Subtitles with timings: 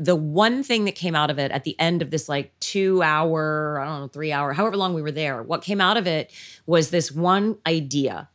[0.00, 3.02] the one thing that came out of it at the end of this like two
[3.02, 6.06] hour, I don't know, three hour, however long we were there, what came out of
[6.06, 6.32] it
[6.64, 8.30] was this one idea.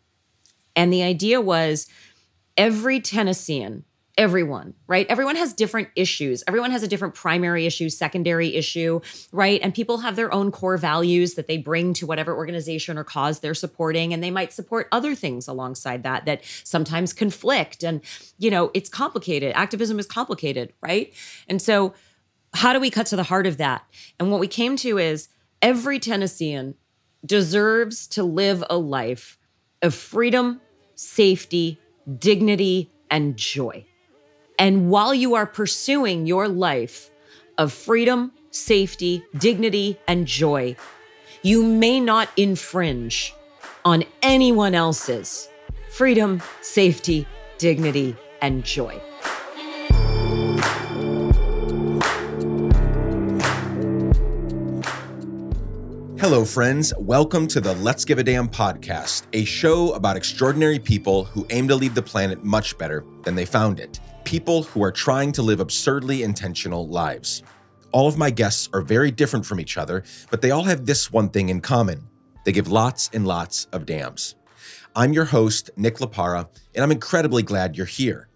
[0.75, 1.87] And the idea was
[2.55, 3.83] every Tennessean
[4.17, 5.05] everyone, right?
[5.09, 6.43] Everyone has different issues.
[6.47, 9.01] Everyone has a different primary issue, secondary issue,
[9.31, 9.59] right?
[9.61, 13.39] And people have their own core values that they bring to whatever organization or cause
[13.39, 14.13] they're supporting.
[14.13, 17.83] And they might support other things alongside that that sometimes conflict.
[17.83, 18.01] And,
[18.37, 19.51] you know, it's complicated.
[19.53, 21.13] Activism is complicated, right?
[21.49, 21.93] And so,
[22.53, 23.83] how do we cut to the heart of that?
[24.17, 25.27] And what we came to is
[25.61, 26.75] every Tennessean
[27.25, 29.37] deserves to live a life
[29.81, 30.61] of freedom,
[30.95, 31.79] safety,
[32.17, 33.85] dignity, and joy.
[34.57, 37.11] And while you are pursuing your life
[37.57, 40.77] of freedom, safety, dignity, and joy,
[41.41, 43.33] you may not infringe
[43.83, 45.49] on anyone else's
[45.89, 49.01] freedom, safety, dignity, and joy.
[56.17, 56.93] Hello, friends.
[56.97, 61.67] Welcome to the Let's Give a Damn podcast, a show about extraordinary people who aim
[61.67, 65.43] to leave the planet much better than they found it people who are trying to
[65.43, 67.43] live absurdly intentional lives.
[67.91, 71.11] All of my guests are very different from each other, but they all have this
[71.11, 72.09] one thing in common
[72.43, 74.35] they give lots and lots of damns.
[74.95, 78.27] I'm your host, Nick Laparra, and I'm incredibly glad you're here.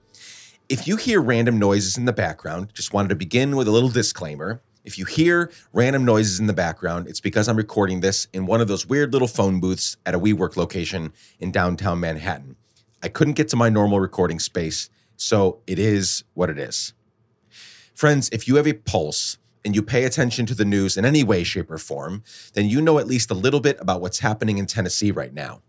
[0.67, 3.89] If you hear random noises in the background, just wanted to begin with a little
[3.89, 4.61] disclaimer.
[4.83, 8.61] If you hear random noises in the background, it's because I'm recording this in one
[8.61, 12.55] of those weird little phone booths at a WeWork location in downtown Manhattan.
[13.03, 16.93] I couldn't get to my normal recording space, so it is what it is.
[17.93, 21.23] Friends, if you have a pulse and you pay attention to the news in any
[21.23, 24.57] way, shape, or form, then you know at least a little bit about what's happening
[24.57, 25.61] in Tennessee right now.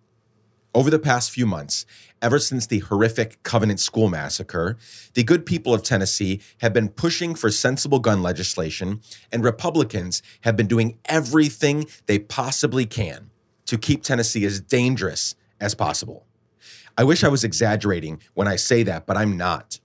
[0.72, 1.84] Over the past few months,
[2.22, 4.76] ever since the horrific Covenant School massacre,
[5.14, 9.00] the good people of Tennessee have been pushing for sensible gun legislation,
[9.32, 13.30] and Republicans have been doing everything they possibly can
[13.66, 16.24] to keep Tennessee as dangerous as possible.
[16.96, 19.78] I wish I was exaggerating when I say that, but I'm not.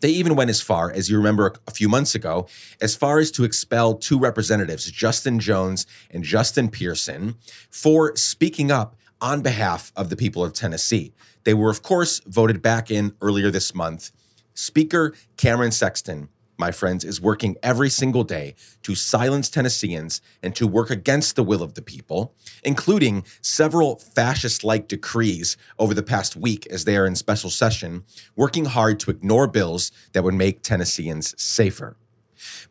[0.00, 2.46] They even went as far, as you remember a few months ago,
[2.80, 7.34] as far as to expel two representatives, Justin Jones and Justin Pearson,
[7.70, 11.12] for speaking up on behalf of the people of Tennessee.
[11.44, 14.12] They were, of course, voted back in earlier this month.
[14.54, 20.66] Speaker Cameron Sexton my friends, is working every single day to silence Tennesseans and to
[20.66, 26.36] work against the will of the people, including several fascist like decrees over the past
[26.36, 28.04] week as they are in special session,
[28.36, 31.96] working hard to ignore bills that would make Tennesseans safer.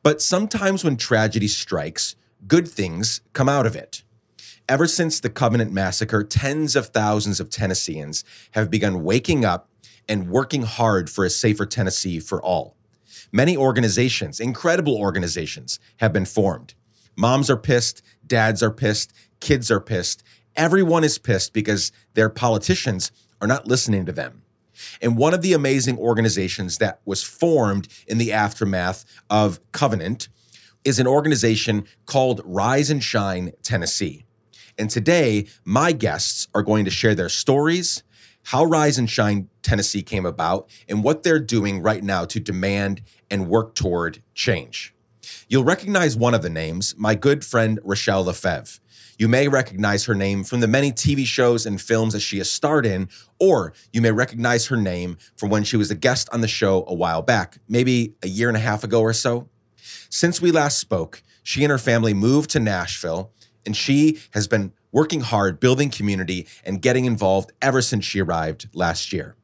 [0.04, 2.16] But sometimes when tragedy strikes,
[2.48, 4.04] good things come out of it.
[4.70, 9.70] Ever since the Covenant Massacre, tens of thousands of Tennesseans have begun waking up
[10.10, 12.77] and working hard for a safer Tennessee for all.
[13.32, 16.74] Many organizations, incredible organizations, have been formed.
[17.16, 20.24] Moms are pissed, dads are pissed, kids are pissed.
[20.56, 23.12] Everyone is pissed because their politicians
[23.42, 24.44] are not listening to them.
[25.02, 30.30] And one of the amazing organizations that was formed in the aftermath of Covenant
[30.84, 34.24] is an organization called Rise and Shine Tennessee.
[34.78, 38.04] And today, my guests are going to share their stories,
[38.44, 43.02] how Rise and Shine Tennessee came about, and what they're doing right now to demand
[43.30, 44.94] and work toward change.
[45.50, 48.80] You'll recognize one of the names, my good friend Rachelle Lefevre.
[49.18, 52.52] You may recognize her name from the many TV shows and films that she has
[52.52, 56.42] starred in, or you may recognize her name from when she was a guest on
[56.42, 59.50] the show a while back, maybe a year and a half ago or so.
[60.10, 63.32] Since we last spoke, she and her family moved to Nashville,
[63.66, 68.70] and she has been working hard, building community, and getting involved ever since she arrived
[68.74, 69.36] last year.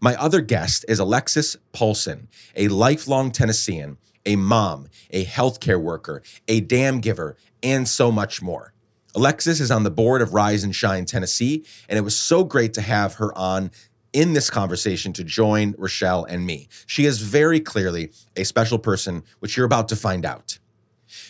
[0.00, 6.60] My other guest is Alexis Paulson, a lifelong Tennessean, a mom, a healthcare worker, a
[6.60, 8.72] damn giver, and so much more.
[9.14, 12.74] Alexis is on the board of Rise and Shine Tennessee, and it was so great
[12.74, 13.70] to have her on
[14.12, 16.68] in this conversation to join Rachelle and me.
[16.86, 20.58] She is very clearly a special person, which you're about to find out.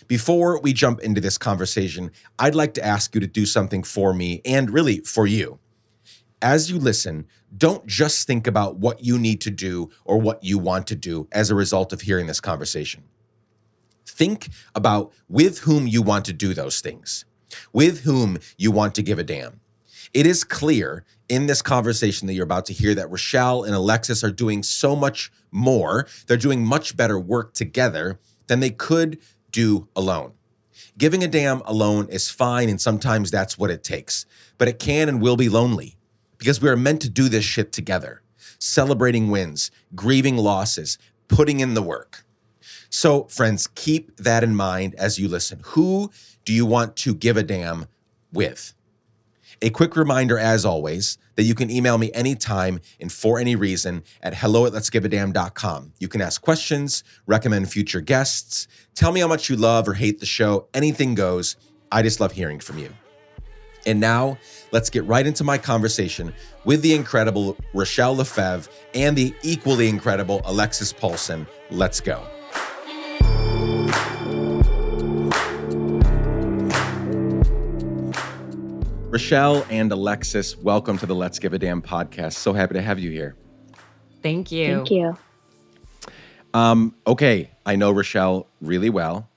[0.06, 4.14] Before we jump into this conversation, I'd like to ask you to do something for
[4.14, 5.58] me and really for you.
[6.42, 7.26] As you listen,
[7.56, 11.28] don't just think about what you need to do or what you want to do
[11.32, 13.04] as a result of hearing this conversation.
[14.06, 17.24] Think about with whom you want to do those things,
[17.72, 19.60] with whom you want to give a damn.
[20.12, 24.22] It is clear in this conversation that you're about to hear that Rachelle and Alexis
[24.22, 26.06] are doing so much more.
[26.26, 29.18] They're doing much better work together than they could
[29.50, 30.34] do alone.
[30.98, 34.26] Giving a damn alone is fine, and sometimes that's what it takes,
[34.58, 35.93] but it can and will be lonely
[36.44, 38.20] because we are meant to do this shit together,
[38.58, 42.22] celebrating wins, grieving losses, putting in the work.
[42.90, 45.62] So, friends, keep that in mind as you listen.
[45.68, 46.10] Who
[46.44, 47.86] do you want to give a damn
[48.30, 48.74] with?
[49.62, 54.02] A quick reminder, as always, that you can email me anytime and for any reason
[54.22, 55.92] at hello at.
[55.98, 60.20] You can ask questions, recommend future guests, tell me how much you love or hate
[60.20, 60.68] the show.
[60.74, 61.56] Anything goes.
[61.90, 62.92] I just love hearing from you.
[63.86, 64.38] And now,
[64.72, 66.32] let's get right into my conversation
[66.64, 71.46] with the incredible Rachelle Lefevre and the equally incredible Alexis Paulson.
[71.70, 72.26] Let's go.
[79.10, 82.32] Rachelle and Alexis, welcome to the Let's Give a Damn podcast.
[82.32, 83.36] So happy to have you here.
[84.22, 84.76] Thank you.
[84.76, 85.16] Thank you.
[86.52, 89.28] Um, okay, I know Rachelle really well.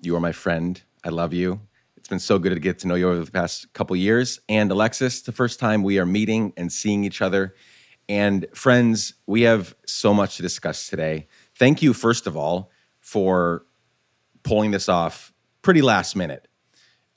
[0.00, 0.80] You are my friend.
[1.04, 1.60] I love you.
[2.06, 4.38] It's been so good to get to know you over the past couple years.
[4.48, 7.56] And Alexis, the first time we are meeting and seeing each other.
[8.08, 11.26] And friends, we have so much to discuss today.
[11.56, 12.70] Thank you, first of all,
[13.00, 13.66] for
[14.44, 15.32] pulling this off
[15.62, 16.46] pretty last minute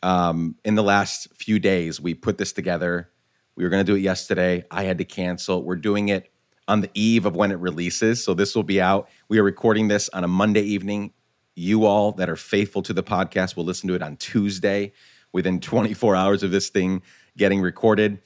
[0.01, 2.01] um, in the last few days.
[2.01, 3.11] We put this together.
[3.55, 4.63] We were going to do it yesterday.
[4.71, 5.61] I had to cancel.
[5.61, 6.33] We're doing it
[6.67, 8.23] on the eve of when it releases.
[8.23, 9.07] So this will be out.
[9.27, 11.13] We are recording this on a Monday evening.
[11.59, 14.93] You all that are faithful to the podcast will listen to it on Tuesday
[15.33, 17.01] within 24 hours of this thing
[17.37, 18.21] getting recorded.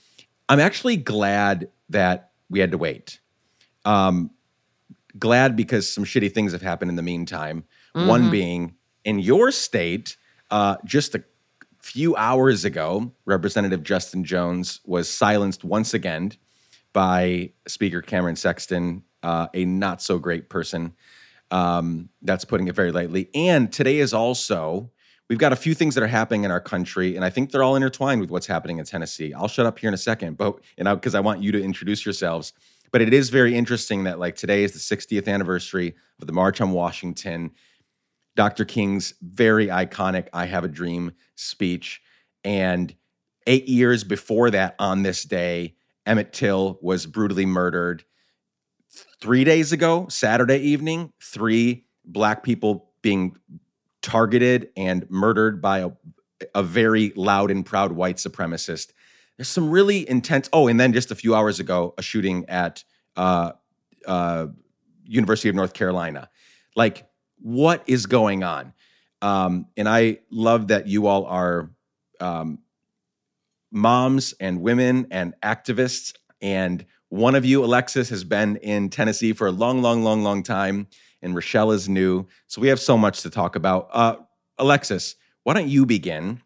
[0.47, 3.19] I'm actually glad that we had to wait.
[3.85, 4.29] Um,
[5.17, 7.65] glad because some shitty things have happened in the meantime.
[7.95, 8.07] Mm-hmm.
[8.07, 10.15] One being in your state,
[10.51, 11.23] uh, just a
[11.81, 16.33] few hours ago, Representative Justin Jones was silenced once again
[16.93, 20.93] by Speaker Cameron Sexton, uh, a not so great person.
[21.53, 23.29] Um, that's putting it very lightly.
[23.35, 24.91] And today is also,
[25.29, 27.61] we've got a few things that are happening in our country, and I think they're
[27.61, 29.35] all intertwined with what's happening in Tennessee.
[29.35, 32.05] I'll shut up here in a second, but know, because I want you to introduce
[32.05, 32.53] yourselves.
[32.91, 36.59] But it is very interesting that like today is the 60th anniversary of the March
[36.59, 37.51] on Washington.
[38.35, 38.65] Dr.
[38.65, 42.01] King's very iconic I Have a Dream speech.
[42.43, 42.95] And
[43.45, 48.03] eight years before that, on this day, Emmett Till was brutally murdered.
[49.19, 53.35] Three days ago, Saturday evening, three Black people being
[54.01, 55.91] targeted and murdered by a,
[56.53, 58.91] a very loud and proud white supremacist.
[59.37, 60.49] There's some really intense.
[60.53, 62.83] Oh, and then just a few hours ago, a shooting at
[63.15, 63.53] uh,
[64.05, 64.47] uh,
[65.05, 66.29] University of North Carolina.
[66.75, 67.07] Like,
[67.39, 68.73] what is going on?
[69.21, 71.71] Um, and I love that you all are
[72.19, 72.59] um,
[73.71, 76.13] moms and women and activists.
[76.41, 80.41] And one of you, Alexis, has been in Tennessee for a long, long, long, long
[80.41, 80.87] time.
[81.21, 82.25] And Rachelle is new.
[82.47, 83.87] So we have so much to talk about.
[83.91, 84.15] Uh,
[84.57, 86.41] Alexis, why don't you begin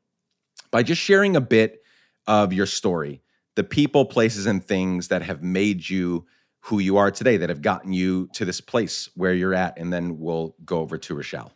[0.69, 1.83] by just sharing a bit
[2.27, 3.21] of your story,
[3.55, 6.25] the people, places, and things that have made you
[6.59, 9.79] who you are today that have gotten you to this place where you're at.
[9.79, 11.51] And then we'll go over to Rachelle.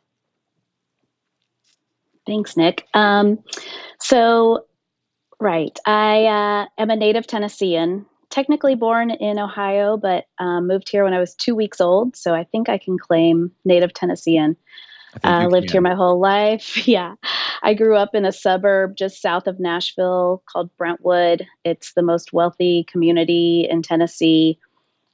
[2.26, 2.88] Thanks, Nick.
[2.94, 3.40] Um,
[4.00, 4.68] so,
[5.42, 11.04] right, I uh, am a native Tennessean, technically born in Ohio, but um, moved here
[11.04, 12.16] when I was two weeks old.
[12.16, 14.56] So I think I can claim native Tennessean.
[15.24, 15.74] I uh, lived can.
[15.74, 16.88] here my whole life.
[16.88, 17.16] yeah.
[17.62, 21.46] I grew up in a suburb just south of Nashville called Brentwood.
[21.64, 24.58] It's the most wealthy community in Tennessee.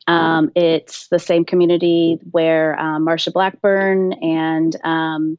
[0.07, 5.37] Um, it's the same community where um, Marsha Blackburn and um,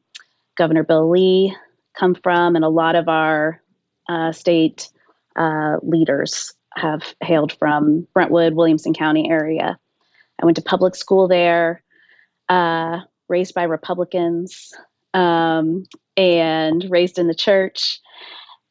[0.55, 1.55] Governor Bill Lee
[1.97, 3.63] come from, and a lot of our
[4.07, 4.89] uh, state
[5.35, 9.77] uh, leaders have hailed from Brentwood, Williamson County area.
[10.41, 11.83] I went to public school there,
[12.47, 14.73] uh, raised by Republicans,
[15.13, 15.85] um,
[16.15, 17.99] and raised in the church.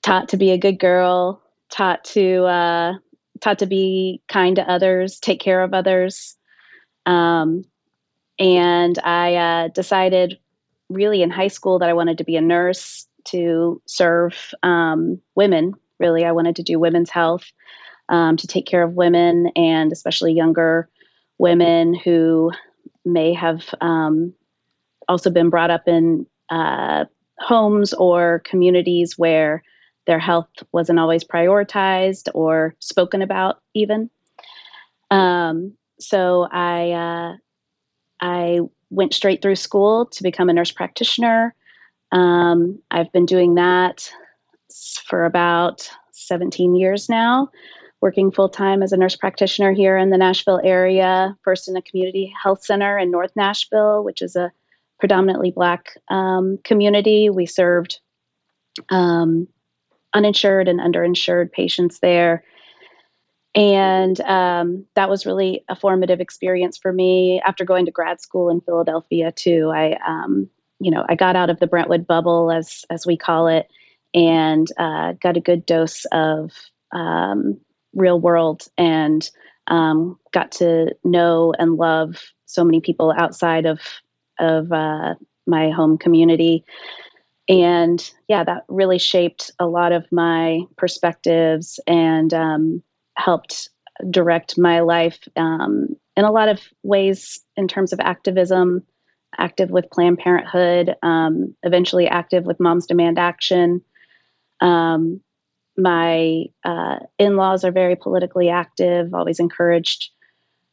[0.03, 1.43] Taught to be a good girl.
[1.71, 2.95] Taught to uh,
[3.41, 6.37] taught to be kind to others, take care of others.
[7.07, 7.65] Um,
[8.39, 10.39] and I uh, decided
[10.89, 15.75] really in high school that I wanted to be a nurse to serve um, women.
[15.99, 17.51] Really, I wanted to do women's health,
[18.09, 20.89] um, to take care of women and especially younger
[21.39, 22.51] women who
[23.05, 24.33] may have um,
[25.09, 27.05] also been brought up in uh,
[27.39, 29.63] homes or communities where
[30.07, 34.11] their health wasn't always prioritized or spoken about, even.
[35.11, 37.37] Um, so I uh,
[38.21, 38.61] I
[38.91, 41.55] went straight through school to become a nurse practitioner.
[42.11, 44.11] Um, I've been doing that
[45.07, 47.51] for about 17 years now,
[48.01, 51.83] working full time as a nurse practitioner here in the Nashville area, first in a
[51.83, 54.53] community health center in North Nashville, which is a
[55.01, 57.31] predominantly Black um, community.
[57.31, 58.01] We served
[58.91, 59.49] um,
[60.15, 62.45] uninsured and underinsured patients there.
[63.55, 68.51] and um, that was really a formative experience for me after going to grad school
[68.51, 69.73] in Philadelphia too.
[69.75, 70.49] I, um,
[70.81, 73.69] you know, I got out of the Brentwood bubble as as we call it,
[74.15, 76.53] and uh, got a good dose of
[76.93, 77.61] um,
[77.95, 79.31] real world and
[79.69, 82.17] um, got to know and love
[82.47, 83.81] so many people outside of
[84.39, 85.15] of uh,
[85.47, 86.65] my home community.
[87.49, 92.83] And yeah that really shaped a lot of my perspectives and um,
[93.17, 93.71] helped
[94.11, 98.85] direct my life um, in a lot of ways in terms of activism
[99.37, 103.83] active with planned parenthood um, eventually active with moms demand action.
[104.61, 105.21] Um,
[105.79, 110.11] my uh, in-laws are very politically active always encouraged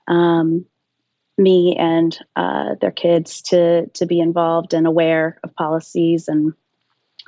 [0.08, 0.66] um,
[1.38, 6.54] me and uh, their kids to to be involved and aware of policies and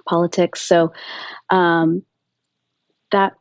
[0.07, 0.61] politics.
[0.61, 0.91] So
[1.49, 2.03] um,
[3.11, 3.33] that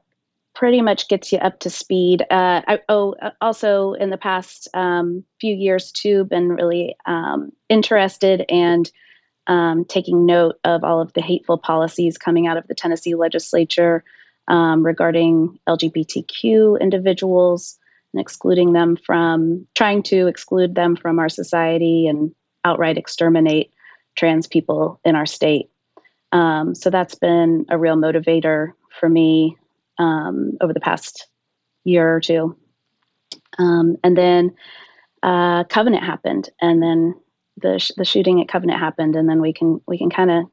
[0.54, 2.22] pretty much gets you up to speed.
[2.30, 7.52] Uh, I, oh, uh, also in the past um, few years too, been really um,
[7.68, 8.90] interested and
[9.46, 14.02] um, taking note of all of the hateful policies coming out of the Tennessee legislature
[14.48, 17.78] um, regarding LGBTQ individuals
[18.12, 22.34] and excluding them from trying to exclude them from our society and
[22.64, 23.72] outright exterminate
[24.16, 25.70] trans people in our state.
[26.32, 29.56] Um, so that's been a real motivator for me
[29.98, 31.28] um, over the past
[31.84, 32.56] year or two.
[33.58, 34.54] Um, and then
[35.22, 37.14] uh, Covenant happened, and then
[37.56, 40.44] the sh- the shooting at Covenant happened, and then we can we can kind of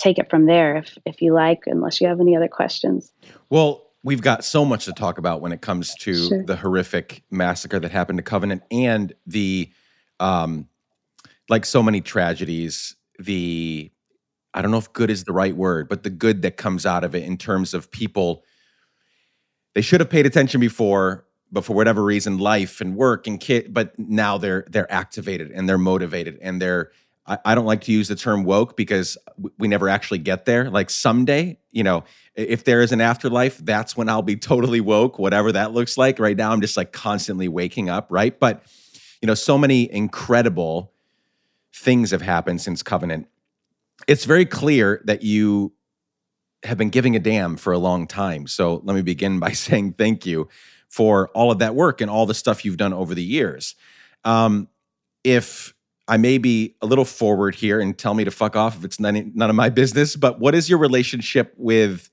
[0.00, 3.12] take it from there if if you like, unless you have any other questions.
[3.50, 6.44] Well, we've got so much to talk about when it comes to sure.
[6.44, 9.70] the horrific massacre that happened to Covenant and the
[10.18, 10.68] um
[11.48, 13.90] like so many tragedies the
[14.54, 17.04] I don't know if good is the right word, but the good that comes out
[17.04, 18.44] of it in terms of people
[19.74, 23.72] they should have paid attention before, but for whatever reason, life and work and kid,
[23.72, 26.90] but now they're they're activated and they're motivated and they're
[27.44, 29.16] I, don't like to use the term woke because
[29.58, 30.68] we never actually get there.
[30.70, 35.18] Like someday, you know, if there is an afterlife, that's when I'll be totally woke,
[35.18, 36.18] whatever that looks like.
[36.18, 38.38] Right now, I'm just like constantly waking up, right?
[38.38, 38.64] But,
[39.22, 40.92] you know, so many incredible
[41.74, 43.28] things have happened since Covenant.
[44.08, 45.72] It's very clear that you
[46.64, 48.46] have been giving a damn for a long time.
[48.46, 50.48] So let me begin by saying thank you
[50.88, 53.76] for all of that work and all the stuff you've done over the years.
[54.24, 54.68] Um,
[55.22, 55.74] if
[56.10, 58.98] I may be a little forward here and tell me to fuck off if it's
[58.98, 62.10] none, none of my business, but what is your relationship with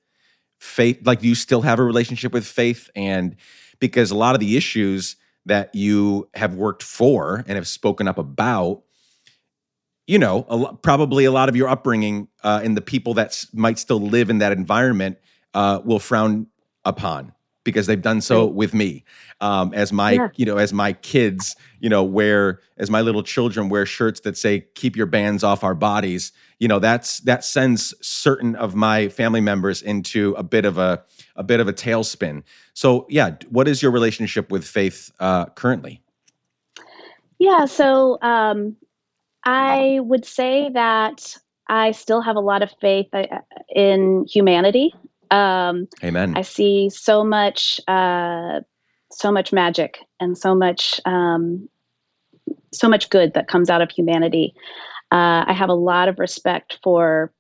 [0.59, 0.99] faith?
[1.03, 2.91] Like, do you still have a relationship with faith?
[2.95, 3.35] And
[3.79, 5.15] because a lot of the issues
[5.47, 8.83] that you have worked for and have spoken up about,
[10.05, 13.79] you know, a probably a lot of your upbringing uh, and the people that might
[13.79, 15.17] still live in that environment
[15.55, 16.45] uh, will frown
[16.85, 17.33] upon
[17.67, 18.53] because they've done so right.
[18.53, 19.03] with me
[19.41, 20.29] um, as my yeah.
[20.37, 24.37] you know as my kids you know wear as my little children wear shirts that
[24.37, 29.09] say keep your bands off our bodies you know that's that sends certain of my
[29.09, 31.03] family members into a bit of a
[31.35, 32.41] a bit of a tailspin
[32.73, 36.01] so yeah what is your relationship with faith uh, currently
[37.37, 38.77] yeah so um,
[39.43, 41.35] i would say that
[41.67, 43.25] i still have a lot of faith uh,
[43.75, 44.93] in humanity
[45.31, 46.33] um, Amen.
[46.35, 48.61] I see so much, uh,
[49.11, 51.67] so much magic and so much, um,
[52.73, 54.53] so much good that comes out of humanity.
[55.11, 57.31] Uh, I have a lot of respect for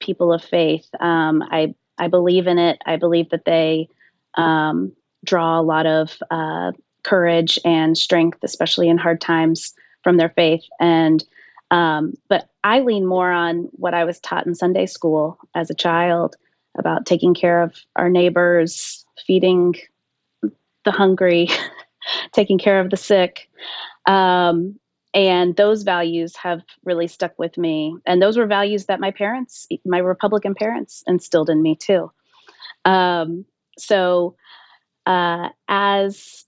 [0.00, 0.88] people of faith.
[1.00, 2.78] Um, I I believe in it.
[2.86, 3.88] I believe that they
[4.36, 4.92] um,
[5.24, 6.72] draw a lot of uh,
[7.04, 10.64] courage and strength, especially in hard times, from their faith.
[10.80, 11.24] And
[11.70, 15.74] um, but I lean more on what I was taught in Sunday school as a
[15.74, 16.36] child
[16.78, 19.74] about taking care of our neighbors, feeding
[20.84, 21.48] the hungry,
[22.32, 23.48] taking care of the sick.
[24.06, 24.78] Um,
[25.12, 27.96] and those values have really stuck with me.
[28.06, 32.10] And those were values that my parents, my Republican parents, instilled in me too.
[32.84, 33.44] Um,
[33.76, 34.36] so
[35.06, 36.44] uh, as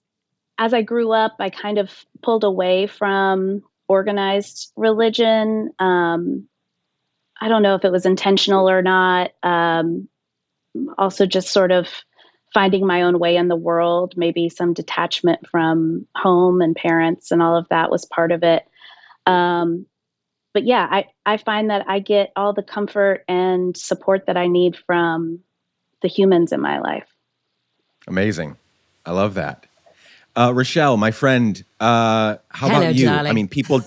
[0.58, 1.90] as I grew up, I kind of
[2.22, 5.70] pulled away from organized religion.
[5.78, 6.46] Um,
[7.40, 9.32] I don't know if it was intentional or not.
[9.42, 10.08] Um,
[10.98, 11.88] also just sort of
[12.52, 17.42] finding my own way in the world, maybe some detachment from home and parents and
[17.42, 18.66] all of that was part of it.
[19.26, 19.86] Um,
[20.52, 24.48] but yeah, I, I find that I get all the comfort and support that I
[24.48, 25.40] need from
[26.02, 27.08] the humans in my life.
[28.06, 28.56] Amazing.
[29.06, 29.66] I love that.
[30.34, 33.06] Uh, Rachelle, my friend, uh, how Hello, about you?
[33.06, 33.30] darling.
[33.30, 33.82] I mean, people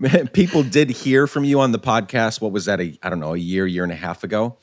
[0.00, 2.40] pe- people did hear from you on the podcast.
[2.40, 2.80] What was that?
[2.80, 4.56] A I don't know, a year, year and a half ago.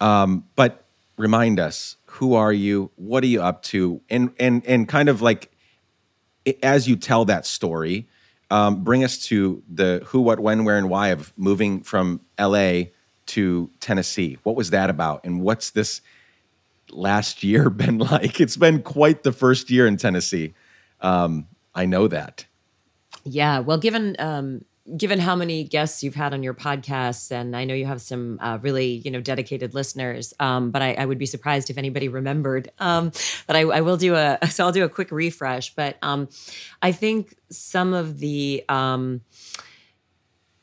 [0.00, 0.84] Um, but
[1.18, 2.90] remind us who are you?
[2.96, 4.00] What are you up to?
[4.08, 5.52] And and and kind of like
[6.62, 8.08] as you tell that story,
[8.50, 12.84] um, bring us to the who, what, when, where, and why of moving from LA
[13.26, 14.38] to Tennessee.
[14.42, 15.24] What was that about?
[15.24, 16.00] And what's this
[16.90, 18.40] last year been like?
[18.40, 20.54] It's been quite the first year in Tennessee.
[21.00, 22.46] Um, I know that.
[23.24, 23.58] Yeah.
[23.58, 24.64] Well, given um,
[24.96, 28.38] given how many guests you've had on your podcasts, and I know you have some
[28.40, 32.08] uh, really you know dedicated listeners, um, but I, I, would be surprised if anybody
[32.08, 32.70] remembered.
[32.78, 33.12] Um,
[33.46, 35.74] but I, I, will do a so I'll do a quick refresh.
[35.74, 36.28] But um,
[36.82, 39.22] I think some of the um,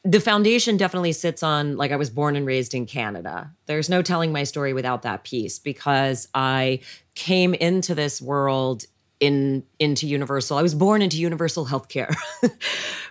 [0.03, 3.51] the foundation definitely sits on like I was born and raised in Canada.
[3.65, 6.81] There's no telling my story without that piece because I
[7.15, 8.85] came into this world
[9.19, 10.57] in into universal.
[10.57, 12.13] I was born into universal healthcare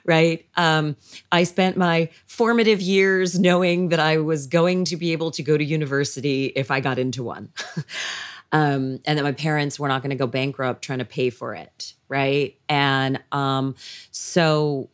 [0.05, 0.47] right?
[0.57, 0.97] Um,
[1.33, 5.57] i spent my formative years knowing that i was going to be able to go
[5.57, 7.51] to university if i got into one.
[8.53, 11.57] Um, and that my parents were not going to go bankrupt trying to pay for
[11.57, 12.57] it right?
[12.69, 13.75] And um,
[14.13, 14.89] so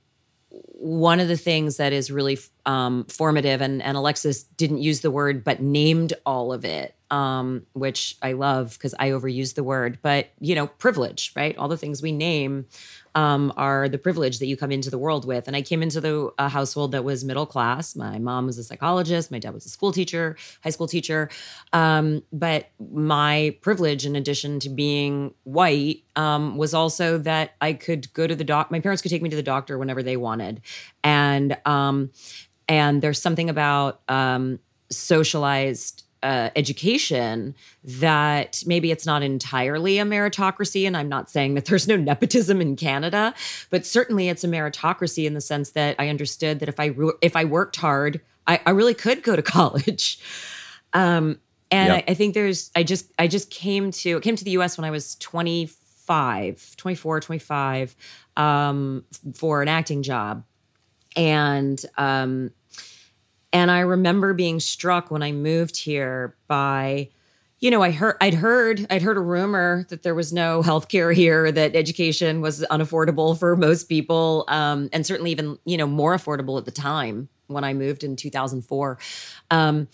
[0.81, 5.11] one of the things that is really um, formative, and, and Alexis didn't use the
[5.11, 9.99] word, but named all of it, um, which I love because I overuse the word,
[10.01, 11.55] but you know, privilege, right?
[11.59, 12.65] All the things we name
[13.15, 15.47] um, are the privilege that you come into the world with.
[15.47, 17.97] And I came into the a household that was middle class.
[17.97, 19.31] My mom was a psychologist.
[19.31, 21.31] My dad was a school teacher, high school teacher.
[21.73, 28.13] Um, but my privilege, in addition to being white, um, was also that I could
[28.13, 28.71] go to the doc.
[28.71, 30.61] My parents could take me to the doctor whenever they wanted,
[31.03, 32.11] and um,
[32.69, 40.87] and there's something about um, socialized uh, education that maybe it's not entirely a meritocracy.
[40.87, 43.35] And I'm not saying that there's no nepotism in Canada,
[43.71, 47.37] but certainly it's a meritocracy in the sense that I understood that if I if
[47.37, 50.21] I worked hard, I, I really could go to college.
[50.93, 52.05] Um, and yep.
[52.09, 54.85] I, I, think there's I just I just came to came to the US when
[54.85, 57.97] I was 25, 24, 25
[58.37, 60.45] um, for an acting job.
[61.17, 62.51] And um,
[63.53, 67.11] and I remember being struck when I moved here by,
[67.59, 71.15] you know, I heard I'd heard I'd heard a rumor that there was no healthcare
[71.15, 76.17] here, that education was unaffordable for most people, um, and certainly even you know more
[76.17, 78.99] affordable at the time when I moved in 2004.
[79.51, 79.89] Um,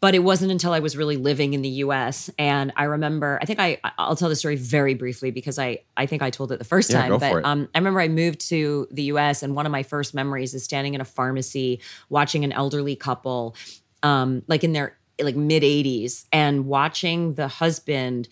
[0.00, 2.30] but it wasn't until I was really living in the US.
[2.38, 6.06] And I remember, I think I, I'll tell the story very briefly because I, I
[6.06, 7.18] think I told it the first yeah, time.
[7.18, 10.54] but um, I remember I moved to the US, and one of my first memories
[10.54, 13.56] is standing in a pharmacy watching an elderly couple,
[14.02, 18.28] um, like in their like mid 80s, and watching the husband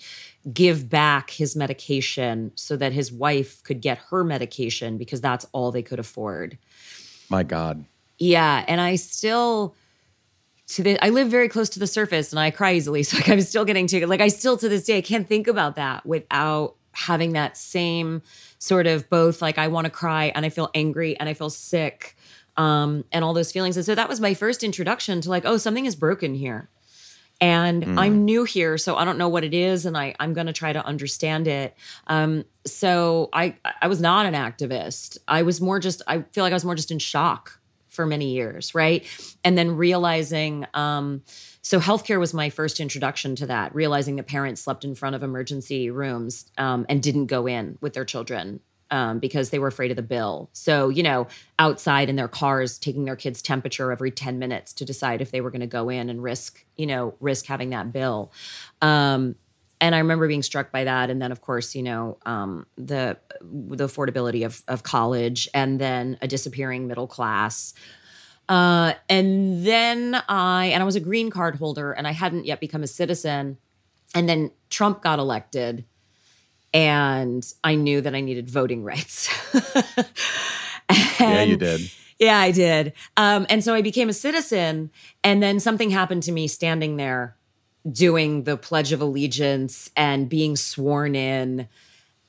[0.52, 5.72] give back his medication so that his wife could get her medication because that's all
[5.72, 6.56] they could afford.
[7.28, 7.84] My God.
[8.18, 8.64] Yeah.
[8.68, 9.74] And I still,
[10.68, 13.02] to the I live very close to the surface and I cry easily.
[13.06, 15.46] So like I'm still getting to like I still to this day I can't think
[15.46, 18.22] about that without having that same
[18.58, 21.50] sort of both like I want to cry and I feel angry and I feel
[21.50, 22.16] sick
[22.56, 23.76] um and all those feelings.
[23.76, 26.68] And so that was my first introduction to like, oh, something is broken here.
[27.38, 27.98] And mm.
[27.98, 30.54] I'm new here, so I don't know what it is, and I, I'm going to
[30.54, 31.76] try to understand it.
[32.06, 35.18] Um, so I I was not an activist.
[35.28, 37.60] I was more just I feel like I was more just in shock
[37.96, 39.04] for many years, right?
[39.42, 41.22] And then realizing, um,
[41.62, 45.24] so healthcare was my first introduction to that, realizing that parents slept in front of
[45.24, 49.90] emergency rooms um, and didn't go in with their children um, because they were afraid
[49.90, 50.48] of the bill.
[50.52, 51.26] So, you know,
[51.58, 55.40] outside in their cars, taking their kids' temperature every 10 minutes to decide if they
[55.40, 58.32] were going to go in and risk, you know, risk having that bill.
[58.80, 59.34] Um,
[59.80, 61.10] and I remember being struck by that.
[61.10, 66.18] And then, of course, you know, um, the the affordability of of college, and then
[66.22, 67.74] a disappearing middle class.
[68.48, 72.60] Uh, and then I and I was a green card holder, and I hadn't yet
[72.60, 73.58] become a citizen.
[74.14, 75.84] And then Trump got elected,
[76.72, 79.28] and I knew that I needed voting rights.
[81.20, 81.90] yeah, you did.
[82.18, 82.94] Yeah, I did.
[83.18, 84.90] Um, and so I became a citizen,
[85.22, 87.36] and then something happened to me standing there
[87.90, 91.68] doing the pledge of allegiance and being sworn in.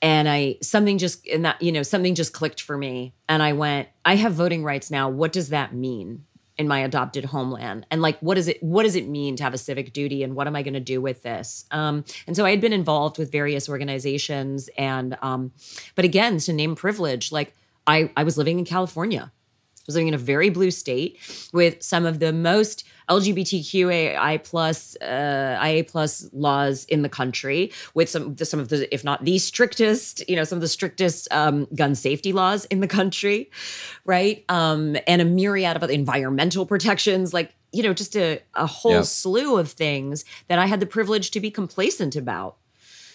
[0.01, 3.13] And i something just in that you know something just clicked for me.
[3.27, 5.09] And i went i have voting rights now.
[5.09, 6.25] What does that mean
[6.57, 7.87] in my adopted homeland?
[7.89, 10.21] And like what does it what does it mean to have a civic duty?
[10.21, 11.65] And what am i going to do with this?
[11.71, 15.51] Um, and so i had been involved with various organizations and um,
[15.95, 17.55] but again to name privilege like
[17.87, 19.31] i i was living in california.
[19.31, 21.17] I was living in a very blue state
[21.53, 28.09] with some of the most LGBTQAI plus uh, IA plus laws in the country, with
[28.09, 31.67] some some of the if not the strictest, you know, some of the strictest um,
[31.75, 33.49] gun safety laws in the country,
[34.05, 34.43] right?
[34.49, 37.33] Um, and a myriad of other environmental protections.
[37.33, 41.31] Like you know, just a, a whole slew of things that I had the privilege
[41.31, 42.57] to be complacent about.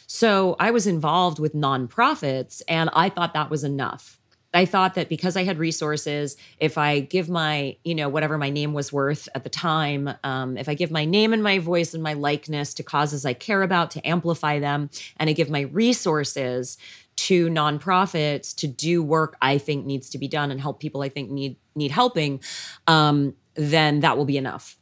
[0.07, 4.19] So I was involved with nonprofits and I thought that was enough.
[4.55, 8.51] I thought that because I had resources, if I give my, you know, whatever my
[8.51, 11.95] name was worth at the time, um, if I give my name and my voice
[11.95, 15.62] and my likeness to causes I care about to amplify them, and I give my
[15.62, 16.77] resources
[17.15, 21.09] to nonprofits to do work I think needs to be done and help people I
[21.09, 22.41] think need need helping,
[22.87, 24.77] um, then that will be enough.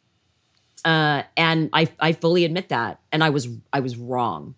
[0.84, 4.54] Uh, and I I fully admit that, and I was I was wrong.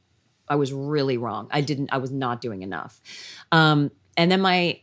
[0.48, 1.48] I was really wrong.
[1.50, 1.90] I didn't.
[1.92, 3.00] I was not doing enough.
[3.50, 4.80] Um, and then my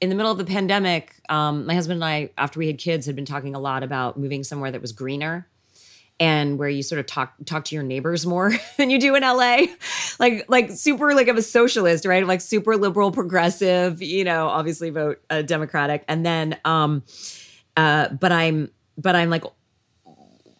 [0.00, 3.06] in the middle of the pandemic, um, my husband and I, after we had kids,
[3.06, 5.48] had been talking a lot about moving somewhere that was greener
[6.20, 9.22] and where you sort of talk talk to your neighbors more than you do in
[9.22, 9.66] LA.
[10.18, 12.26] like like super like I'm a socialist, right?
[12.26, 16.04] like super liberal, progressive, you know, obviously vote uh, Democratic.
[16.08, 17.02] And then um
[17.76, 19.44] uh but I'm but I'm like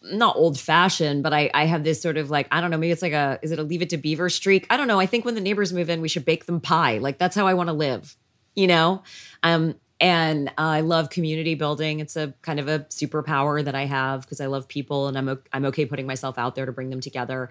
[0.03, 2.91] not old fashioned, but I I have this sort of like I don't know maybe
[2.91, 4.67] it's like a is it a leave it to Beaver streak?
[4.69, 4.99] I don't know.
[4.99, 6.97] I think when the neighbors move in, we should bake them pie.
[6.97, 8.15] Like that's how I want to live,
[8.55, 9.03] you know.
[9.43, 11.99] Um, and I love community building.
[11.99, 15.39] It's a kind of a superpower that I have because I love people and I'm
[15.53, 17.49] I'm okay putting myself out there to bring them together.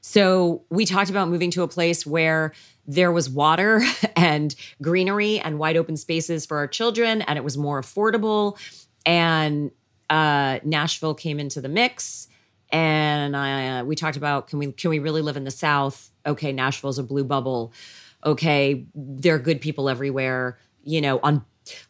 [0.00, 2.52] So we talked about moving to a place where
[2.86, 3.82] there was water
[4.16, 8.58] and greenery and wide open spaces for our children, and it was more affordable.
[9.04, 9.70] And
[10.08, 12.28] uh, Nashville came into the mix,
[12.70, 16.10] and I, uh, we talked about can we can we really live in the South?
[16.24, 17.72] Okay, Nashville's a blue bubble.
[18.24, 20.58] Okay, there are good people everywhere.
[20.84, 21.44] You know, on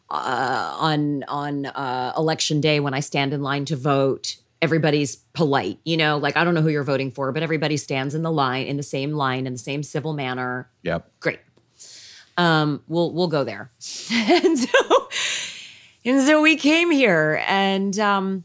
[0.09, 5.79] uh, on on uh, election day when I stand in line to vote, everybody's polite.
[5.83, 8.31] You know, like I don't know who you're voting for, but everybody stands in the
[8.31, 10.69] line in the same line in the same civil manner.
[10.83, 11.09] Yep.
[11.19, 11.39] Great.
[12.37, 13.71] Um, we'll we'll go there.
[14.11, 15.09] and so
[16.05, 18.43] and so we came here and um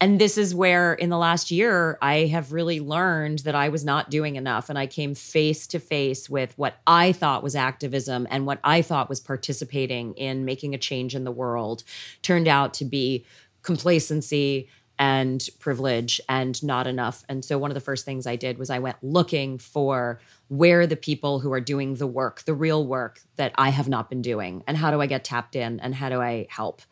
[0.00, 3.84] and this is where in the last year I have really learned that I was
[3.84, 8.26] not doing enough and I came face to face with what I thought was activism
[8.30, 11.82] and what I thought was participating in making a change in the world
[12.20, 13.24] turned out to be
[13.62, 17.24] complacency and privilege and not enough.
[17.28, 20.86] And so one of the first things I did was I went looking for where
[20.86, 24.22] the people who are doing the work, the real work that I have not been
[24.22, 26.82] doing, and how do I get tapped in and how do I help?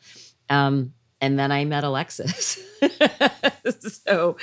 [0.51, 2.59] Um, and then I met Alexis.
[3.79, 4.37] so,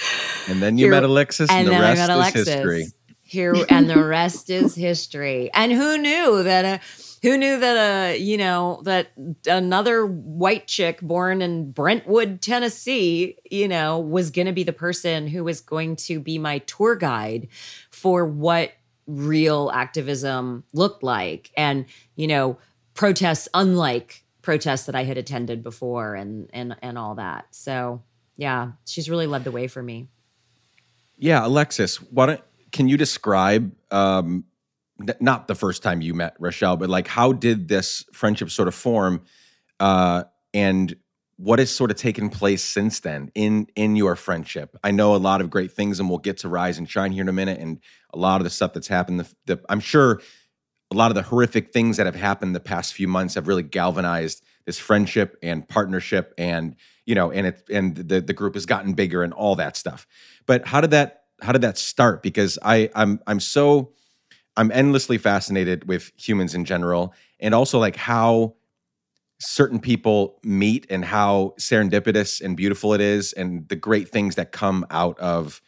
[0.47, 2.47] and then you here, met Alexis, and, and the rest is Alexis.
[2.47, 2.86] history.
[3.21, 5.49] Here and the rest is history.
[5.53, 6.65] And who knew that?
[6.65, 6.77] Uh,
[7.21, 9.12] who knew that uh you know that
[9.45, 15.27] another white chick born in Brentwood, Tennessee, you know, was going to be the person
[15.27, 17.47] who was going to be my tour guide
[17.89, 18.73] for what
[19.07, 22.57] real activism looked like and you know
[22.93, 27.47] protests unlike protests that I had attended before and and and all that.
[27.51, 28.01] So
[28.38, 30.08] yeah, she's really led the way for me.
[31.17, 34.45] Yeah, Alexis, why don't can you describe um
[35.19, 38.75] not the first time you met Rachelle, but like how did this friendship sort of
[38.75, 39.23] form
[39.80, 40.23] uh
[40.54, 40.95] and
[41.38, 44.77] what has sort of taken place since then in in your friendship?
[44.84, 47.21] I know a lot of great things and we'll get to rise and shine here
[47.21, 47.80] in a minute and
[48.13, 50.21] a lot of the stuff that's happened the, the I'm sure
[50.91, 53.63] a lot of the horrific things that have happened the past few months have really
[53.63, 56.75] galvanized this friendship and partnership and
[57.06, 60.06] you know and it and the the group has gotten bigger and all that stuff.
[60.45, 62.21] But how did that how did that start?
[62.21, 63.93] Because i i'm i'm so
[64.58, 68.56] i'm endlessly fascinated with humans in general and also like how
[69.39, 74.51] certain people meet and how serendipitous and beautiful it is and the great things that
[74.51, 75.62] come out of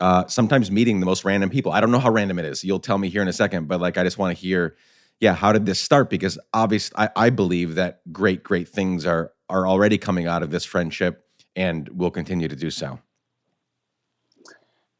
[0.00, 1.72] uh, sometimes meeting the most random people.
[1.72, 2.62] I don't know how random it is.
[2.62, 4.76] You'll tell me here in a second, but like I just want to hear,
[5.20, 6.10] yeah, how did this start?
[6.10, 10.50] Because obviously, I, I believe that great, great things are are already coming out of
[10.50, 11.24] this friendship,
[11.56, 12.98] and will continue to do so.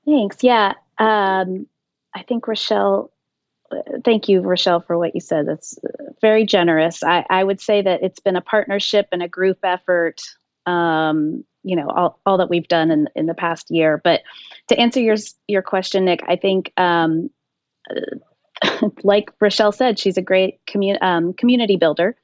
[0.06, 0.38] Thanks.
[0.42, 1.66] Yeah, um,
[2.14, 3.11] I think Rachelle.
[4.02, 5.46] Thank you, Rachelle, for what you said.
[5.46, 5.78] That's
[6.22, 7.02] very generous.
[7.04, 10.22] I, I would say that it's been a partnership and a group effort.
[10.64, 14.22] Um, you know, all, all that we've done in in the past year, but
[14.68, 17.31] to answer your your question, Nick, I think um,
[19.02, 22.16] like Rachelle said, she's a great commu- um, community builder.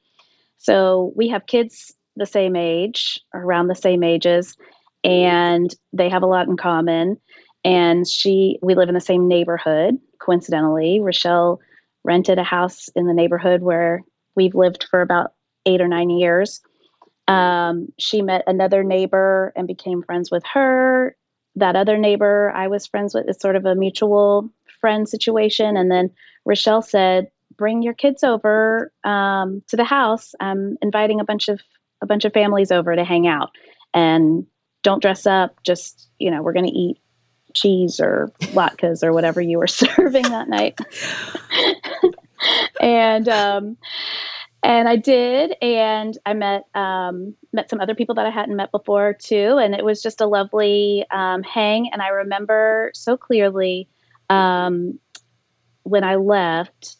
[0.57, 4.55] So we have kids the same age, around the same ages,
[5.03, 7.17] and they have a lot in common.
[7.63, 9.95] And she, we live in the same neighborhood.
[10.19, 11.59] Coincidentally, Rachelle
[12.03, 14.01] rented a house in the neighborhood where
[14.35, 15.33] we've lived for about
[15.65, 16.61] eight or nine years.
[17.27, 21.15] Um, she met another neighbor and became friends with her
[21.55, 25.77] that other neighbor I was friends with is sort of a mutual friend situation.
[25.77, 26.11] And then
[26.47, 30.35] Rachelle said, "Bring your kids over um, to the house.
[30.39, 31.61] I'm inviting a bunch of
[32.01, 33.51] a bunch of families over to hang out."
[33.93, 34.45] And
[34.83, 35.55] don't dress up.
[35.63, 36.99] Just you know, we're going to eat
[37.53, 40.77] cheese or latkes or whatever you were serving that night.
[42.81, 43.77] and um,
[44.65, 48.71] and I did, and I met um, met some other people that I hadn't met
[48.71, 51.89] before too, and it was just a lovely um, hang.
[51.93, 53.87] And I remember so clearly
[54.31, 54.99] um,
[55.83, 56.97] when I left,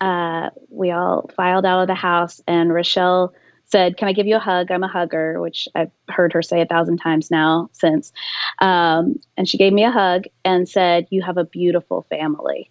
[0.00, 3.30] uh, we all filed out of the house, and Rachelle
[3.64, 4.70] said, "Can I give you a hug?
[4.70, 8.12] I'm a hugger," which I've heard her say a thousand times now since.
[8.60, 12.70] Um, and she gave me a hug and said, "You have a beautiful family,"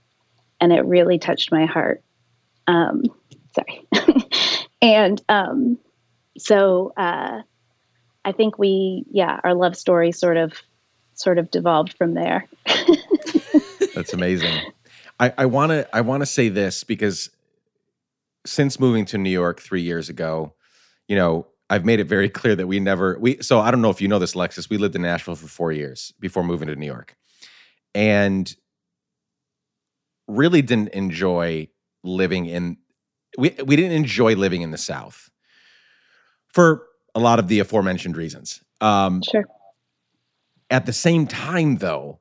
[0.61, 2.01] and it really touched my heart.
[2.67, 3.03] Um,
[3.53, 3.87] sorry,
[4.81, 5.77] and um,
[6.37, 7.41] so uh,
[8.25, 10.53] I think we, yeah, our love story sort of,
[11.13, 12.47] sort of devolved from there.
[13.95, 14.71] That's amazing.
[15.21, 17.29] I want to I want to say this because
[18.45, 20.53] since moving to New York three years ago,
[21.07, 23.89] you know, I've made it very clear that we never we so I don't know
[23.89, 24.69] if you know this, Alexis.
[24.69, 27.15] We lived in Nashville for four years before moving to New York.
[27.95, 28.53] And
[30.27, 31.67] really didn't enjoy
[32.03, 32.77] living in
[33.39, 35.29] we we didn't enjoy living in the South
[36.47, 38.61] for a lot of the aforementioned reasons.
[38.81, 39.45] Um sure.
[40.69, 42.19] At the same time, though,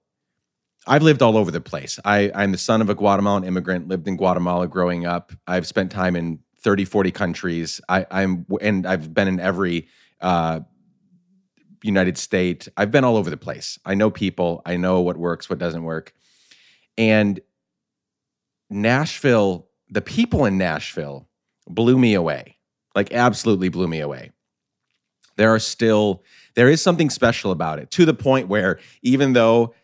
[0.87, 2.01] I've lived all over the place.
[2.05, 5.33] I, I'm the son of a Guatemalan immigrant, lived in Guatemala growing up.
[5.47, 7.81] I've spent time in 30, 40 countries.
[7.89, 9.89] I, I'm and I've been in every
[10.21, 10.61] uh,
[11.83, 12.69] United State.
[12.77, 13.79] I've been all over the place.
[13.85, 14.63] I know people.
[14.65, 16.15] I know what works, what doesn't work.
[16.97, 17.39] And
[18.71, 21.29] Nashville, the people in Nashville
[21.69, 22.57] blew me away.
[22.95, 24.33] Like absolutely blew me away.
[25.37, 26.25] There are still
[26.55, 29.75] there is something special about it to the point where even though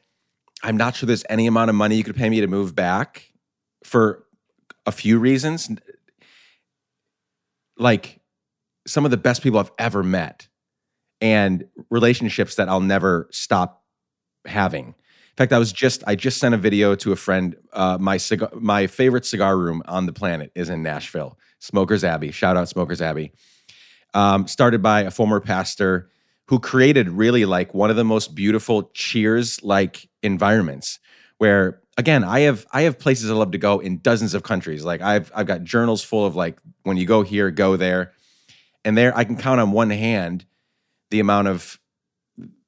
[0.62, 3.33] I'm not sure there's any amount of money you could pay me to move back
[3.85, 4.25] for
[4.87, 5.71] a few reasons
[7.79, 8.21] like
[8.87, 10.49] some of the best people I've ever met
[11.21, 13.83] and relationships that I'll never stop
[14.47, 14.95] having.
[15.35, 17.57] In fact, I was just I just sent a video to a friend.
[17.73, 22.31] Uh, my cigar, my favorite cigar room on the planet is in Nashville, Smokers Abbey.
[22.31, 23.33] Shout out Smokers Abbey.
[24.14, 26.09] Um, started by a former pastor
[26.47, 31.01] who created really like one of the most beautiful cheers like environments
[31.38, 34.85] where again, I have I have places I love to go in dozens of countries.
[34.85, 38.12] Like I've I've got journals full of like when you go here, go there,
[38.85, 40.44] and there I can count on one hand
[41.11, 41.79] the amount of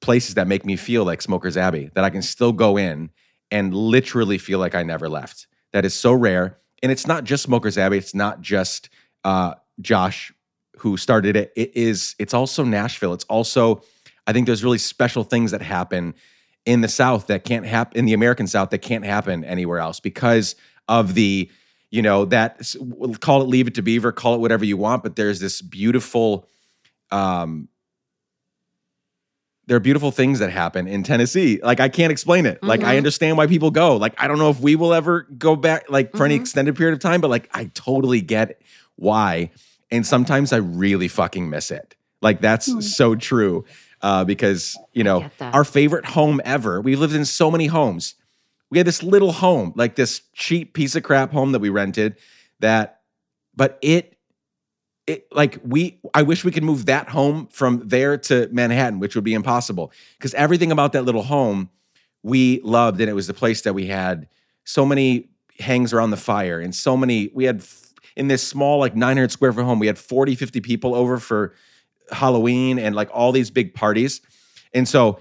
[0.07, 3.11] places that make me feel like Smokers Abbey that I can still go in
[3.51, 5.49] and literally feel like I never left.
[5.73, 7.99] That is so rare, and it's not just Smokers Abbey.
[7.99, 8.88] It's not just
[9.25, 10.33] uh, Josh
[10.79, 11.53] who started it.
[11.57, 12.14] It is.
[12.19, 13.12] It's also Nashville.
[13.12, 13.83] It's also.
[14.29, 16.14] I think there's really special things that happen
[16.64, 20.01] in the South that can't happen in the American South that can't happen anywhere else
[20.01, 20.57] because
[20.88, 21.51] of the,
[21.90, 22.75] you know, that
[23.21, 26.49] call it leave it to beaver, call it whatever you want, but there's this beautiful,
[27.11, 27.69] um,
[29.66, 31.61] there are beautiful things that happen in Tennessee.
[31.62, 32.59] Like I can't explain it.
[32.59, 32.66] Mm-hmm.
[32.66, 32.96] Like I mm-hmm.
[32.98, 33.96] understand why people go.
[33.96, 36.24] Like I don't know if we will ever go back like for mm-hmm.
[36.26, 38.62] any extended period of time, but like I totally get
[38.94, 39.50] why.
[39.90, 41.96] And sometimes I really fucking miss it.
[42.22, 42.81] Like that's mm-hmm.
[42.81, 43.64] so true
[44.02, 46.81] uh, because you know our favorite home ever.
[46.81, 48.14] We've lived in so many homes.
[48.70, 52.16] We had this little home, like this cheap piece of crap home that we rented.
[52.61, 53.00] That,
[53.55, 54.15] but it,
[55.07, 56.01] it like we.
[56.14, 59.92] I wish we could move that home from there to Manhattan, which would be impossible
[60.19, 61.71] because everything about that little home
[62.23, 64.29] we loved, and it was the place that we had
[64.64, 65.29] so many
[65.61, 67.31] hangs around the fire and so many.
[67.33, 67.62] We had
[68.16, 71.55] in this small like 900 square foot home, we had 40, 50 people over for
[72.11, 74.21] Halloween and like all these big parties.
[74.75, 75.21] And so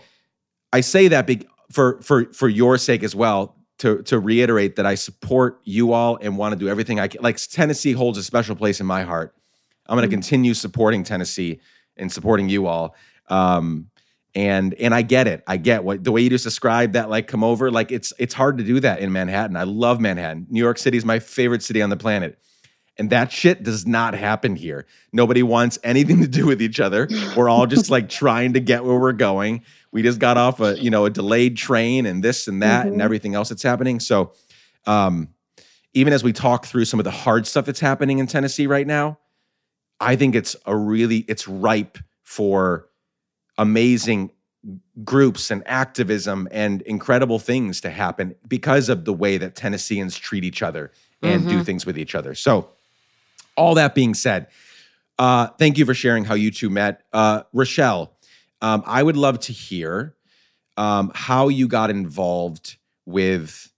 [0.74, 4.86] I say that big for for for your sake as well to to reiterate that
[4.86, 7.22] I support you all and want to do everything I can.
[7.22, 9.35] Like Tennessee holds a special place in my heart.
[9.88, 10.22] I'm going to mm-hmm.
[10.22, 11.60] continue supporting Tennessee
[11.98, 12.96] and supporting you all.
[13.30, 13.90] Um,
[14.36, 15.44] and and I get it.
[15.48, 17.10] I get what the way you just described that.
[17.10, 17.72] Like come over.
[17.72, 19.56] Like it's it's hard to do that in Manhattan.
[19.56, 20.48] I love Manhattan.
[20.50, 22.38] New York City is my favorite city on the planet.
[22.98, 24.86] And that shit does not happen here.
[25.12, 27.10] Nobody wants anything to do with each other.
[27.36, 29.64] We're all just like trying to get where we're going.
[29.92, 32.94] We just got off a, you know, a delayed train and this and that mm-hmm.
[32.94, 34.00] and everything else that's happening.
[34.00, 34.34] So,
[34.86, 35.30] um,
[35.94, 38.86] even as we talk through some of the hard stuff that's happening in Tennessee right
[38.86, 39.18] now,
[40.00, 42.88] I think it's a really it's ripe for
[43.58, 44.32] amazing
[45.04, 50.44] groups and activism and incredible things to happen because of the way that Tennesseans treat
[50.44, 51.50] each other and mm-hmm.
[51.50, 52.34] do things with each other.
[52.36, 52.70] So
[53.56, 54.48] all that being said,
[55.20, 57.04] uh, thank you for sharing how you two met.
[57.14, 58.10] Uh, Rachelle,
[58.62, 60.16] um, I would love to hear
[60.78, 63.72] um, how you got involved with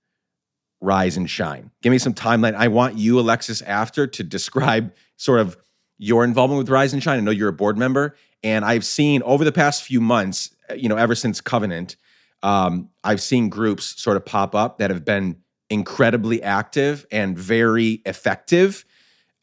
[0.79, 1.71] Rise and Shine.
[1.81, 2.55] Give me some timeline.
[2.55, 5.57] I want you, Alexis, after to describe sort of
[5.97, 7.17] your involvement with Rise and Shine.
[7.17, 10.89] I know you're a board member, and I've seen over the past few months you
[10.89, 11.95] know, ever since Covenant,
[12.43, 15.37] um, I've seen groups sort of pop up that have been
[15.69, 18.85] incredibly active and very effective.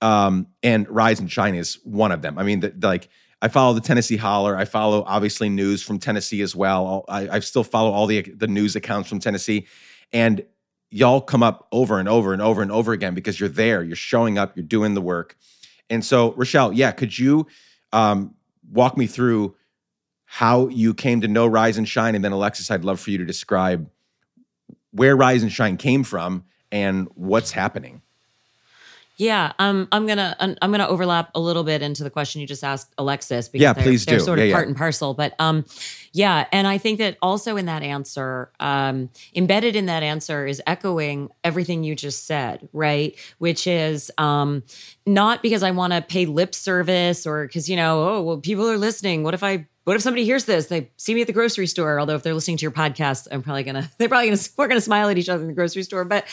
[0.01, 2.39] Um, and Rise and Shine is one of them.
[2.39, 3.09] I mean, the, the, like
[3.43, 4.57] I follow the Tennessee Holler.
[4.57, 7.05] I follow obviously news from Tennessee as well.
[7.09, 9.67] I, I still follow all the the news accounts from Tennessee,
[10.13, 10.45] and
[10.91, 13.97] y'all come up over and over and over and over again because you're there, you're
[13.97, 15.37] showing up, you're doing the work.
[15.91, 17.47] And so, Rachelle, yeah, could you
[17.93, 18.35] um,
[18.71, 19.55] walk me through
[20.25, 23.19] how you came to know Rise and Shine, and then Alexis, I'd love for you
[23.19, 23.89] to describe
[24.91, 28.03] where Rise and Shine came from and what's happening.
[29.17, 32.65] Yeah, um, I'm gonna I'm gonna overlap a little bit into the question you just
[32.65, 33.49] asked, Alexis.
[33.49, 34.25] Because yeah, they're, please they're do.
[34.25, 34.71] sort of yeah, part yeah.
[34.71, 35.15] and parcel.
[35.15, 35.65] But um,
[36.13, 40.61] yeah, and I think that also in that answer, um, embedded in that answer is
[40.67, 43.15] echoing everything you just said, right?
[43.39, 44.65] Which is um,
[45.07, 48.69] not because I want to pay lip service or because you know, oh well, people
[48.69, 49.23] are listening.
[49.23, 50.67] What if I what if somebody hears this?
[50.67, 52.01] They see me at the grocery store.
[52.01, 54.81] Although if they're listening to your podcast, I'm probably gonna they're probably gonna we're gonna
[54.81, 56.05] smile at each other in the grocery store.
[56.05, 56.25] But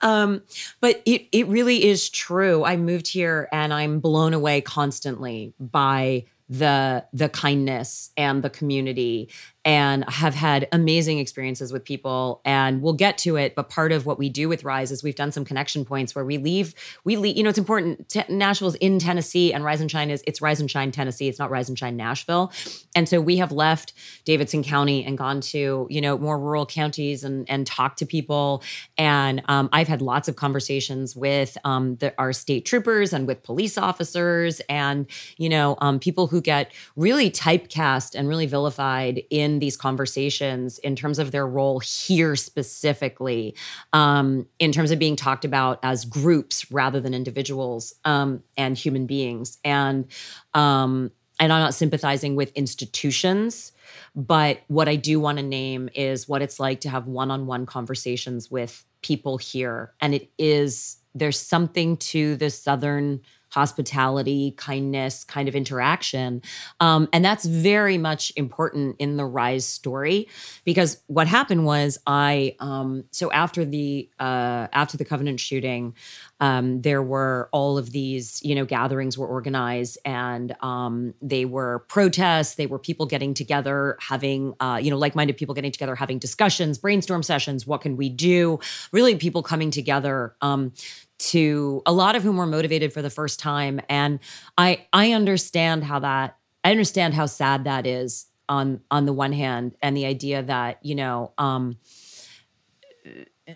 [0.00, 0.42] um,
[0.80, 2.64] but it it really is true.
[2.64, 9.30] I moved here and I'm blown away constantly by the the kindness and the community
[9.68, 14.06] and have had amazing experiences with people and we'll get to it but part of
[14.06, 17.16] what we do with rise is we've done some connection points where we leave we
[17.16, 20.40] leave you know it's important T- nashville's in tennessee and rise and shine is it's
[20.40, 22.50] rise and shine tennessee it's not rise and shine nashville.
[22.94, 23.92] And so we have left
[24.24, 28.62] davidson county and gone to you know more rural counties and and talked to people.
[28.96, 33.42] And um, i've had lots of conversations with um, the, our state troopers and with
[33.42, 39.57] police officers and you know um, people who get really typecast and really vilified in
[39.58, 43.54] these conversations in terms of their role here specifically,
[43.92, 49.06] um, in terms of being talked about as groups rather than individuals um, and human
[49.06, 49.58] beings.
[49.64, 50.06] And
[50.54, 53.70] um, and I'm not sympathizing with institutions,
[54.14, 58.50] but what I do want to name is what it's like to have one-on-one conversations
[58.50, 63.20] with people here, and it is there's something to the southern
[63.58, 66.40] hospitality, kindness kind of interaction.
[66.78, 70.28] Um, and that's very much important in the Rise story
[70.64, 75.94] because what happened was I, um, so after the, uh, after the Covenant shooting,
[76.40, 81.80] um, there were all of these, you know, gatherings were organized and um, they were
[81.88, 82.54] protests.
[82.54, 86.20] They were people getting together, having, uh, you know, like minded people getting together, having
[86.20, 87.66] discussions, brainstorm sessions.
[87.66, 88.60] What can we do?
[88.92, 90.72] Really, people coming together um,
[91.18, 93.80] to a lot of whom were motivated for the first time.
[93.88, 94.20] And
[94.56, 99.32] i i understand how that i understand how sad that is on on the one
[99.32, 101.76] hand and the idea that you know um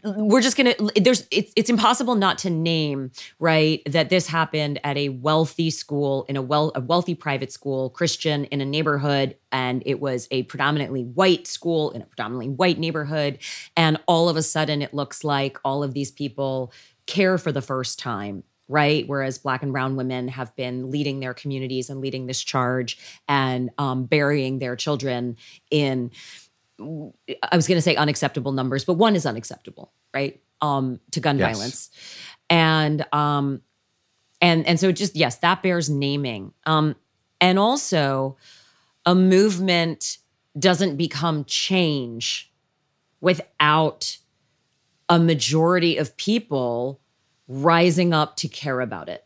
[0.05, 4.96] we're just gonna there's it's, it's impossible not to name right that this happened at
[4.96, 9.83] a wealthy school in a well a wealthy private school christian in a neighborhood and
[9.85, 13.38] it was a predominantly white school in a predominantly white neighborhood.
[13.77, 16.72] And all of a sudden it looks like all of these people
[17.07, 19.07] care for the first time right?
[19.07, 22.97] Whereas black and brown women have been leading their communities and leading this charge
[23.29, 25.37] and um, burying their children
[25.71, 26.11] in
[26.81, 30.41] i was going to say unacceptable numbers but one is unacceptable right?
[30.61, 31.53] Um, to gun yes.
[31.53, 31.91] violence.
[32.49, 33.62] And um,
[34.41, 36.53] and and so just yes that bears naming.
[36.67, 36.97] Um,
[37.41, 38.37] and also
[39.07, 40.19] a movement
[40.59, 42.53] doesn't become change
[43.21, 44.19] without
[45.09, 47.01] a majority of people
[47.49, 49.25] rising up to care about it,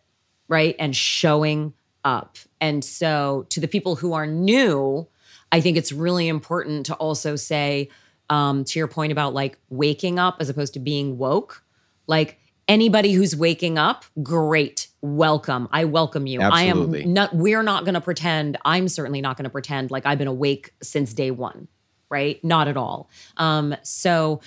[0.49, 0.75] right?
[0.79, 2.39] And showing up.
[2.61, 5.09] And so, to the people who are new,
[5.53, 7.89] I think it's really important to also say,
[8.31, 11.63] um, to your point about like waking up as opposed to being woke,
[12.07, 15.69] like anybody who's waking up, great, welcome.
[15.71, 16.41] I welcome you.
[16.41, 17.01] Absolutely.
[17.01, 20.07] I am not, we're not going to pretend, I'm certainly not going to pretend like
[20.07, 21.69] I've been awake since day one,
[22.09, 22.43] right?
[22.43, 23.09] Not at all.
[23.37, 24.41] Um, so,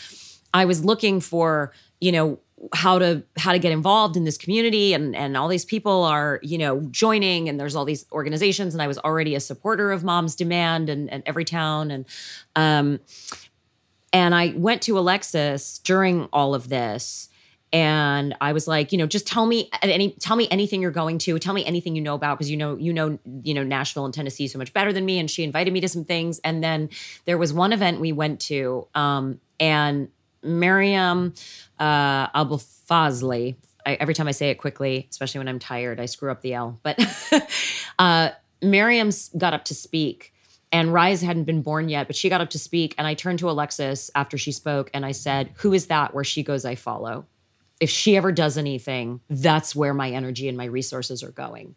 [0.54, 2.40] I was looking for, you know,
[2.74, 6.42] how to how to get involved in this community and and all these people are
[6.44, 10.04] you know joining and there's all these organizations and I was already a supporter of
[10.04, 12.06] Moms Demand and, and Everytown and
[12.58, 13.00] um
[14.12, 17.30] and I went to Alexis during all of this
[17.72, 21.20] and I was like, you know, just tell me any tell me anything you're going
[21.20, 24.06] to, tell me anything you know about because you know you know you know Nashville
[24.06, 26.40] and Tennessee so much better than me and she invited me to some things.
[26.40, 26.90] And then
[27.26, 30.10] there was one event we went to um and
[30.44, 31.34] Miriam
[31.80, 33.56] uh, Abolfazli.
[33.86, 36.54] I, every time I say it quickly, especially when I'm tired, I screw up the
[36.54, 36.80] L.
[36.84, 37.00] But
[38.00, 38.30] uh,
[38.62, 40.34] Miriam got up to speak,
[40.72, 42.94] and Rise hadn't been born yet, but she got up to speak.
[42.98, 46.14] And I turned to Alexis after she spoke, and I said, "Who is that?
[46.14, 47.26] Where she goes, I follow.
[47.80, 51.76] If she ever does anything, that's where my energy and my resources are going."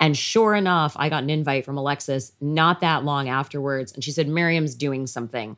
[0.00, 3.92] And sure enough, I got an invite from Alexis not that long afterwards.
[3.92, 5.56] And she said, Miriam's doing something.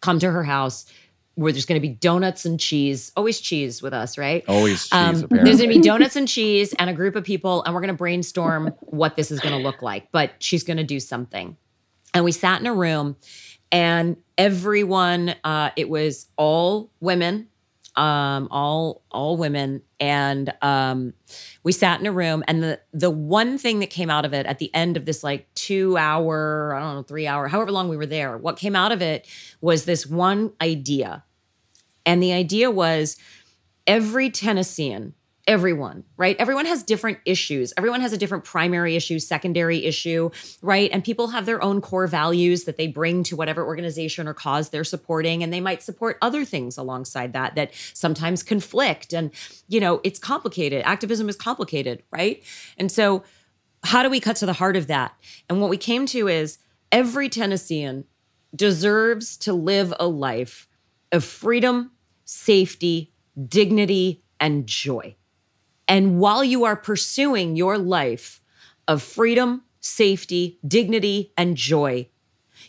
[0.00, 0.86] Come to her house
[1.34, 4.44] where there's going to be donuts and cheese, always cheese with us, right?
[4.48, 4.92] Always cheese.
[4.92, 7.80] Um, there's going to be donuts and cheese and a group of people, and we're
[7.80, 10.12] going to brainstorm what this is going to look like.
[10.12, 11.56] But she's going to do something.
[12.14, 13.16] And we sat in a room,
[13.70, 17.48] and everyone, uh, it was all women,
[17.96, 21.14] um, all all women, and um,
[21.62, 22.42] we sat in a room.
[22.48, 25.22] And the the one thing that came out of it at the end of this
[25.22, 28.74] like two hour, I don't know, three hour, however long we were there, what came
[28.74, 29.26] out of it
[29.60, 31.24] was this one idea,
[32.06, 33.16] and the idea was
[33.86, 35.14] every Tennessean
[35.46, 36.36] everyone, right?
[36.38, 37.72] Everyone has different issues.
[37.76, 40.30] Everyone has a different primary issue, secondary issue,
[40.60, 40.88] right?
[40.92, 44.70] And people have their own core values that they bring to whatever organization or cause
[44.70, 45.42] they're supporting.
[45.42, 49.12] And they might support other things alongside that that sometimes conflict.
[49.12, 49.32] And,
[49.66, 50.82] you know, it's complicated.
[50.84, 52.42] Activism is complicated, right?
[52.78, 53.24] And so,
[53.84, 55.12] how do we cut to the heart of that?
[55.48, 56.58] And what we came to is
[56.92, 58.04] every Tennessean
[58.54, 60.68] deserves to live a life
[61.10, 61.90] of freedom,
[62.24, 63.12] safety,
[63.48, 65.16] dignity, and joy.
[65.88, 68.40] And while you are pursuing your life
[68.88, 72.08] of freedom, safety, dignity, and joy,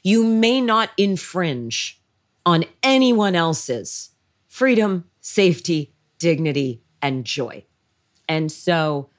[0.01, 2.01] you may not infringe
[2.45, 4.09] on anyone else's
[4.47, 7.65] freedom, safety, dignity, and joy.
[8.27, 9.09] And so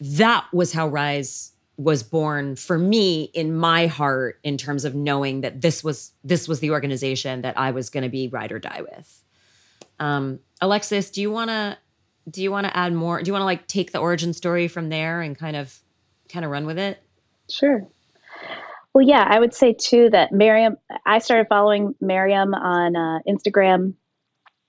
[0.00, 5.40] that was how Rise was born for me in my heart in terms of knowing
[5.40, 8.58] that this was this was the organization that I was going to be ride or
[8.58, 9.24] die with.
[9.98, 11.76] Um, Alexis, do you want to
[12.28, 13.22] do you want to add more?
[13.22, 15.78] Do you want to like take the origin story from there and kind of
[16.28, 17.02] kind of run with it?
[17.50, 17.86] Sure.
[18.94, 20.76] Well, yeah, I would say too that Miriam.
[21.04, 23.94] I started following Miriam on uh, Instagram.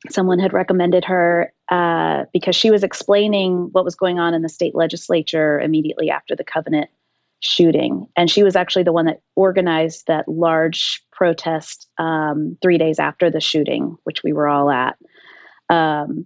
[0.10, 4.50] Someone had recommended her uh, because she was explaining what was going on in the
[4.50, 6.90] state legislature immediately after the Covenant
[7.40, 13.00] shooting, and she was actually the one that organized that large protest um, three days
[13.00, 14.98] after the shooting, which we were all at.
[15.70, 16.26] Um,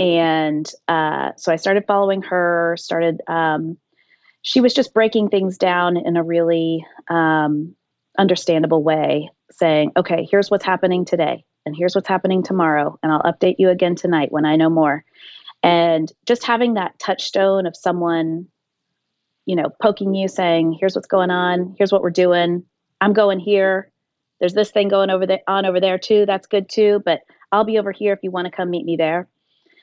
[0.00, 2.74] and uh, so I started following her.
[2.78, 3.20] Started.
[3.28, 3.76] Um,
[4.42, 7.76] she was just breaking things down in a really um,
[8.18, 13.22] understandable way, saying, "Okay, here's what's happening today, and here's what's happening tomorrow, and I'll
[13.22, 15.04] update you again tonight when I know more."
[15.62, 18.46] And just having that touchstone of someone,
[19.44, 21.74] you know, poking you, saying, "Here's what's going on.
[21.76, 22.64] Here's what we're doing.
[23.02, 23.92] I'm going here.
[24.38, 26.24] There's this thing going over there on over there too.
[26.24, 27.20] That's good too, but
[27.52, 29.28] I'll be over here if you want to come meet me there."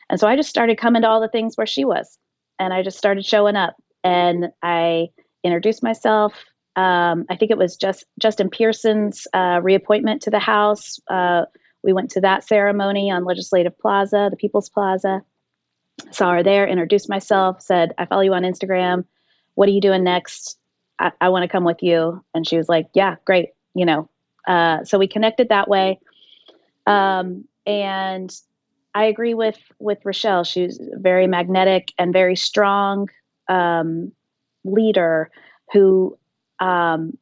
[0.09, 2.17] And so I just started coming to all the things where she was.
[2.59, 5.07] And I just started showing up and I
[5.43, 6.33] introduced myself.
[6.75, 10.99] Um, I think it was just Justin Pearson's uh, reappointment to the House.
[11.09, 11.45] Uh,
[11.83, 15.21] we went to that ceremony on Legislative Plaza, the People's Plaza.
[16.11, 19.05] Saw her there, introduced myself, said, I follow you on Instagram.
[19.55, 20.57] What are you doing next?
[20.99, 22.23] I, I want to come with you.
[22.33, 23.49] And she was like, Yeah, great.
[23.73, 24.09] You know,
[24.47, 25.99] uh, so we connected that way.
[26.85, 28.33] Um, and
[28.97, 30.43] I agree with with Rachelle.
[30.43, 33.09] She's very magnetic and very strong
[33.47, 34.11] um,
[34.65, 35.29] leader
[35.71, 36.17] who
[36.59, 37.15] um,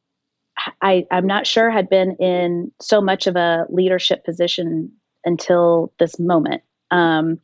[0.80, 4.90] I, I'm not sure had been in so much of a leadership position
[5.26, 7.38] until this moment, um,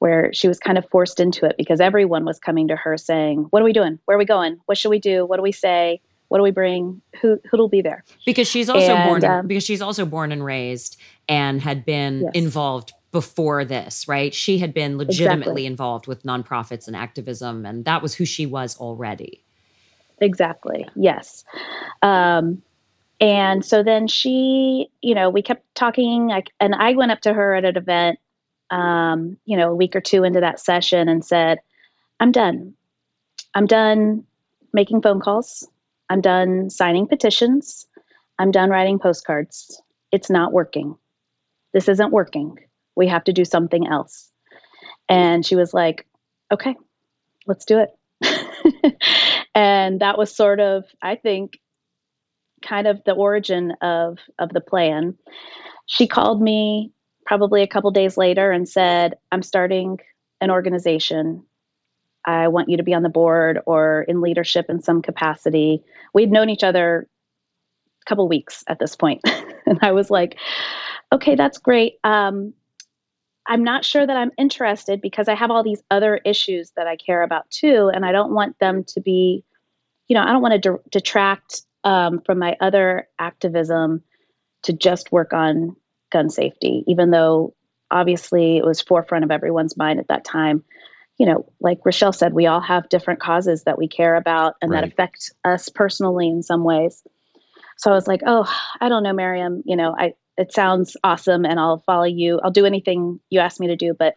[0.00, 3.46] where she was kind of forced into it because everyone was coming to her saying,
[3.48, 3.98] "What are we doing?
[4.04, 4.58] Where are we going?
[4.66, 5.24] What should we do?
[5.24, 6.02] What do we say?
[6.28, 7.00] What do we bring?
[7.22, 10.44] Who who'll be there?" Because she's also and, born um, because she's also born and
[10.44, 12.32] raised and had been yes.
[12.34, 14.34] involved before this, right?
[14.34, 15.66] She had been legitimately exactly.
[15.66, 19.44] involved with nonprofits and activism, and that was who she was already.
[20.20, 20.88] Exactly.
[20.96, 21.44] Yes.
[22.00, 22.62] Um,
[23.20, 27.32] and so then she, you know, we kept talking, like, and I went up to
[27.32, 28.18] her at an event,
[28.70, 31.58] um, you know, a week or two into that session and said,
[32.18, 32.74] I'm done.
[33.54, 34.24] I'm done
[34.72, 35.68] making phone calls.
[36.08, 37.86] I'm done signing petitions.
[38.38, 39.80] I'm done writing postcards.
[40.10, 40.96] It's not working.
[41.72, 42.58] This isn't working.
[42.96, 44.30] We have to do something else.
[45.08, 46.06] And she was like,
[46.52, 46.76] okay,
[47.46, 47.90] let's do it.
[49.54, 51.58] and that was sort of, I think,
[52.62, 55.16] kind of the origin of of the plan.
[55.86, 56.92] She called me
[57.26, 59.98] probably a couple days later and said, "I'm starting
[60.40, 61.44] an organization.
[62.24, 65.82] I want you to be on the board or in leadership in some capacity."
[66.14, 67.08] We'd known each other
[68.02, 69.22] a couple weeks at this point.
[69.66, 70.38] and I was like,
[71.12, 71.94] "Okay, that's great.
[72.04, 72.54] Um,
[73.46, 76.96] I'm not sure that I'm interested because I have all these other issues that I
[76.96, 79.44] care about too, and I don't want them to be,
[80.08, 84.02] you know, I don't want to de- detract um, from my other activism
[84.64, 85.74] to just work on
[86.12, 87.54] gun safety, even though
[87.90, 90.64] obviously it was forefront of everyone's mind at that time.
[91.18, 94.70] you know, like Rachelle said, we all have different causes that we care about and
[94.70, 94.80] Right.
[94.80, 97.02] that affect us personally in some ways.
[97.76, 101.44] So I was like, oh, I don't know, Miriam, you know, I it sounds awesome
[101.44, 102.40] and I'll follow you.
[102.42, 104.16] I'll do anything you ask me to do, but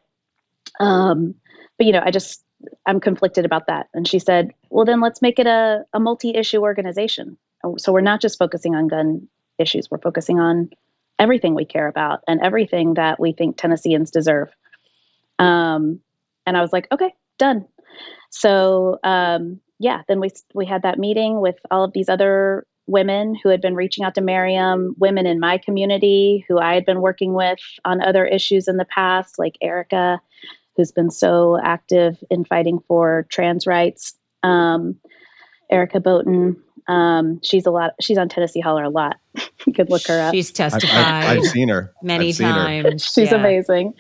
[0.80, 1.36] um
[1.78, 2.44] but you know, I just
[2.86, 3.88] I'm conflicted about that.
[3.94, 7.38] And she said, well then let's make it a, a multi-issue organization.
[7.78, 10.70] So we're not just focusing on gun issues, we're focusing on
[11.18, 14.50] everything we care about and everything that we think Tennesseans deserve.
[15.40, 16.00] Um,
[16.46, 17.66] and I was like, okay, done.
[18.30, 23.36] So um, yeah, then we we had that meeting with all of these other women
[23.42, 27.02] who had been reaching out to Miriam, women in my community who I had been
[27.02, 30.22] working with on other issues in the past, like Erica,
[30.76, 34.14] who's been so active in fighting for trans rights.
[34.44, 34.96] Um,
[35.72, 36.56] Erica Boughton,
[36.88, 37.94] um, she's a lot.
[38.00, 39.18] She's on Tennessee Holler a lot.
[39.66, 40.34] you could look her up.
[40.34, 42.54] She's testified I've, I've seen her many I've seen her.
[42.84, 43.04] times.
[43.16, 43.36] She's Yeah.
[43.36, 43.94] amazing.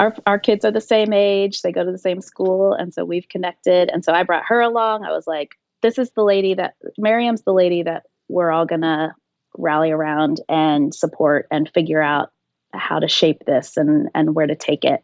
[0.00, 1.62] Our our kids are the same age.
[1.62, 3.90] They go to the same school, and so we've connected.
[3.90, 5.04] And so I brought her along.
[5.04, 9.14] I was like, "This is the lady that Miriam's the lady that we're all gonna
[9.56, 12.30] rally around and support and figure out
[12.72, 15.02] how to shape this and and where to take it."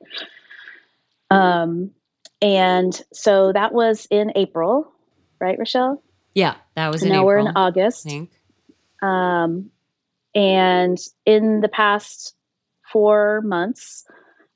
[1.30, 1.90] Um,
[2.40, 4.92] and so that was in April,
[5.40, 6.00] right, Rachelle?
[6.34, 8.06] Yeah, that was in now April, we're in August.
[9.02, 9.70] Um,
[10.34, 12.34] and in the past
[12.92, 14.04] four months,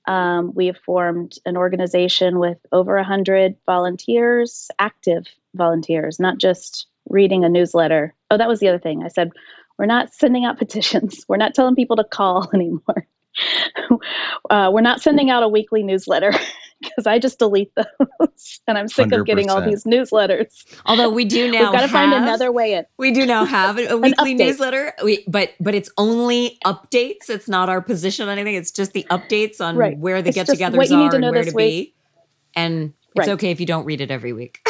[0.08, 7.44] um, we have formed an organization with over 100 volunteers, active volunteers, not just reading
[7.44, 8.14] a newsletter.
[8.30, 9.02] Oh, that was the other thing.
[9.04, 9.30] I said,
[9.78, 13.06] we're not sending out petitions, we're not telling people to call anymore.
[14.50, 16.32] uh, we're not sending out a weekly newsletter
[16.80, 20.64] because I just delete those and I'm sick of getting all these newsletters.
[20.86, 22.84] Although we do now We've got to find another way in.
[22.98, 24.38] We do now have a weekly update.
[24.38, 27.28] newsletter, we, but but it's only updates.
[27.28, 28.54] It's not our position on anything.
[28.56, 29.98] It's just the updates on Right.
[29.98, 31.86] where the It's get-togethers what need are to and where this to week.
[31.86, 31.94] be.
[32.54, 33.28] And it's Right.
[33.34, 34.60] okay if you don't read it every week.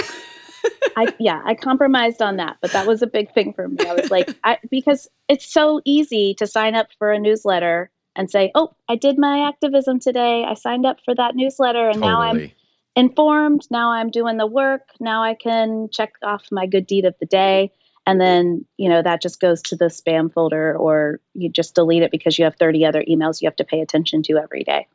[0.96, 3.76] I yeah, I compromised on that, but that was a big thing for me.
[3.86, 8.30] I was like, I because it's so easy to sign up for a newsletter and
[8.30, 10.44] say, "Oh, I did my activism today.
[10.44, 12.50] I signed up for that newsletter and now I'm
[12.94, 13.66] informed.
[13.70, 14.90] Now I'm doing the work.
[15.00, 17.72] Now I can check off my good deed of the day."
[18.08, 22.02] And then, you know, that just goes to the spam folder or you just delete
[22.02, 24.86] it because you have 30 other emails you have to pay attention to every day.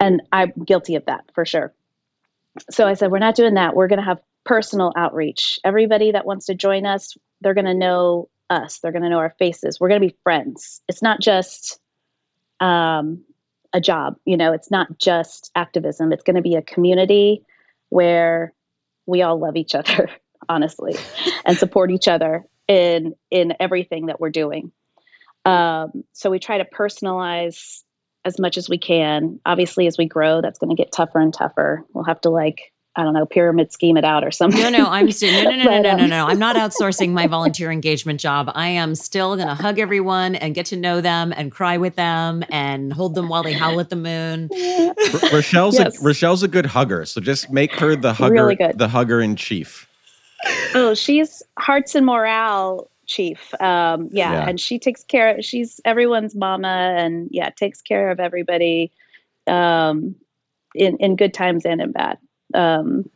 [0.00, 1.72] And I'm guilty of that for sure.
[2.68, 3.76] So I said, we're not doing that.
[3.76, 5.60] We're going to have personal outreach.
[5.62, 8.80] Everybody that wants to join us, they're going to know us.
[8.80, 9.78] They're going to know our faces.
[9.78, 10.80] We're going to be friends.
[10.88, 11.79] It's not just
[12.60, 13.22] um,
[13.72, 14.16] a job.
[14.24, 16.12] You know, it's not just activism.
[16.12, 17.44] It's going to be a community
[17.88, 18.52] where
[19.06, 20.08] we all love each other,
[20.48, 20.96] honestly,
[21.44, 24.72] and support each other in in everything that we're doing.
[25.44, 27.82] Um, so we try to personalize
[28.24, 29.40] as much as we can.
[29.46, 31.84] Obviously, as we grow, that's going to get tougher and tougher.
[31.92, 34.60] We'll have to like I don't know pyramid scheme it out or something.
[34.60, 36.26] No, no, I'm still no, no, no, no, But, no, no, um, no.
[36.26, 38.50] I'm not outsourcing my volunteer engagement job.
[38.54, 41.94] I am still going to hug everyone and get to know them and cry with
[41.94, 44.48] them and hold them while they howl at the moon.
[44.52, 46.00] R- Rachelle's Yes.
[46.00, 48.76] a, Rachelle's a good hugger, so just make her the hugger, Really good.
[48.76, 49.88] the hugger in chief.
[50.74, 53.54] Oh, she's hearts and morale chief.
[53.60, 54.48] Um, yeah, Yeah.
[54.48, 55.36] and she takes care.
[55.36, 58.90] Of, She's everyone's mama, and yeah, takes care of everybody
[59.46, 60.14] um,
[60.74, 62.18] in in good times and in bad.
[62.54, 63.08] Um,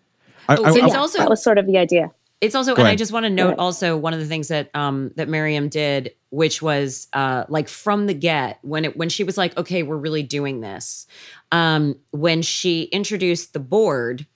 [0.48, 2.10] I, I- it's I- also- that was sort of the idea.
[2.40, 4.68] It's also, Go and I just want to note also one of the things that
[4.74, 9.24] um that Miriam did, which was uh like from the get when it when she
[9.24, 11.06] was like, okay, we're really doing this.
[11.52, 14.26] Um, when she introduced the board,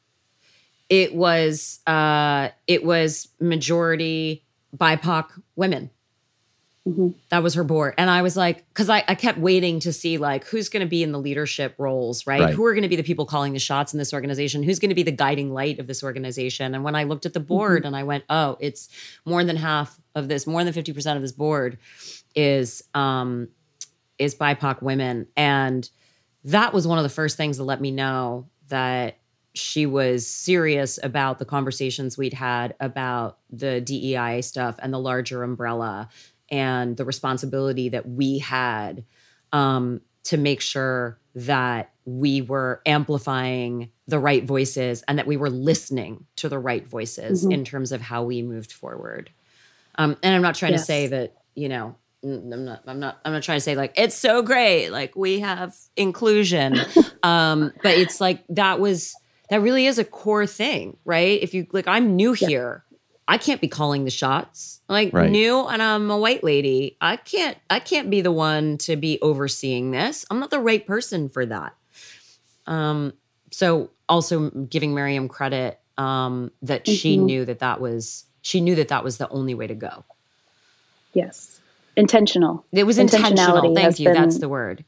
[0.89, 4.45] it was uh it was majority
[4.75, 5.27] BIPOC
[5.57, 5.91] women.
[6.89, 7.15] Mhm.
[7.29, 7.95] That was her board.
[7.99, 10.89] And I was like, because I, I kept waiting to see like who's going to
[10.89, 12.41] be in the leadership roles, right?
[12.41, 12.55] Right.
[12.55, 14.63] Who are going to be the people calling the shots in this organization?
[14.63, 16.75] Who's going to be the guiding light of this organization?
[16.75, 18.89] And when I looked at the board and I went, oh, it's
[19.25, 21.79] more than half of this, more than 50% of this board
[22.35, 23.49] is um
[24.19, 25.27] is BIPOC women.
[25.37, 25.89] And
[26.45, 29.19] that was one of the first things that let me know that
[29.55, 35.43] she was serious about the conversations we'd had about the DEI stuff and the larger
[35.43, 36.09] umbrella
[36.51, 39.05] and the responsibility that we had
[39.53, 45.51] um, to make sure that we were amplifying the right voices and that we were
[45.51, 47.53] listening to the right voices Mhm.
[47.53, 49.31] in terms of how we moved forward.
[49.97, 53.33] Um, and I'm not trying to say that you know I'm not I'm not I'm
[53.33, 56.85] not trying to say like it's so great like we have inclusion
[57.23, 59.15] um but it's like that was
[59.51, 62.49] that really is a core thing right if you like I'm new Yeah.
[62.49, 62.85] here
[63.29, 65.31] I can't be calling the shots like Right.
[65.31, 69.21] new and I'm a white lady I can't I can't be the one to be
[69.21, 71.75] overseeing this I'm not the right person for that
[72.67, 73.13] um
[73.51, 76.95] so also giving Miriam credit um, that mm-hmm.
[76.95, 80.05] she knew that that was she knew that that was the only way to go.
[81.13, 81.61] Yes,
[81.97, 82.65] intentional.
[82.73, 83.75] It was intentional.
[83.75, 84.07] Thank you.
[84.07, 84.85] Been, That's the word.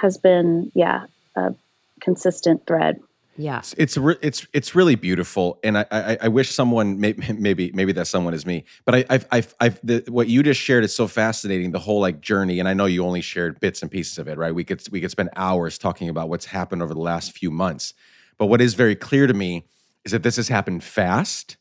[0.00, 1.06] Has been yeah
[1.36, 1.54] a
[2.00, 3.00] consistent thread.
[3.40, 7.92] Yeah, it's it's it's really beautiful, and I I, I wish someone maybe maybe maybe
[7.92, 10.94] that someone is me, but I I've I've, I've the, what you just shared is
[10.94, 11.72] so fascinating.
[11.72, 14.36] The whole like journey, and I know you only shared bits and pieces of it,
[14.36, 14.54] right?
[14.54, 17.94] We could we could spend hours talking about what's happened over the last few months,
[18.36, 19.64] but what is very clear to me
[20.04, 21.56] is that this has happened fast,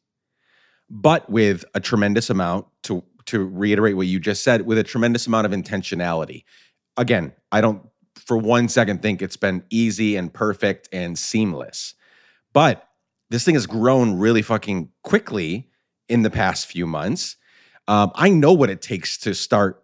[0.89, 5.27] but with a tremendous amount to to reiterate what you just said, with a tremendous
[5.27, 6.43] amount of intentionality.
[6.97, 7.88] Again, I don't
[8.29, 11.95] for one second think it's been easy and perfect and seamless.
[12.53, 12.87] But
[13.31, 15.67] this thing has grown really fucking quickly
[16.07, 17.37] in the past few months.
[17.87, 19.83] Um, I know what it takes to start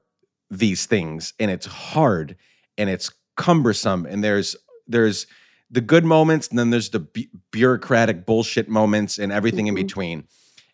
[0.51, 2.35] these things, and it's hard
[2.77, 5.25] and it's cumbersome, and there's there's
[5.71, 9.77] the good moments, and then there's the bu- bureaucratic bullshit moments, and everything mm-hmm.
[9.77, 10.27] in between.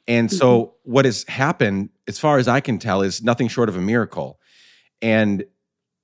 [0.09, 0.35] And mm-hmm.
[0.35, 3.81] so, what has happened, as far as I can tell, is nothing short of a
[3.81, 4.41] miracle.
[5.01, 5.45] And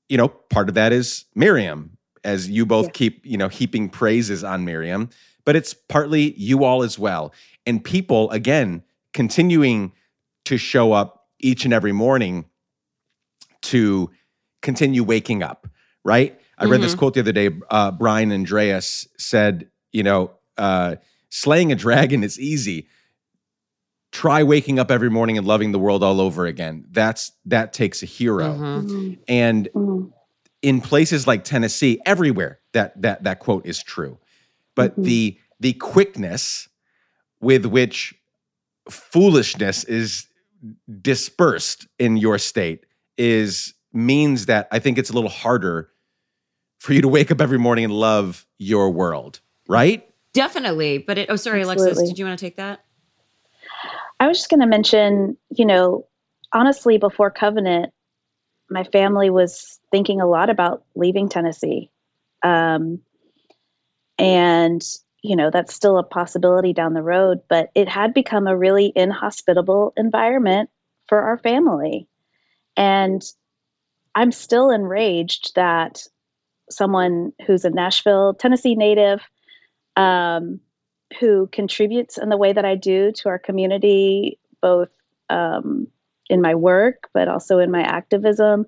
[0.10, 2.91] you know, part of that is Miriam, as you both yeah.
[2.93, 5.10] keep, you know, heaping praises on Miriam,
[5.45, 7.34] but it's partly you all as well.
[7.66, 8.84] And people, again,
[9.14, 9.93] continuing
[10.45, 12.45] to show up each and every morning
[13.64, 14.12] to
[14.62, 15.68] continue waking up,
[16.03, 16.39] right?
[16.58, 16.72] I mm-hmm.
[16.72, 16.99] read this mm-hmm.
[16.99, 17.49] quote the other day.
[17.70, 20.95] Uh, Brian Andreas said, you know, uh,
[21.30, 22.88] slaying a dragon is easy.
[24.12, 26.86] Try waking up every morning and loving the world all over again.
[26.91, 28.53] That's that takes a hero.
[28.53, 28.64] Mm-hmm.
[28.64, 29.14] mm-hmm.
[29.28, 30.10] And mm-hmm.
[30.62, 34.18] in places like Tennessee, everywhere that that that quote is true.
[34.76, 35.03] But mm-hmm.
[35.03, 36.70] the the quickness
[37.41, 38.16] with which
[38.89, 40.28] foolishness is
[41.01, 42.86] dispersed in your state
[43.18, 45.89] is means that I think it's a little harder
[46.80, 50.08] for you to wake up every morning and love your world, right?
[50.34, 50.99] Definitely.
[50.99, 51.86] But it, oh, sorry, Absolutely.
[51.86, 52.86] Alexis, did you want to take that?
[54.20, 56.07] I was just going to mention, you know,
[56.53, 57.93] honestly, before Covenant,
[58.70, 61.89] my family was thinking a lot about leaving Tennessee.
[62.43, 62.99] Um,
[64.18, 64.84] and,
[65.22, 68.91] you know, that's still a possibility down the road, but it had become a really
[68.95, 70.70] inhospitable environment
[71.07, 72.07] for our family.
[72.76, 73.24] And
[74.15, 76.03] I'm still enraged that
[76.70, 79.22] someone who's a Nashville, Tennessee native,
[79.95, 80.59] um,
[81.20, 84.89] who contributes in the way that I do to our community, both
[85.30, 85.88] um,
[86.30, 88.66] in my work, but also in my activism.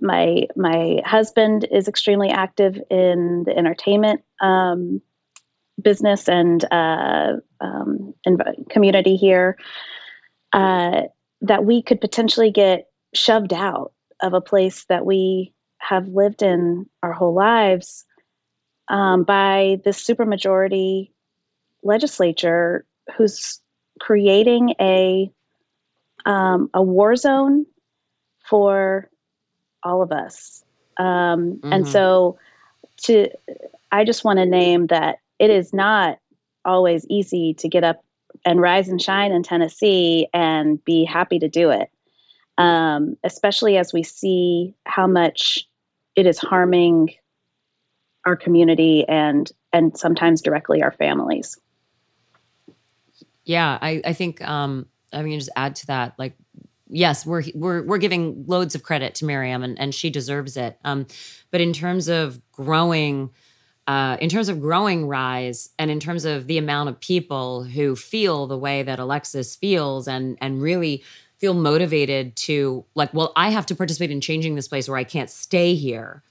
[0.00, 5.00] My my husband is extremely active in the entertainment um,
[5.80, 8.14] business and uh, um,
[8.68, 9.56] community here.
[10.52, 11.02] Uh,
[11.42, 13.92] that we could potentially get shoved out
[14.22, 18.04] of a place that we have lived in our whole lives
[18.88, 21.10] um, by this supermajority
[21.82, 22.84] legislature
[23.16, 23.60] who's
[24.00, 25.30] creating a
[26.26, 27.66] um, a war zone
[28.44, 29.08] for
[29.82, 30.64] all of us.
[30.98, 31.72] Um, mm-hmm.
[31.72, 32.38] And so,
[33.04, 33.28] to
[33.92, 36.18] I just want to name that it is not
[36.64, 38.04] always easy to get up
[38.44, 41.90] and rise and shine in Tennessee and be happy to do it,
[42.58, 45.66] um, especially as we see how much
[46.16, 47.14] it is harming
[48.28, 51.58] our community and and sometimes directly our families.
[53.44, 56.34] Yeah, I, I think um, I mean just add to that, like
[56.88, 60.78] yes, we're we're we're giving loads of credit to Miriam and, and she deserves it.
[60.84, 61.06] Um,
[61.50, 63.30] but in terms of growing,
[63.86, 67.96] uh, in terms of growing Rise, and in terms of the amount of people who
[67.96, 71.02] feel the way that Alexis feels, and and really
[71.38, 75.04] feel motivated to like, well, I have to participate in changing this place, where I
[75.04, 76.22] can't stay here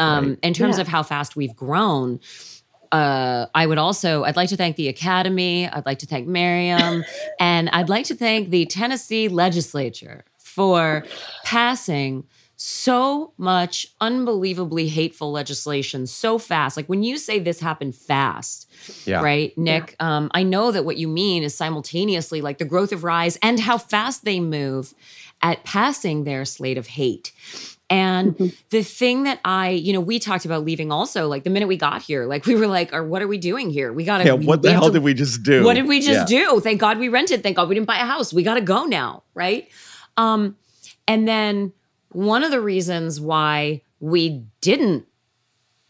[0.00, 0.38] um, right.
[0.42, 0.82] in terms yeah.
[0.82, 2.20] of how fast we've grown.
[2.92, 5.68] Uh, I would also, I'd like to thank the Academy.
[5.68, 7.04] I'd like to thank Miriam.
[7.40, 11.04] and I'd like to thank the Tennessee legislature for
[11.44, 12.24] passing
[12.62, 16.76] so much unbelievably hateful legislation so fast.
[16.76, 18.70] Like when you say this happened fast,
[19.06, 19.22] yeah.
[19.22, 19.96] right, Nick?
[19.98, 20.16] Yeah.
[20.16, 23.60] Um, I know that what you mean is simultaneously like the growth of Rise and
[23.60, 24.92] how fast they move
[25.40, 27.32] at passing their slate of hate.
[27.90, 28.46] And mm-hmm.
[28.70, 31.76] the thing that I, you know, we talked about leaving also, like the minute we
[31.76, 33.92] got here, like we were like, or what are we doing here?
[33.92, 35.64] We gotta Yeah, what the hell to, did we just do?
[35.64, 36.44] What did we just yeah.
[36.52, 36.60] do?
[36.60, 37.42] Thank God we rented.
[37.42, 38.32] Thank God we didn't buy a house.
[38.32, 39.68] We gotta go now, right?
[40.16, 40.56] Um,
[41.08, 41.72] and then
[42.10, 45.06] one of the reasons why we didn't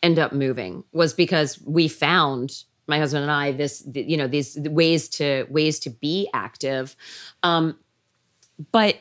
[0.02, 4.58] end up moving was because we found my husband and I this you know these
[4.58, 6.96] ways to ways to be active
[7.42, 7.78] um
[8.72, 8.96] but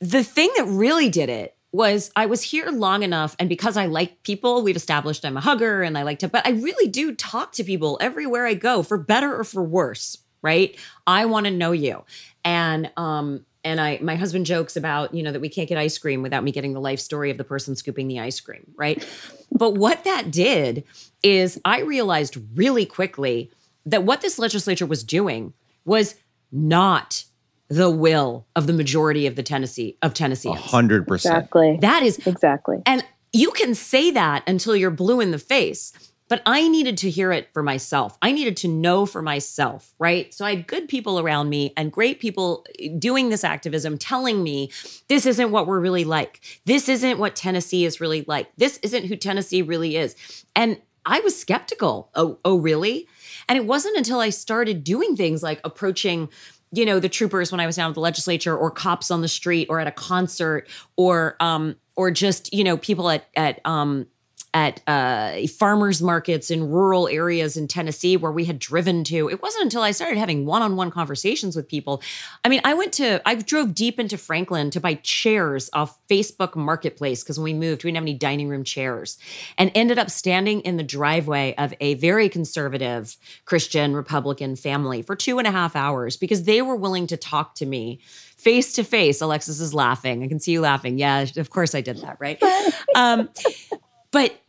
[0.00, 3.86] the thing that really did it was I was here long enough, and because I
[3.86, 7.12] like people, we've established I'm a hugger and I like to, but I really do
[7.12, 10.78] talk to people everywhere I go, for better or for worse, right?
[11.04, 12.04] I want to know you.
[12.44, 15.98] And um, and I my husband jokes about, you know, that we can't get ice
[15.98, 19.04] cream without me getting the life story of the person scooping the ice cream, right?
[19.50, 20.84] but what that did
[21.24, 23.50] is I realized really quickly
[23.84, 25.54] that what this legislature was doing
[25.84, 26.14] was
[26.52, 27.24] not
[27.68, 30.60] the will of the majority of the Tennessee of Tennesseans.
[30.60, 31.36] hundred percent.
[31.36, 31.78] Exactly.
[31.80, 32.82] That is exactly.
[32.86, 35.92] and you can say that until you're blue in the face.
[36.26, 38.16] But I needed to hear it for myself.
[38.22, 40.32] I needed to know for myself, right?
[40.32, 42.64] So I had good people around me and great people
[42.98, 44.70] doing this activism telling me
[45.08, 46.40] this isn't what we're really like.
[46.64, 48.50] This isn't what Tennessee is really like.
[48.56, 50.16] This isn't who Tennessee really is.
[50.56, 52.10] And I was skeptical.
[52.14, 53.06] Oh, oh, really?
[53.48, 56.30] And it wasn't until I started doing things like approaching
[56.74, 59.28] you know the troopers when i was down at the legislature or cops on the
[59.28, 64.06] street or at a concert or um or just you know people at at um
[64.54, 69.28] at uh, farmers markets in rural areas in Tennessee where we had driven to.
[69.28, 72.00] It wasn't until I started having one on one conversations with people.
[72.44, 76.54] I mean, I went to, I drove deep into Franklin to buy chairs off Facebook
[76.54, 79.18] Marketplace because when we moved, we didn't have any dining room chairs
[79.58, 85.16] and ended up standing in the driveway of a very conservative Christian Republican family for
[85.16, 87.98] two and a half hours because they were willing to talk to me
[88.36, 89.20] face to face.
[89.20, 90.22] Alexis is laughing.
[90.22, 90.98] I can see you laughing.
[90.98, 92.40] Yeah, of course I did that, right?
[92.94, 93.28] Um,
[94.12, 94.40] but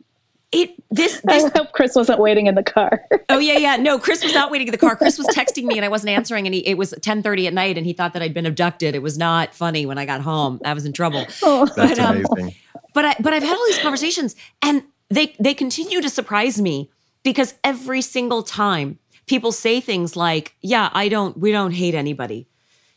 [0.52, 3.02] it this this I hope Chris wasn't waiting in the car.
[3.28, 5.76] oh yeah yeah no Chris was not waiting in the car Chris was texting me
[5.76, 8.22] and I wasn't answering and he, it was 10:30 at night and he thought that
[8.22, 11.26] I'd been abducted it was not funny when I got home I was in trouble
[11.42, 11.66] Oh.
[11.76, 12.54] That's But, um, amazing.
[12.94, 16.90] but I but I've had all these conversations and they they continue to surprise me
[17.24, 22.46] because every single time people say things like yeah I don't we don't hate anybody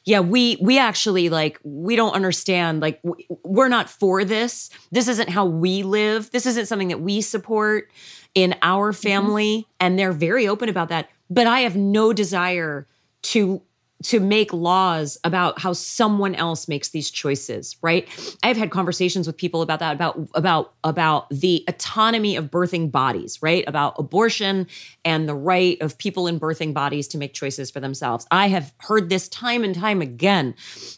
[0.10, 3.00] yeah we we actually like we don't understand like
[3.44, 4.72] we're not for this.
[4.92, 6.32] This isn't how we live.
[6.32, 7.92] This isn't something that we support
[8.34, 9.02] in our mm-hmm.
[9.02, 11.10] family and they're very open about that.
[11.30, 12.88] But i have no desire
[13.22, 13.62] to
[14.02, 18.08] to make laws about how someone else makes these choices right
[18.44, 23.42] i've had conversations with people about that about about about the autonomy of birthing bodies
[23.42, 24.68] right about abortion
[25.04, 28.74] and the right of people in birthing bodies to make choices for themselves i have
[28.80, 30.56] heard this time and time again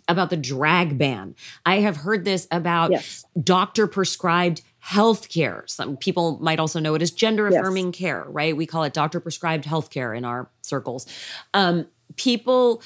[0.07, 1.33] about the drag ban
[1.65, 3.25] i have heard this about Yes.
[3.41, 5.63] doctor prescribed health care.
[5.67, 8.57] Some people might also know it as gender affirming care, right?
[8.57, 11.05] We call it doctor prescribed health care in our circles.
[11.53, 11.85] Um,
[12.15, 12.81] people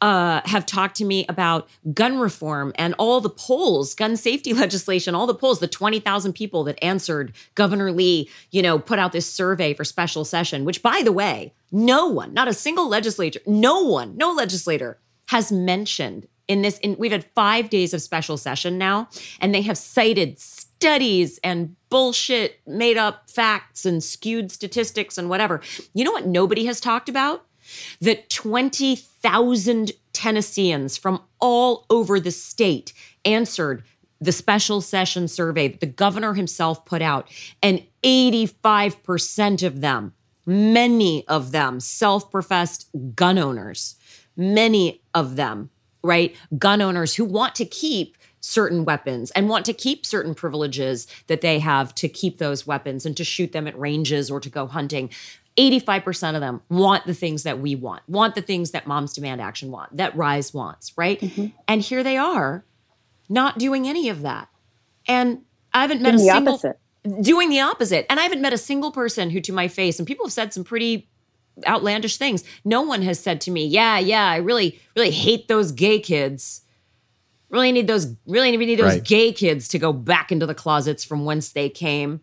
[0.00, 5.14] uh, have talked to me about gun reform and all the polls, gun safety legislation,
[5.14, 9.30] all the polls, the 20,000 people that answered Governor Lee, you know, put out this
[9.30, 13.82] survey for special session, which by the way, no one, not a single legislator, no
[13.82, 18.76] one, no legislator has mentioned in this in, we've had 5 days of special session
[18.76, 19.08] now
[19.40, 25.60] and they have cited studies and bullshit made up facts and skewed statistics and whatever.
[25.94, 27.44] You know what nobody has talked about?
[28.00, 32.92] That 20,000 Tennesseans from all over the state
[33.24, 33.84] answered
[34.20, 37.30] the special session survey that the governor himself put out,
[37.62, 40.12] and 85% of them,
[40.44, 43.96] many of them, self professed gun owners,
[44.36, 45.70] many of them,
[46.02, 46.36] right?
[46.58, 51.42] Gun owners who want to keep certain weapons and want to keep certain privileges that
[51.42, 54.66] they have to keep those weapons and to shoot them at ranges or to go
[54.66, 55.10] hunting.
[55.56, 59.40] 85% of them want the things that we want, want the things that Moms Demand
[59.40, 61.20] Action want, that Rise wants, right?
[61.20, 61.46] Mm-hmm.
[61.68, 62.64] And here they are
[63.28, 64.48] not doing any of that.
[65.06, 65.40] And
[65.74, 66.78] I haven't met Doing a the single opposite.
[67.22, 68.06] doing the opposite.
[68.10, 70.52] And I haven't met a single person who to my face, and people have said
[70.52, 71.08] some pretty
[71.66, 72.42] outlandish things.
[72.64, 76.62] No one has said to me, "Yeah, yeah, I really really hate those gay kids."
[77.50, 79.04] Really need those really need those Right.
[79.04, 82.20] gay kids to go back into the closets from whence they came,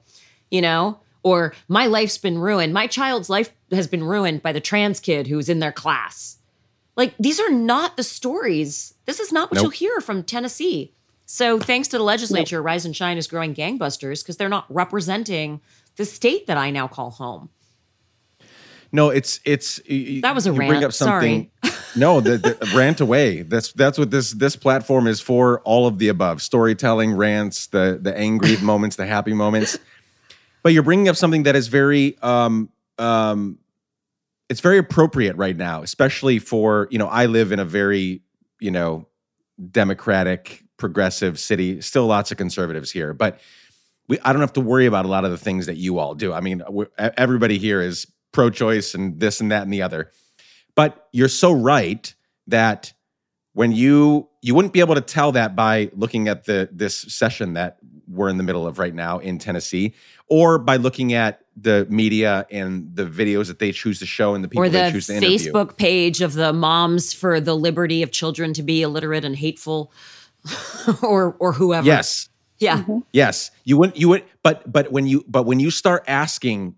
[0.49, 0.99] you know?
[1.23, 2.73] Or my life's been ruined.
[2.73, 6.37] My child's life has been ruined by the trans kid who's in their class.
[6.95, 8.93] Like these are not the stories.
[9.05, 9.63] This is not what Nope.
[9.63, 10.93] you'll hear from Tennessee.
[11.25, 15.59] So thanks to the legislature, Rise and Shine is growing gangbusters because they're not representing
[15.97, 17.49] the state that I now call home.
[18.91, 19.81] No, it's it's
[20.21, 20.69] That was a you rant.
[20.69, 21.51] Bring up something.
[21.63, 21.75] Sorry.
[21.95, 23.41] no, the, the rant away.
[23.41, 25.59] That's that's what this this platform is for.
[25.61, 29.77] All of the above: storytelling, rants, the the angry moments, the happy moments.
[30.67, 33.57] But you're bringing up something that is very um um,
[34.49, 38.21] it's very appropriate right now, especially for you know I live in a very
[38.59, 39.07] you know
[39.71, 41.79] democratic progressive city.
[41.79, 43.39] Still lots of conservatives here, but
[44.09, 46.15] we I don't have to worry about a lot of the things that you all
[46.15, 46.33] do.
[46.33, 46.61] I mean,
[46.97, 50.11] everybody here is pro-choice and this and that and the other.
[50.75, 52.13] But you're so right
[52.47, 52.91] that
[53.53, 57.53] when you you wouldn't be able to tell that by looking at the this session
[57.53, 59.93] that we're in the middle of right now in Tennessee,
[60.29, 64.43] or by looking at the media and the videos that they choose to show and
[64.43, 65.51] the people or the they choose to interview.
[65.51, 69.91] Facebook page of the moms for the liberty of children to be illiterate and hateful,
[71.01, 71.85] or or whoever.
[71.87, 72.83] Yes, Yeah.
[73.11, 73.97] yes, you wouldn't.
[73.97, 76.75] You would, but but when you but when you start asking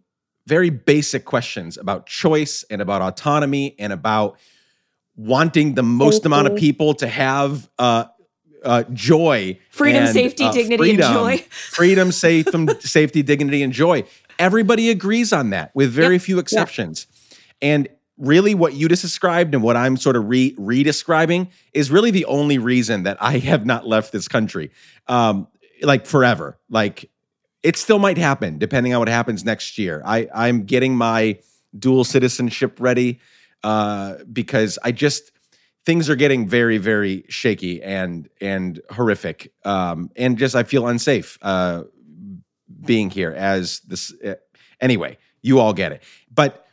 [0.48, 4.38] very basic questions about choice and about autonomy and about
[5.16, 8.06] wanting the most amount of people to have uh,
[8.64, 11.38] uh, joy, Freedom, and, safety, uh, dignity, and joy.
[11.50, 12.48] freedom, safe,
[12.82, 14.04] safety, dignity, and joy.
[14.38, 16.22] Everybody agrees on that, with very Yep.
[16.22, 17.08] few exceptions.
[17.62, 17.88] And
[18.18, 22.26] really, what you just described and what I'm sort of re re-describing is really the
[22.26, 24.72] only reason that I have not left this country,
[25.08, 25.48] um,
[25.82, 26.58] like forever.
[26.70, 27.10] Like
[27.64, 30.02] it still might happen, depending on what happens next year.
[30.06, 31.40] I I'm getting my
[31.78, 33.20] dual citizenship ready
[33.64, 35.32] uh, because I just
[35.86, 41.38] things are getting very very shaky and and horrific um, and just I feel unsafe
[41.42, 41.84] uh,
[42.86, 44.36] being here as this uh,
[44.80, 46.04] anyway you all get it
[46.34, 46.66] but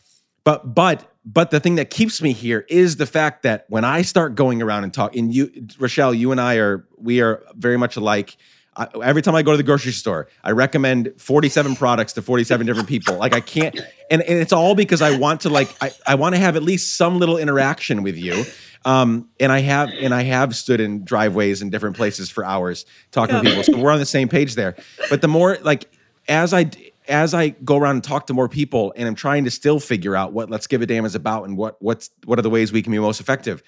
[0.45, 4.03] but but but the thing that keeps me here is the fact that when I
[4.03, 5.49] start going around and talk and you
[5.79, 8.37] Rachelle you and I are we are very much alike
[8.77, 12.67] I, every time I go to the grocery store, I recommend 47 products to 47
[12.67, 13.17] different people.
[13.17, 13.75] Like I can't,
[14.11, 16.63] and, and it's all because I want to like I, I want to have at
[16.63, 18.45] least some little interaction with you.
[18.87, 22.87] Um, and I have and I have stood in driveways in different places for hours
[23.11, 23.65] talking to people.
[23.65, 24.77] So we're on the same page there.
[25.11, 25.91] But the more like
[26.29, 26.71] as I
[27.09, 30.15] as I go around and talk to more people, and I'm trying to still figure
[30.15, 32.73] out what Let's Give a Damn is about and what what's what are the ways
[32.73, 33.61] we can be most effective.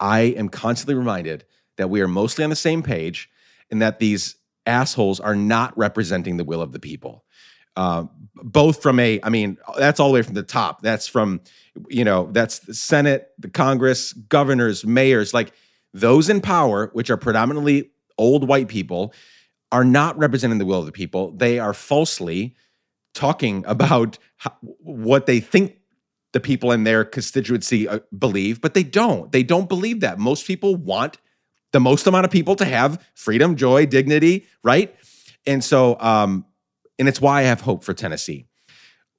[0.00, 1.44] I am constantly reminded
[1.76, 3.30] that we are mostly on the same page
[3.70, 4.34] and that these
[4.66, 7.24] assholes are not representing the will of the people.
[7.76, 10.80] Uh, both from a, I mean, that's all the way from the top.
[10.80, 11.42] That's from,
[11.88, 15.52] you know, that's the Senate, the Congress, governors, mayors, like
[15.92, 19.12] those in power, which are predominantly old white people,
[19.72, 21.32] are not representing the will of the people.
[21.32, 22.54] They are falsely
[23.14, 25.78] talking about how, what they think
[26.32, 29.32] the people in their constituency uh, believe, but they don't.
[29.32, 30.18] They don't believe that.
[30.18, 31.18] Most people want
[31.72, 34.94] the most amount of people to have freedom, joy, dignity, right?
[35.46, 36.44] And so, um,
[36.98, 38.46] and it's why I have hope for Tennessee.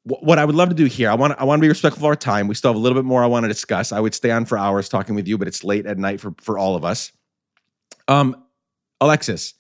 [0.08, 2.02] Wh- What I would love to do here, I want I want to be respectful
[2.04, 2.48] of our time.
[2.48, 3.92] We still have a little bit more I want to discuss.
[3.92, 6.34] I would stay on for hours talking with you, but it's late at night for
[6.42, 7.12] for all of us.
[8.08, 8.44] Um,
[9.02, 9.54] Alexis,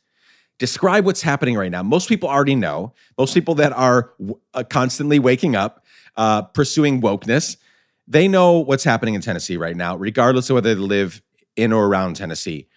[0.57, 1.83] describe what's happening right now.
[1.83, 2.93] Most people already know.
[3.17, 5.85] Most people that are w- uh, constantly waking up,
[6.15, 7.57] uh, pursuing wokeness,
[8.07, 11.21] they know what's happening in Tennessee right now, regardless of whether they live
[11.55, 12.67] in or around Tennessee.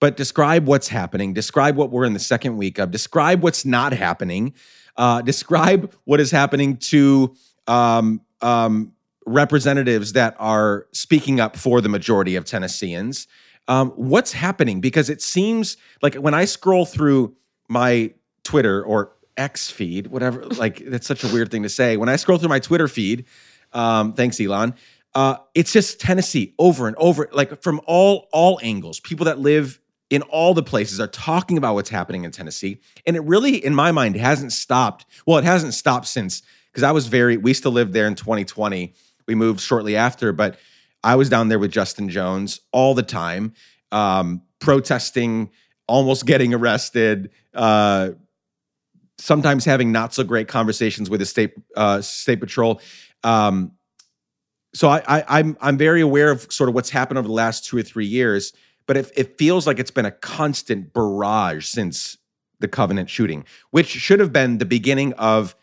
[0.00, 1.32] But describe what's happening.
[1.32, 2.90] Describe what we're in the second week of.
[2.92, 4.54] Describe what's not happening.
[4.98, 7.34] Uh, describe what is happening to
[7.68, 8.92] um, um,
[9.26, 13.28] representatives that are speaking up for the majority of Tennesseans.
[13.68, 14.80] Um, what's happening?
[14.80, 17.36] Because it seems like when I scroll through
[17.68, 21.96] my Twitter or X feed, whatever, like that's such a weird thing to say.
[21.96, 23.26] When I scroll through my Twitter feed,
[23.72, 24.74] um, thanks, Elon.
[25.14, 29.00] Uh, it's just Tennessee over and over, like from all all angles.
[29.00, 29.80] People that live
[30.10, 33.74] in all the places are talking about what's happening in Tennessee, and it really, in
[33.74, 35.06] my mind, hasn't stopped.
[35.26, 36.42] Well, it hasn't stopped since
[36.72, 37.36] because I was very.
[37.36, 38.94] We still lived there in 2020.
[39.26, 40.58] We moved shortly after, but
[41.04, 43.52] I was down there with Justin Jones all the time,
[43.92, 45.50] um, protesting,
[45.86, 47.30] almost getting arrested.
[47.54, 48.10] Uh,
[49.18, 52.80] sometimes having not so great conversations with the state uh, state patrol.
[53.24, 53.72] Um,
[54.74, 57.64] so I, I, I'm I'm very aware of sort of what's happened over the last
[57.64, 58.52] two or three years,
[58.88, 62.16] but it, it feels like it's been a constant barrage since
[62.58, 65.54] the Covenant shooting, which should have been the beginning of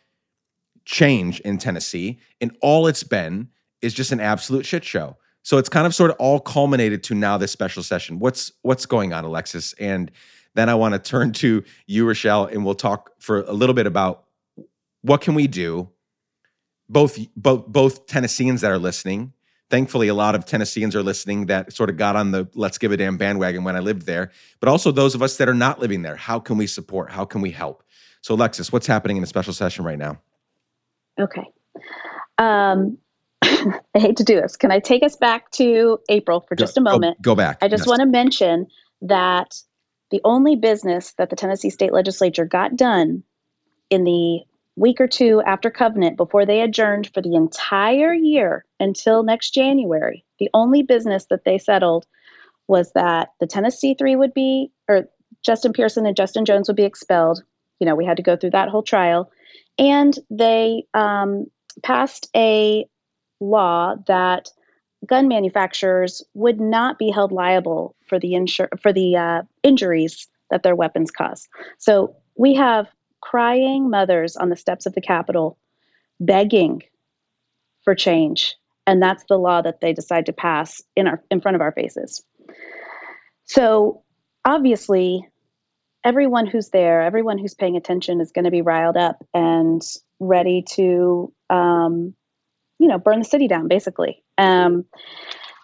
[0.86, 3.50] change in Tennessee, and all it's been
[3.82, 5.18] is just an absolute shit show.
[5.42, 8.20] So it's kind of sort of all culminated to now this special session.
[8.20, 9.74] What's what's going on, Alexis?
[9.74, 10.12] And
[10.54, 13.88] then I want to turn to you, Rachelle, and we'll talk for a little bit
[13.88, 14.26] about
[15.02, 15.90] what can we do.
[16.88, 19.34] Both both both Tennesseans that are listening.
[19.70, 22.92] Thankfully, a lot of Tennesseans are listening that sort of got on the let's give
[22.92, 24.32] a damn bandwagon when I lived there.
[24.60, 26.16] But also those of us that are not living there.
[26.16, 27.12] How can we support?
[27.12, 27.84] How can we help?
[28.22, 30.20] So, Alexis, what's happening in the special session right now?
[31.20, 31.44] Okay.
[32.38, 32.98] Um,
[33.42, 34.56] I hate to do this.
[34.56, 37.22] Can I take us back to April for just a Go- moment?
[37.22, 37.58] Go, back.
[37.62, 37.88] I just Yes.
[37.88, 38.68] want to mention
[39.02, 39.56] that
[40.12, 43.24] the only business that the Tennessee State Legislature got done
[43.90, 44.42] in the
[44.76, 50.26] week or two after Covenant before they adjourned for the entire year until next January,
[50.40, 52.06] the only business that they settled
[52.68, 55.08] was that the Tennessee three would be, or
[55.44, 57.44] Justin Pearson and Justin Jones would be expelled.
[57.80, 59.32] You know, we had to go through that whole trial.
[59.78, 61.46] And they um,
[61.84, 62.86] passed a
[63.40, 64.50] law that
[65.06, 70.64] gun manufacturers would not be held liable for the insur- for the uh, injuries that
[70.64, 71.48] their weapons cause.
[71.78, 72.88] So we have
[73.30, 75.58] crying mothers on the steps of the Capitol
[76.20, 76.84] begging
[77.84, 78.56] for change,
[78.86, 81.72] and that's the law that they decide to pass in our in front of our
[81.72, 82.24] faces.
[83.46, 84.04] So
[84.46, 85.28] obviously,
[86.04, 89.82] everyone who's there, everyone who's paying attention, is going to be riled up and
[90.20, 92.14] ready to, um,
[92.80, 94.24] you know, burn the city down, basically.
[94.38, 94.86] Um,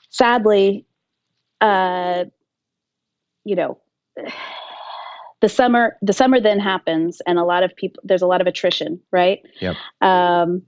[0.09, 0.85] sadly,
[1.61, 2.25] uh,
[3.43, 3.77] you know,
[5.41, 8.47] the summer the summer then happens, and a lot of people there's a lot of
[8.47, 9.39] attrition, right?
[9.59, 9.75] Yep.
[10.01, 10.63] Um,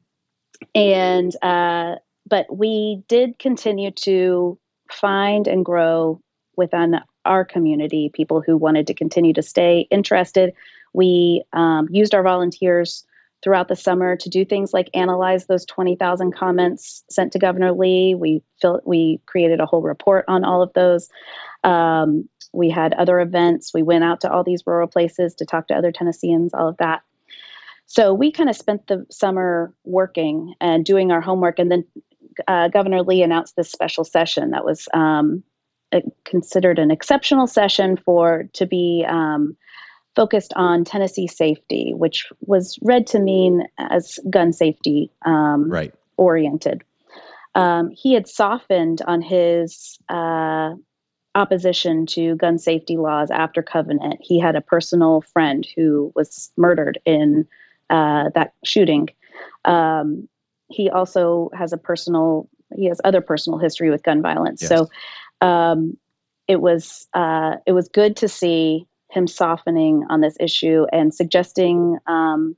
[0.75, 1.95] and uh,
[2.27, 4.57] but we did continue to
[4.91, 6.19] find and grow
[6.57, 10.53] within our community people who wanted to continue to stay interested.
[10.93, 13.05] We um, used our volunteers
[13.43, 18.15] throughout the summer to do things like analyze those 20,000 comments sent to Governor Lee.
[18.15, 21.09] We fil- we created a whole report on all of those.
[21.63, 23.73] Um, we had other events.
[23.73, 26.77] We went out to all these rural places to talk to other Tennesseans, all of
[26.77, 27.01] that.
[27.85, 31.59] So we kind of spent the summer working and doing our homework.
[31.59, 31.85] And then
[32.47, 35.43] uh, Governor Lee announced this special session that was um,
[36.25, 39.55] considered an exceptional session for to be um,
[40.15, 45.93] focused on Tennessee safety, which was read to mean as gun safety um, right.
[46.17, 46.83] oriented.
[47.55, 50.73] Um, he had softened on his uh,
[51.35, 54.19] opposition to gun safety laws after Covenant.
[54.21, 57.47] He had a personal friend who was murdered in
[57.89, 59.09] uh, that shooting.
[59.65, 60.27] Um,
[60.69, 64.61] he also has a personal, he has other personal history with gun violence.
[64.61, 64.69] Yes.
[64.69, 64.89] So
[65.41, 65.97] um,
[66.47, 71.97] it was uh, it was good to see him softening on this issue and suggesting
[72.07, 72.55] um,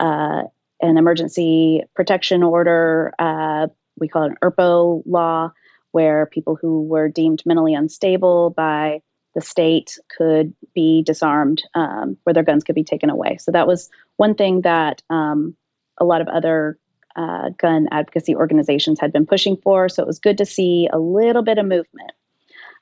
[0.00, 0.42] uh,
[0.80, 3.12] an emergency protection order.
[3.18, 5.52] Uh, we call it an ERPO law,
[5.92, 9.00] where people who were deemed mentally unstable by
[9.34, 13.36] the state could be disarmed, um, where their guns could be taken away.
[13.38, 15.56] So that was one thing that um,
[15.98, 16.78] a lot of other
[17.16, 19.88] uh, gun advocacy organizations had been pushing for.
[19.88, 22.12] So it was good to see a little bit of movement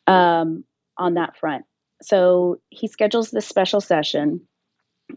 [0.06, 0.64] um,
[0.96, 1.64] on that front.
[2.02, 4.40] So he schedules this special session.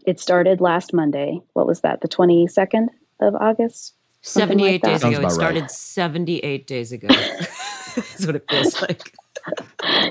[0.06, 1.40] It started last Monday.
[1.52, 2.00] What was that?
[2.00, 2.88] The 22nd
[3.20, 3.94] of August?
[4.22, 5.26] 78 like days ago.
[5.26, 5.70] It started right.
[5.70, 7.08] 78 days ago.
[7.94, 9.12] That's what it feels like.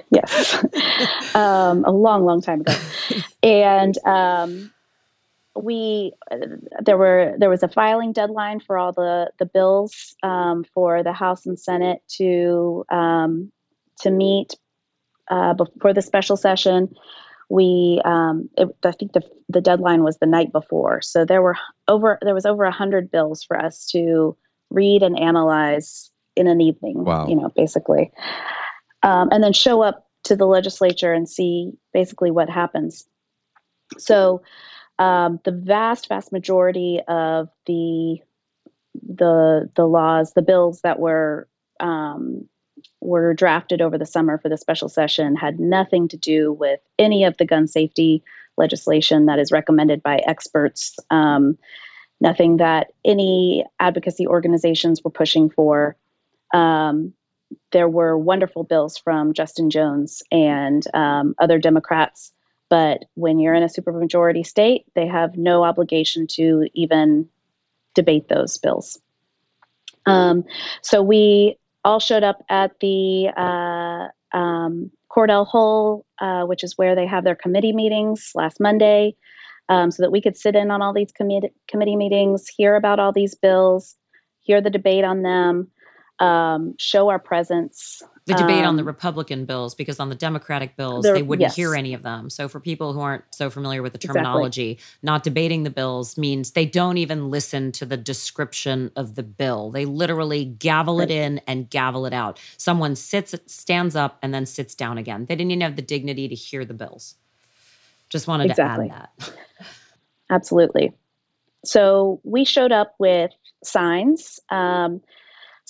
[0.11, 0.65] yes.
[1.33, 2.73] Um, a long, long time ago.
[3.41, 4.69] And um,
[5.55, 6.37] we uh,
[6.81, 11.13] there were there was a filing deadline for all the the bills um, for the
[11.13, 13.49] House and Senate to um,
[13.99, 14.55] to meet
[15.31, 16.93] uh, before the special session.
[17.49, 21.57] We, um, it, I think the the deadline was the night before, so there were
[21.87, 24.37] over there was over a hundred bills for us to
[24.69, 27.03] read and analyze in an evening.
[27.03, 27.27] Wow.
[27.27, 28.11] You know, basically,
[29.03, 33.05] um, and then show up to the legislature and see basically what happens.
[33.97, 34.43] So,
[34.97, 38.19] um, the vast, vast majority of the
[38.93, 41.49] the the laws, the bills that were
[41.81, 42.47] um,
[43.01, 47.23] were drafted over the summer for the special session had nothing to do with any
[47.23, 48.23] of the gun safety
[48.57, 50.97] legislation that is recommended by experts.
[51.09, 51.57] Um,
[52.19, 55.97] nothing that any advocacy organizations were pushing for.
[56.53, 57.13] Um,
[57.71, 62.31] there were wonderful bills from Justin Jones and um, other Democrats,
[62.69, 67.27] but when you're in a supermajority state, they have no obligation to even
[67.95, 68.99] debate those bills.
[70.05, 70.45] Um,
[70.81, 76.95] so we all showed up at the uh, um, Cordell Hull, uh, which is where
[76.95, 79.15] they have their committee meetings last Monday,
[79.69, 82.99] um, so that we could sit in on all these committee committee meetings, hear about
[82.99, 83.95] all these bills,
[84.39, 85.67] hear the debate on them,
[86.19, 88.01] um, show our presence.
[88.27, 91.41] The debate um, on the um, Republican bills, because on the Democratic bills, they wouldn't
[91.41, 91.55] yes.
[91.55, 92.29] hear any of them.
[92.29, 94.99] So, for people who aren't so familiar with the terminology, exactly.
[95.01, 99.71] not debating the bills means they don't even listen to the description of the bill.
[99.71, 101.09] They literally gavel right.
[101.09, 102.39] it in and gavel it out.
[102.57, 105.25] Someone sits, stands up, and then sits down again.
[105.25, 107.15] They didn't even have the dignity to hear the bills.
[108.09, 108.89] Just wanted exactly.
[108.89, 109.33] to add that.
[110.29, 110.93] Absolutely.
[111.65, 113.31] So, we showed up with
[113.63, 114.39] signs.
[114.49, 115.01] Um,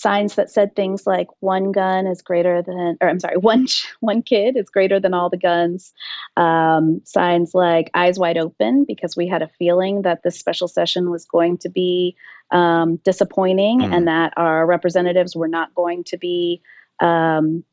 [0.02, 3.68] signs that said things like one gun is greater than or i'm sorry one
[4.00, 5.94] one kid is greater than all the guns.
[6.38, 11.10] Um, signs like eyes wide open because we had a feeling that this special session
[11.10, 12.16] was going to be
[12.52, 13.94] um, disappointing mm.
[13.94, 16.62] and that our representatives were not going to be
[17.00, 17.64] um,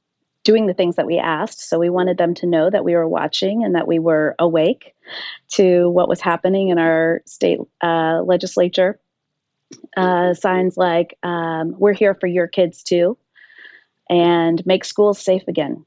[0.44, 1.68] doing the things that we asked.
[1.68, 4.94] So we wanted them to know that we were watching and that we were awake
[5.52, 8.98] to what was happening in our state uh, legislature
[9.96, 13.18] uh, signs like um, "We're here for your kids too."
[14.08, 15.84] and make schools safe again.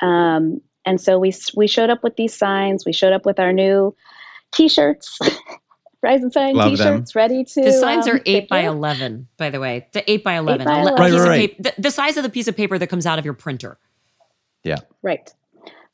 [0.00, 2.86] Um, and so we we showed up with these signs.
[2.86, 3.94] We showed up with our new
[4.52, 5.18] T-shirts,
[6.02, 7.62] Rise and Shine Love T-shirts, ready to.
[7.62, 8.68] The signs um, are eight by yeah.
[8.68, 9.86] eleven, by the way.
[9.92, 11.00] The eight by eleven, by A le- a 11.
[11.00, 11.50] Right, right, right.
[11.50, 13.78] paper- the, the size of the piece of paper that comes out of your printer.
[14.64, 14.78] Yeah.
[15.02, 15.30] Right.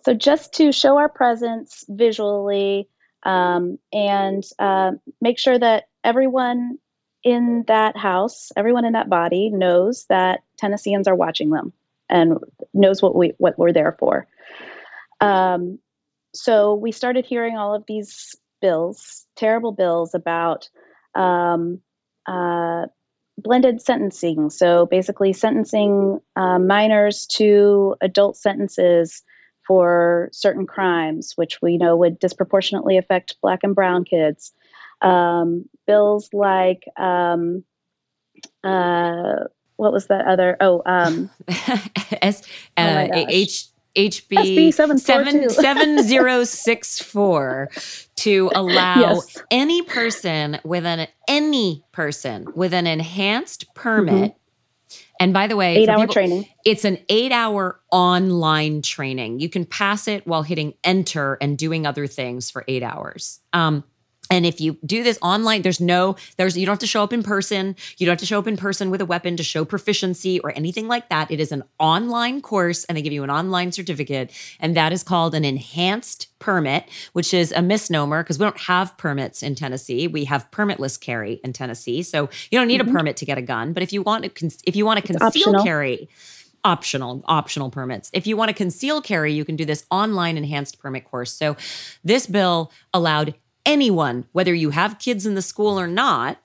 [0.04, 2.88] So just to show our presence visually
[3.22, 6.78] um, and uh, make sure that everyone
[7.24, 11.72] in that house, everyone in that body knows that Tennesseans are watching them
[12.08, 12.38] and
[12.74, 14.26] knows what we what we're there for.
[15.20, 15.78] Um,
[16.34, 20.68] so we started hearing all of these bills, terrible bills about
[21.14, 21.80] um,
[22.26, 22.86] uh,
[23.38, 24.50] blended sentencing.
[24.50, 29.22] So basically, sentencing uh, minors to adult sentences
[29.66, 34.52] for certain crimes, which we know would disproportionately affect Black and Brown kids.
[35.05, 37.64] Um, bills like um,
[38.62, 39.44] uh,
[39.76, 40.57] what was that other?
[40.61, 41.30] Oh, um,
[42.22, 42.42] S
[42.76, 43.07] uh.
[43.12, 44.98] H HB SB 742.
[44.98, 47.70] seven seven zero six four
[48.16, 49.36] to allow Yes.
[49.52, 54.34] any person with an any person with an enhanced permit.
[55.20, 56.48] And by the way, eight-hour people- training.
[56.64, 59.38] It's an eight hour online training.
[59.38, 63.38] You can pass it while hitting enter and doing other things for eight hours.
[63.52, 63.84] Um,
[64.30, 67.12] and if you do this online, there's no, there's, you don't have to show up
[67.12, 67.76] in person.
[67.98, 70.52] You don't have to show up in person with a weapon to show proficiency or
[70.56, 71.30] anything like that.
[71.30, 74.32] It is an online course and they give you an online certificate.
[74.58, 78.96] And that is called an enhanced permit, which is a misnomer because we don't have
[78.96, 80.08] permits in Tennessee.
[80.08, 82.02] We have permitless carry in Tennessee.
[82.02, 82.96] So you don't need a mm-hmm.
[82.96, 83.72] permit to get a gun.
[83.72, 86.08] But if you want to, if you want to conceal carry,
[86.64, 90.78] optional optional permits if you want to conceal carry you can do this online enhanced
[90.78, 91.54] permit course so
[92.04, 93.34] this bill allowed
[93.66, 96.38] anyone whether you have kids in the school or not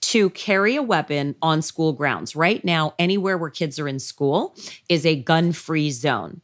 [0.00, 2.36] to carry a weapon on school grounds.
[2.36, 4.54] Right now anywhere where kids are in school
[4.88, 6.42] is a gun free zone.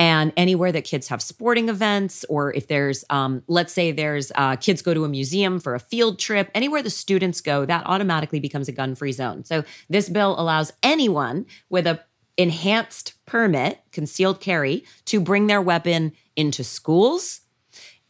[0.00, 4.54] And anywhere that kids have sporting events or if there's um, let's say there's uh,
[4.54, 8.38] kids go to a museum for a field trip anywhere the students go that automatically
[8.38, 9.44] becomes a gun free zone.
[9.44, 12.04] So this bill allows anyone with a
[12.36, 17.40] enhanced permit concealed carry to bring their weapon into schools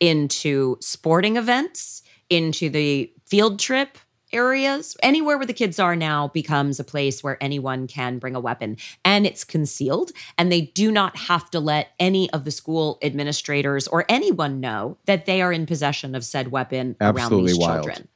[0.01, 3.99] into sporting events into the field trip
[4.31, 8.41] areas anywhere where the kids are now becomes a place where anyone can bring a
[8.41, 12.99] weapon and it's concealed and they do not have to let any of the school
[13.03, 17.85] administrators or anyone know that they are in possession of said weapon around these wild.
[17.85, 18.09] children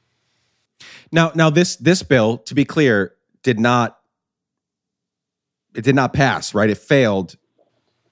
[1.11, 3.13] Now, now this this bill, to be clear,
[3.43, 3.99] did not
[5.75, 6.69] it did not pass, right?
[6.69, 7.35] It failed.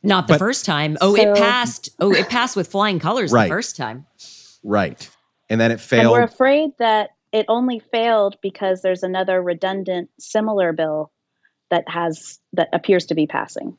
[0.04, 3.44] Not the But- first time oh it passed oh it passed with flying colors Right.
[3.48, 4.06] the first time
[4.64, 5.10] Right.
[5.50, 6.02] And then it failed.
[6.04, 11.12] And we're afraid that it only failed because there's another redundant similar bill
[11.72, 13.78] that has that appears to be passing.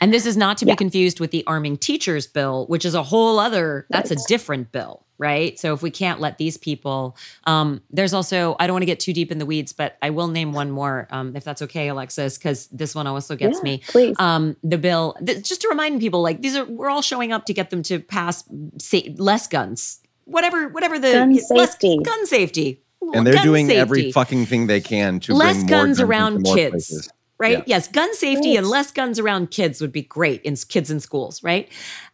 [0.00, 3.02] And this is not to be confused with the arming teachers bill, which is a
[3.02, 5.58] whole other, that's a different bill, right?
[5.58, 9.00] So if we can't let these people, um, there's also, I don't want to get
[9.00, 11.88] too deep in the weeds, but I will name one more, um, if that's okay,
[11.88, 13.82] Alexis, because this one also gets Yeah, me.
[13.88, 14.16] Please.
[14.18, 17.46] Um, the bill, th- just to remind people, like these are, we're all showing up
[17.46, 18.44] to get them to pass
[18.78, 21.98] sa- less guns, whatever, whatever the Gun less safety.
[22.02, 22.82] gun safety.
[23.14, 26.00] and they're Gun doing every fucking thing they can to less bring more guns guns
[26.00, 27.08] around into more kids places.
[27.38, 27.62] Right Yeah.
[27.66, 31.42] yes gun safety and less guns around kids would be great in kids in schools
[31.42, 31.68] right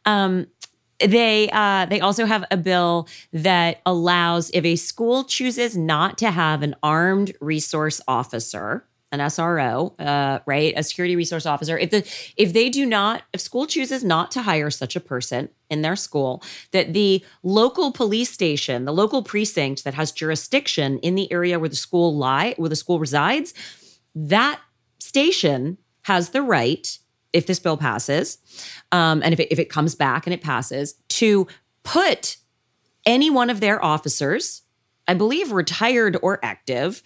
[0.07, 0.47] um,
[1.01, 6.31] they uh, they also have a bill that allows if a school chooses not to
[6.31, 11.79] have an armed resource officer an SRO, uh, right, a security resource officer.
[11.79, 11.99] If the
[12.37, 15.95] if they do not, if school chooses not to hire such a person in their
[15.95, 21.61] school, that the local police station, the local precinct that has jurisdiction in the area
[21.61, 23.55] where the school lie, where the school resides,
[24.17, 24.61] that
[25.14, 26.99] station has the right,
[27.32, 28.36] if this bill passes,
[28.91, 31.46] um, and if it, if it comes back and it passes, to
[31.84, 32.36] put
[33.07, 34.62] any one of their officers,
[35.07, 37.00] I believe retired or active,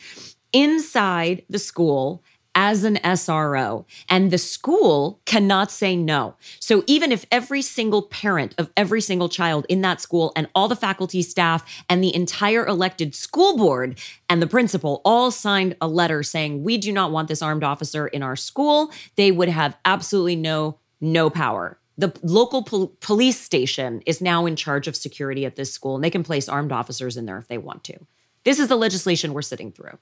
[0.55, 2.25] inside the school
[2.55, 6.35] as an SRO, and the school cannot say no.
[6.59, 10.67] So even if every single parent of every single child in that school and all
[10.67, 13.99] the faculty, staff, and the entire elected school board
[14.29, 18.09] and the principal all signed a letter saying we do not want this armed officer
[18.09, 21.79] in our school, they would have absolutely no no power.
[21.97, 26.05] The local pol- police station is now in charge of security at this school, and
[26.05, 27.99] they can place armed officers in there if they want to.
[28.45, 29.99] This is the legislation we're sitting through.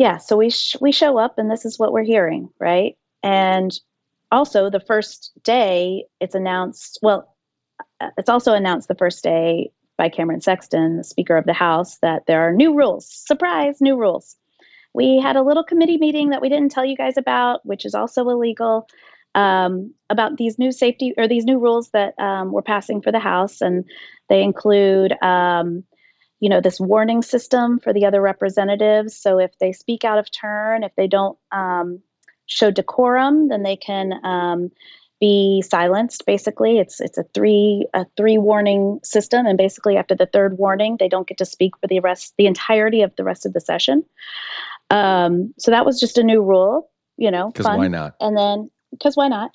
[0.00, 0.16] Yeah.
[0.16, 2.96] So we sh- we show up, and this is what we're hearing, right?
[3.22, 3.70] And
[4.32, 6.98] also, the first day, it's announced.
[7.02, 7.36] Well,
[8.00, 11.98] uh, it's also announced the first day by Cameron Sexton, the Speaker of the House,
[11.98, 13.06] that there are new rules.
[13.10, 14.36] Surprise, new rules.
[14.94, 17.94] we had a little committee meeting that we didn't tell you guys about, which is
[17.94, 18.88] also illegal,
[19.34, 23.20] um, about these new safety or these new rules that um, we're passing for the
[23.20, 23.84] House, and
[24.30, 25.12] they include.
[25.22, 25.84] Um,
[26.40, 29.16] you know this warning system for the other representatives.
[29.16, 32.00] So if they speak out of turn if they don't um,
[32.46, 34.70] show decorum then they can um,
[35.20, 36.78] be silenced basically.
[36.78, 39.46] It's it's a three a three warning system.
[39.46, 42.46] And basically after the third warning they don't get to speak for the rest the
[42.46, 44.04] entirety of the rest of the session.
[44.88, 48.14] Um, so that was just a new rule you know because why not?
[48.20, 49.50] And then because why not?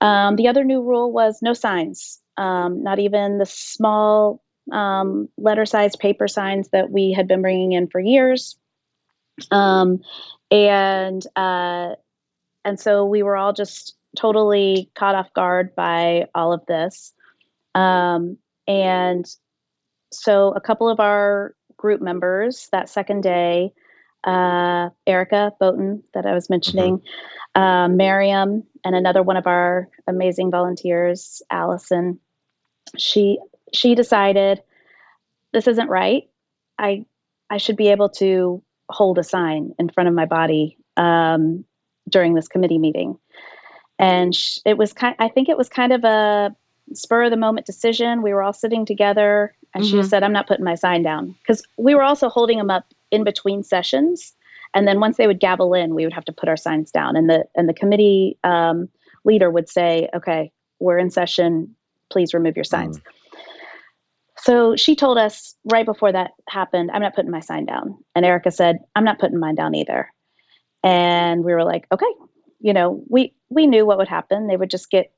[0.00, 2.20] Um, the other new rule was no signs.
[2.36, 7.72] Um, not even the small um, letter sized paper signs that we had been bringing
[7.72, 8.56] in for years
[9.50, 10.00] um,
[10.50, 11.94] and uh,
[12.64, 17.12] and so we were all just totally caught off guard by all of this.
[17.74, 19.26] Um, and
[20.10, 23.72] so a couple of our group members that second day,
[24.24, 27.60] uh, Erica Boughton, that I was mentioning, mm-hmm.
[27.60, 32.18] uh, Maryam, and another one of our amazing volunteers, Allison.
[32.96, 33.38] She
[33.72, 34.62] she decided
[35.52, 36.28] this isn't right.
[36.78, 37.04] I
[37.50, 41.64] I should be able to hold a sign in front of my body um,
[42.08, 43.18] during this committee meeting.
[43.98, 46.54] And sh- it was kind i think it was kind of a
[46.94, 48.22] spur of the moment decision.
[48.22, 49.54] We were all sitting together.
[49.74, 50.02] And mm-hmm.
[50.02, 51.34] she said i'm not putting my sign down.
[51.40, 54.34] Because we were also holding them up in between sessions.
[54.74, 57.16] And then once they would gavel in we would have to put our signs down.
[57.16, 58.88] And the and the committee um,
[59.24, 61.74] leader would say okay we're in session.
[62.10, 62.98] Please remove your signs.
[62.98, 63.02] Mm.
[64.46, 68.24] So she told us right before that happened i'm not putting my sign down and
[68.24, 70.08] erica said i'm not putting mine down either
[70.84, 72.06] and we were like okay
[72.60, 74.46] you know, we we knew what would happen.
[74.46, 75.12] They would just get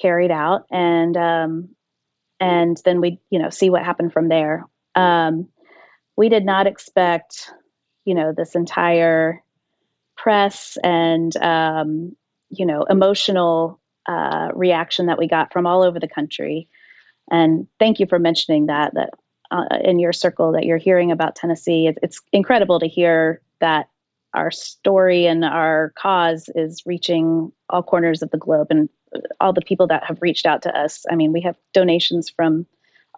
[0.00, 1.68] carried out, and um,
[2.40, 4.64] and then we you know see what happened from there.
[4.94, 5.48] Um,
[6.16, 7.50] we did not expect
[8.04, 9.42] you know this entire
[10.16, 12.14] press and um,
[12.50, 16.68] you know emotional uh, reaction that we got from all over the country.
[17.30, 19.10] And thank you for mentioning that that
[19.50, 21.90] uh, in your circle that you're hearing about Tennessee.
[22.02, 23.88] it's incredible to hear that
[24.34, 28.88] our story and our cause is reaching all corners of the globe and
[29.40, 31.04] all the people that have reached out to us.
[31.10, 32.66] I mean, we have donations from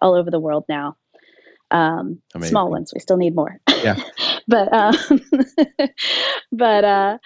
[0.01, 0.95] all over the world now.
[1.71, 2.93] Um, small ones.
[2.93, 3.59] We still need more.
[3.67, 4.01] Yeah.
[4.47, 4.95] but um,
[6.51, 7.17] but uh,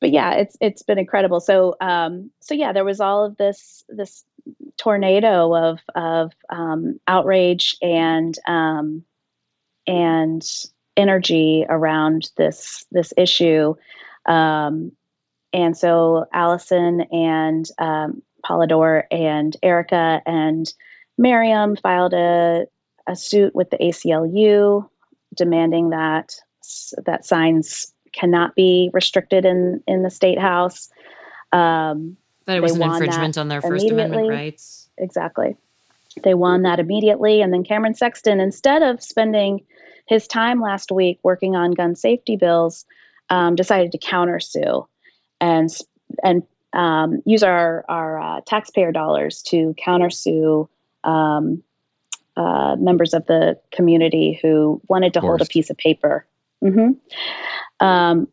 [0.00, 1.40] but yeah, it's it's been incredible.
[1.40, 4.24] So um, so yeah, there was all of this this
[4.76, 9.04] tornado of of um, outrage and um,
[9.86, 10.42] and
[10.96, 13.74] energy around this this issue.
[14.26, 14.92] Um,
[15.52, 20.72] and so Allison and um, Polidor and Erica and
[21.16, 22.66] Maryam filed a,
[23.06, 24.88] a suit with the ACLU
[25.34, 26.34] demanding that
[27.06, 30.90] that signs cannot be restricted in in the state house.
[31.52, 32.16] Um,
[32.48, 34.88] that it was an infringement on their First Amendment rights.
[34.96, 35.54] Exactly.
[36.24, 39.64] They won that immediately, and then Cameron Sexton, instead of spending
[40.06, 42.86] his time last week working on gun safety bills
[43.28, 44.86] um, decided to countersue
[45.40, 45.68] and
[46.24, 46.42] and
[46.72, 50.66] um, use our our uh, taxpayer dollars to countersue
[51.04, 51.62] um,
[52.34, 56.26] uh, members of the community who wanted to hold a piece of paper.
[56.64, 57.84] Mm-hmm.
[57.86, 58.28] Um,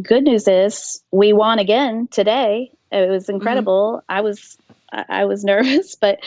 [0.00, 2.70] good news is we won again today.
[2.92, 3.36] It was mm-hmm.
[3.36, 4.02] incredible.
[4.02, 4.18] Mm-hmm.
[4.18, 4.58] I was
[4.92, 6.20] I was nervous, but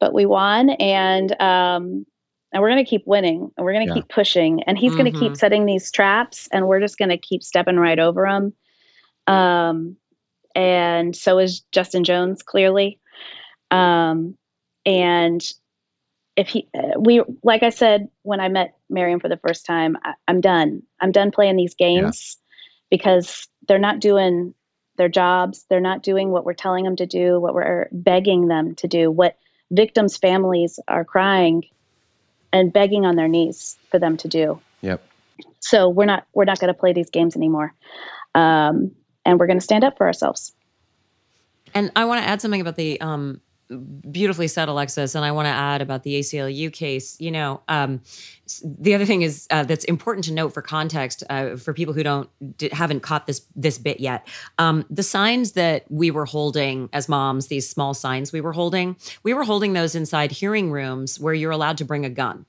[0.00, 2.06] but we won, and um,
[2.54, 4.00] and we're going to keep winning and we're going to yeah.
[4.00, 5.00] keep pushing and he's mm-hmm.
[5.00, 8.24] going to keep setting these traps and we're just going to keep stepping right over
[8.24, 8.54] them
[9.26, 9.96] um,
[10.54, 12.98] and so is justin jones clearly
[13.70, 14.38] um,
[14.86, 15.52] and
[16.36, 16.68] if he
[16.98, 20.82] we like i said when i met maryam for the first time I, am done
[21.00, 22.96] i'm done playing these games yeah.
[22.96, 24.54] because they're not doing
[24.96, 28.74] their jobs they're not doing what we're telling them to do what we're begging them
[28.74, 29.36] to do what
[29.70, 31.64] victims families are crying
[32.54, 34.60] and begging on their knees for them to do.
[34.80, 35.04] Yep.
[35.58, 37.74] So we're not we're not going to play these games anymore,
[38.34, 38.92] um,
[39.26, 40.52] and we're going to stand up for ourselves.
[41.74, 43.40] And I want to add something about the um,
[44.10, 45.14] beautifully said, Alexis.
[45.14, 47.20] And I want to add about the ACLU case.
[47.20, 48.00] You know, um,
[48.64, 52.02] the other thing is uh, that's important to note for context uh, for people who
[52.02, 52.28] don't
[52.72, 54.26] haven't caught this this bit yet.
[54.58, 58.96] Um, the signs that we were holding as moms, these small signs we were holding,
[59.22, 62.46] we were holding those inside hearing rooms where you're allowed to bring a gun.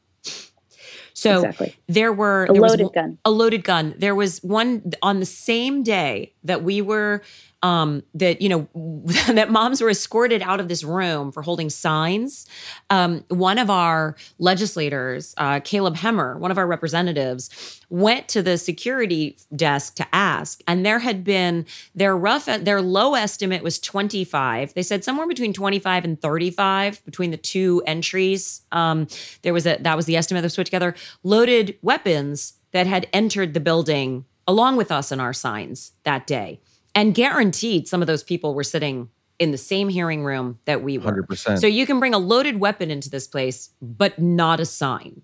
[1.15, 1.75] So exactly.
[1.87, 3.17] there were a there loaded was, gun.
[3.23, 3.95] A loaded gun.
[3.97, 7.21] There was one on the same day that we were
[7.65, 8.67] um, that you know
[9.33, 12.45] that moms were escorted out of this room for holding signs.
[12.91, 18.59] Um, one of our legislators, uh, Caleb Hemmer, one of our representatives, went to the
[18.59, 21.65] security desk to ask, and there had been
[21.95, 24.71] their rough, their low estimate was twenty five.
[24.75, 28.61] They said somewhere between twenty five and thirty five between the two entries.
[28.71, 29.07] Um,
[29.41, 30.93] there was a that was the estimate that was put together.
[31.23, 36.59] Loaded weapons that had entered the building along with us and our signs that day.
[36.95, 40.97] And guaranteed some of those people were sitting in the same hearing room that we
[40.97, 41.23] were.
[41.23, 41.59] 100%.
[41.59, 45.21] So you can bring a loaded weapon into this place, but not a sign.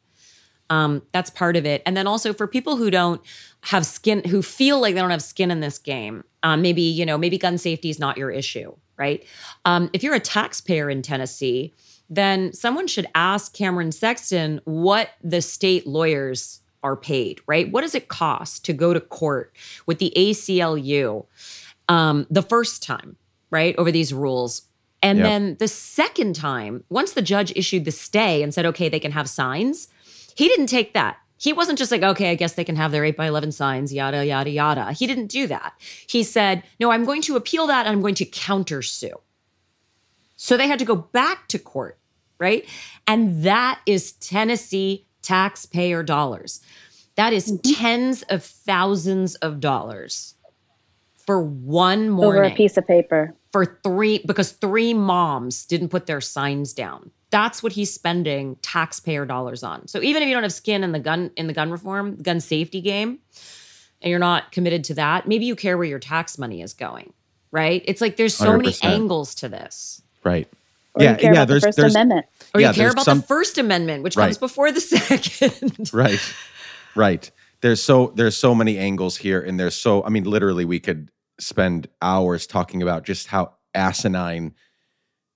[0.69, 1.81] Um, that's part of it.
[1.85, 3.21] And then also for people who don't
[3.63, 7.05] have skin, who feel like they don't have skin in this game, um, maybe, you
[7.05, 9.25] know, maybe gun safety is not your issue, right?
[9.65, 11.73] Um, if you're a taxpayer in Tennessee,
[12.09, 17.71] then someone should ask Cameron Sexton what the state lawyers are paid, right?
[17.71, 19.53] What does it cost to go to court
[19.85, 21.25] with the ACLU
[21.91, 23.17] um, the first time,
[23.49, 24.63] right, over these rules?
[25.03, 25.25] And Yep.
[25.25, 29.11] then the second time, once the judge issued the stay and said, okay, they can
[29.11, 29.87] have signs,
[30.35, 31.17] he didn't take that.
[31.37, 33.91] He wasn't just like, okay, I guess they can have their 8 by 11 signs,
[33.91, 34.91] yada, yada, yada.
[34.91, 35.73] He didn't do that.
[36.07, 39.15] He said, no, I'm going to appeal that and I'm going to countersue.
[40.37, 41.97] So they had to go back to court,
[42.37, 42.63] right?
[43.07, 46.61] And that is Tennessee taxpayer dollars.
[47.15, 50.35] That is tens of thousands of dollars
[51.25, 53.33] for one over morning a piece of paper.
[53.51, 57.11] for three because three moms didn't put their signs down.
[57.29, 59.87] That's what he's spending taxpayer dollars on.
[59.87, 62.39] So even if you don't have skin in the gun in the gun reform, gun
[62.41, 63.19] safety game,
[64.01, 67.13] and you're not committed to that, maybe you care where your tax money is going.
[67.51, 67.83] Right?
[67.85, 68.83] It's like there's so many 100%.
[68.85, 70.01] angles to this.
[70.23, 70.47] Right.
[70.93, 71.39] Or yeah, you care yeah.
[71.43, 72.25] about There's the First there's Amendment.
[72.53, 74.25] Or Yeah, you care about some- the First Amendment, which Right.
[74.25, 75.89] comes before the second.
[75.93, 76.19] right,
[76.95, 77.31] right.
[77.61, 81.09] There's so there's so many angles here, and there's so I mean, literally, we could
[81.39, 84.53] spend hours talking about just how asinine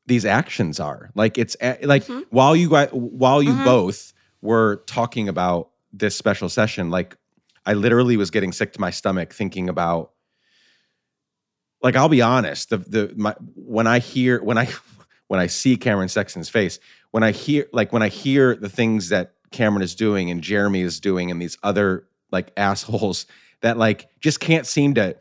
[0.07, 1.09] these actions are.
[1.15, 2.25] Like it's like Mhm.
[2.29, 3.63] while you guys while you Mhm.
[3.63, 7.15] both were talking about this special session, like
[7.65, 10.11] I literally was getting sick to my stomach thinking about.
[11.81, 14.67] Like I'll be honest, the the my when I hear when I
[15.27, 16.79] when I see Cameron Sexton's face,
[17.11, 20.81] when I hear like when I hear the things that Cameron is doing and Jeremy
[20.81, 23.25] is doing and these other like assholes
[23.61, 25.15] that like just can't seem to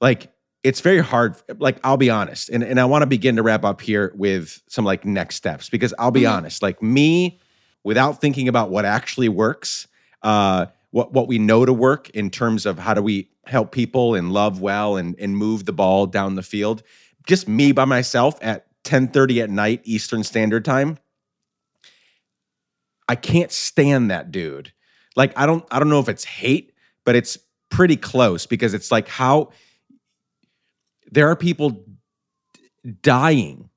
[0.00, 0.32] like
[0.62, 3.64] it's very hard like I'll be honest and and I want to begin to wrap
[3.64, 6.32] up here with some like next steps because I'll be Mhm.
[6.36, 7.38] honest like me
[7.84, 9.86] without thinking about what actually works
[10.22, 14.14] uh what what we know to work in terms of how do we help people
[14.14, 16.82] and love well and and move the ball down the field
[17.26, 20.96] just me by myself at 10:30 at night Eastern Standard Time
[23.06, 24.72] I can't stand that dude.
[25.16, 26.72] Like I don't I don't know if it's hate,
[27.04, 27.38] but it's
[27.70, 29.50] pretty close because it's like how
[31.10, 31.84] there are people
[33.02, 33.70] dying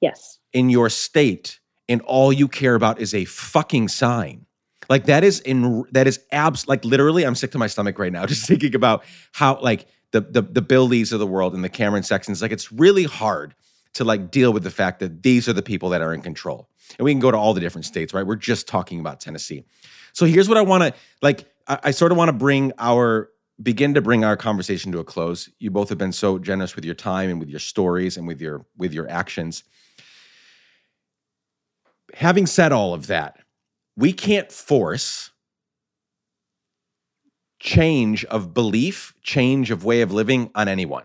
[0.00, 0.38] Yes.
[0.52, 1.58] in your state
[1.88, 4.46] and all you care about is a fucking sign.
[4.88, 8.12] Like that is in that is abs like literally I'm sick to my stomach right
[8.12, 11.64] now just thinking about how like the the the Bill Lees of the world and
[11.64, 13.54] the Cameron Sextons like it's really hard
[13.94, 16.68] to like deal with the fact that these are the people that are in control.
[16.98, 18.26] And we can go to all the different states, right?
[18.26, 19.64] We're just talking about Tennessee.
[20.16, 23.28] So here's what I want to like I, I sort of want to bring our
[23.62, 25.48] begin to bring our conversation to a close.
[25.58, 28.40] You both have been so generous with your time and with your stories and with
[28.40, 29.62] your with your actions
[32.14, 33.38] having said all of that,
[33.96, 35.30] we can't force
[37.58, 41.04] change of belief, change of way of living on anyone.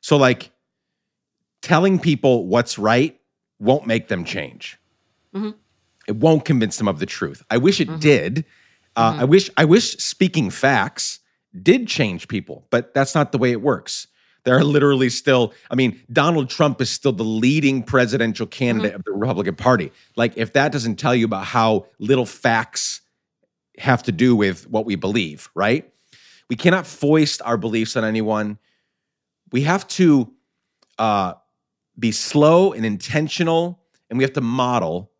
[0.00, 0.50] So, like,
[1.60, 3.18] telling people what's right
[3.58, 4.78] won't make them change.
[5.34, 5.54] Mhm.
[6.08, 7.42] It won't convince them of the truth.
[7.50, 8.00] I wish it Mhm.
[8.00, 8.44] did.
[8.96, 9.48] Uh, I wish.
[9.56, 11.20] I wish speaking facts
[11.62, 14.06] did change people, but that's not the way it works.
[14.44, 19.04] There are literally still, I mean, Donald Trump is still the leading presidential candidate of
[19.04, 19.92] the Republican Party.
[20.16, 23.02] Like, if that doesn't tell you about how little facts
[23.78, 25.88] have to do with what we believe, right?
[26.50, 28.58] We cannot foist our beliefs on anyone.
[29.52, 30.32] We have to
[30.98, 31.34] uh,
[31.98, 33.80] be slow and intentional,
[34.10, 35.11] and we have to model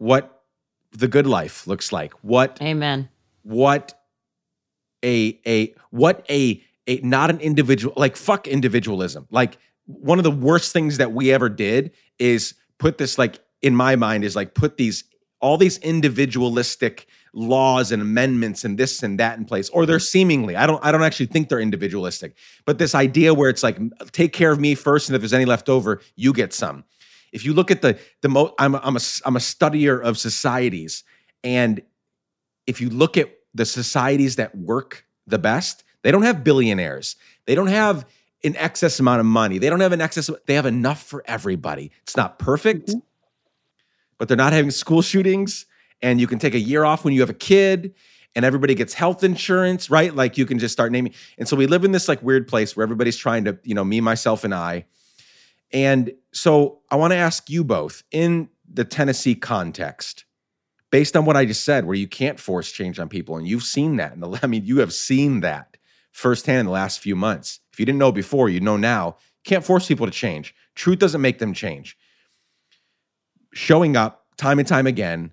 [0.00, 0.44] what
[0.92, 2.12] the good life looks like.
[2.22, 3.08] What Amen.
[3.42, 4.00] what
[5.04, 10.30] a a what a a not an individual like fuck individualism like one of the
[10.30, 14.54] worst things that we ever did is put this like in my mind is like
[14.54, 15.04] put these
[15.40, 20.56] all these individualistic laws and amendments and this and that in place or they're seemingly
[20.56, 23.78] i don't i don't actually think they're individualistic but this idea where it's like
[24.12, 26.84] take care of me first and if there's any left over you get some
[27.32, 30.18] if you look at the the mo i'm a, I'm a i'm a studier of
[30.18, 31.04] societies
[31.42, 31.82] and
[32.66, 37.16] if you look at the societies that work the best, they don't have billionaires.
[37.46, 38.06] They They don't have
[38.44, 39.58] an excess amount of money.
[39.58, 40.30] They don't have an excess.
[40.46, 41.90] They have enough for everybody.
[42.02, 43.00] It's not perfect, mm-hmm.
[44.18, 45.66] but they're not having school shootings.
[46.00, 47.94] And you can take a year off when you have a kid
[48.34, 50.14] and everybody gets health insurance, right?
[50.14, 51.12] Like you can just start naming.
[51.36, 53.84] And so we live in this like weird place where everybody's trying to, you know,
[53.84, 54.86] me, myself, and I.
[55.72, 60.24] And so I want to ask you both in the Tennessee context,
[60.90, 63.62] based on what I just said, where you can't force change on people, and you've
[63.62, 64.12] seen that.
[64.14, 65.76] And I mean, you have seen that
[66.12, 67.60] firsthand in the last few months.
[67.72, 69.16] If you didn't know before, you know now.
[69.44, 70.54] can't force people to change.
[70.74, 71.96] Truth doesn't make them change.
[73.52, 75.32] Showing up time and time again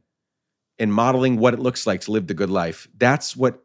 [0.79, 2.87] and modeling what it looks like to live the good life.
[2.97, 3.63] That's what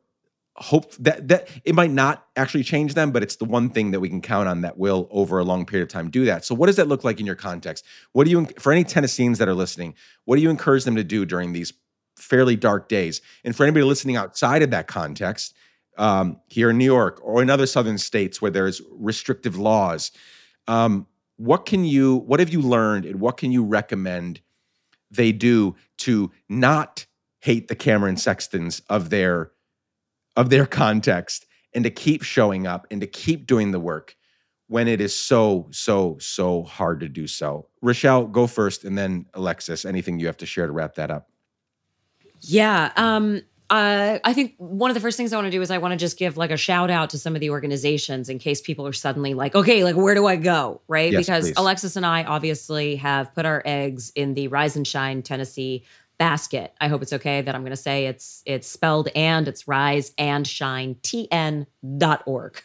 [0.57, 4.01] hope that that it might not actually change them, but it's the one thing that
[4.01, 6.45] we can count on that will over a long period of time do that.
[6.45, 7.85] So what does that look like in your context?
[8.13, 11.05] What do you for any Tennesseans that are listening, what do you encourage them to
[11.05, 11.73] do during these
[12.17, 13.23] fairly dark days?
[13.45, 15.55] And for anybody listening outside of that context,
[15.99, 20.11] um, here in New York or in other southern states where there's restrictive laws,
[20.69, 21.07] um,
[21.37, 24.41] what can you what have you learned and what can you recommend
[25.11, 27.07] they do to not
[27.41, 29.51] hate the Cameron Sextons of their
[30.37, 34.17] of their context and to keep showing up and to keep doing the work
[34.69, 37.69] when it is so so so hard to do so.
[37.85, 41.29] Rachelle, go first and then Alexis, anything you have to share to wrap that up.
[42.41, 43.43] Yeah, um
[43.73, 45.93] uh, I think one of the first things I want to do is I want
[45.93, 48.87] to just give like a shout out to some of the organizations in case people
[48.87, 50.83] are suddenly like, okay, like where do I go?
[50.89, 51.11] Right.
[51.11, 51.55] Yes, because please.
[51.57, 55.85] Alexis and I obviously have put our eggs in the Rise and Shine Tennessee
[56.23, 56.73] basket.
[56.81, 60.13] I hope it's okay that I'm going to say it's it's spelled and it's rise
[60.17, 62.63] and shine tn.org.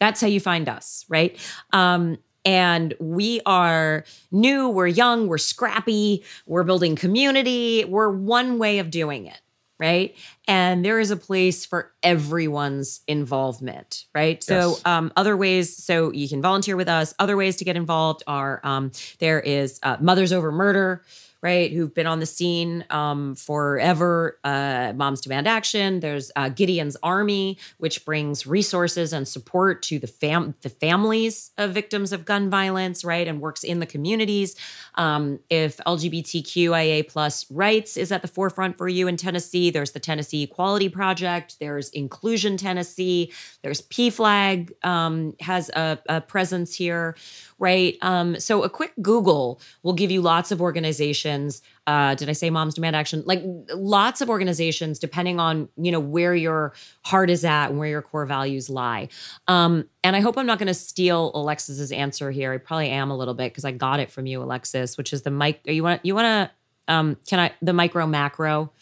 [0.00, 1.38] That's how you find us, right?
[1.72, 7.84] Um, and we are new, we're young, we're scrappy, we're building community.
[7.84, 9.40] We're one way of doing it
[9.78, 10.16] right
[10.46, 14.44] and there is a place for everyone's involvement right yes.
[14.46, 18.22] so um, other ways so you can volunteer with us other ways to get involved
[18.26, 21.02] are um, there is uh, mothers over murder
[21.46, 24.36] right, who've been on the scene um, forever.
[24.42, 26.00] Uh, Moms Demand Action.
[26.00, 31.72] There's uh, Gideon's Army, which brings resources and support to the fam the families of
[31.72, 34.56] victims of gun violence, right, and works in the communities.
[34.96, 40.00] Um, if LGBTQIA plus rights is at the forefront for you in Tennessee, there's the
[40.00, 41.56] Tennessee Equality Project.
[41.60, 43.32] There's Inclusion Tennessee.
[43.62, 47.16] There's PFLAG um, has a, a presence here
[47.58, 47.96] right?
[48.02, 51.62] Um, so a quick Google will give you lots of organizations.
[51.86, 53.22] Uh, did I say Moms Demand Action?
[53.24, 53.42] Like
[53.72, 58.02] lots of organizations, depending on you know where your heart is at and where your
[58.02, 59.08] core values lie.
[59.48, 62.52] Um, and I hope I'm not going to steal Alexis's answer here.
[62.52, 65.22] I probably am a little bit because I got it from you, Alexis, which is
[65.22, 65.60] the mic.
[65.64, 66.92] You want you want to?
[66.92, 68.72] Um, can I the micro macro?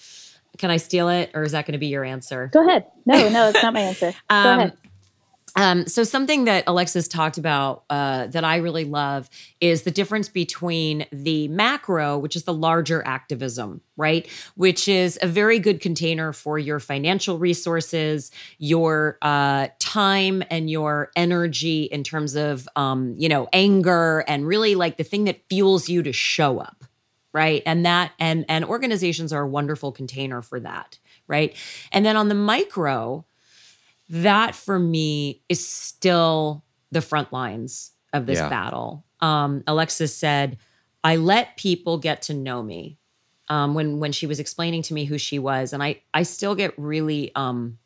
[0.59, 2.48] Can I steal it, or is that going to be your answer?
[2.52, 2.86] Go ahead.
[3.06, 4.12] No, no, it's not my answer.
[4.12, 4.76] Go um, ahead.
[5.56, 10.28] Um, so something that Alexis talked about uh, that I really love is the difference
[10.28, 14.26] between the macro, which is the larger activism, right?
[14.56, 21.12] Which is a very good container for your financial resources, your uh, time, and your
[21.14, 25.89] energy in terms of, um, you know, anger and really like the thing that fuels
[25.89, 26.85] you to show up,
[27.35, 27.62] right?
[27.66, 30.98] And that and and organizations are a wonderful container for that,
[31.28, 31.55] right?
[31.93, 33.27] And then on the micro
[34.09, 38.48] that for me is still the front lines of this yeah.
[38.48, 39.05] battle.
[39.20, 40.59] Um, Alexis said,
[41.02, 42.98] I let people get to know me.
[43.48, 46.55] Um, when when she was explaining to me who she was, and I I still
[46.55, 47.78] get really um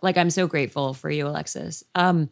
[0.00, 1.84] like I'm so grateful for you, Alexis.
[1.94, 2.30] Um,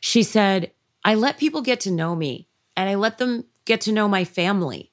[0.00, 0.72] she said,
[1.04, 4.24] I let people get to know me and I let them get to know my
[4.24, 4.90] family.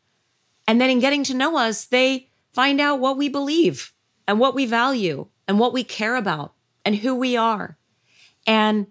[0.67, 3.93] And then in getting to know us, they find out what we believe
[4.27, 7.77] and what we value and what we care about and who we are.
[8.47, 8.87] And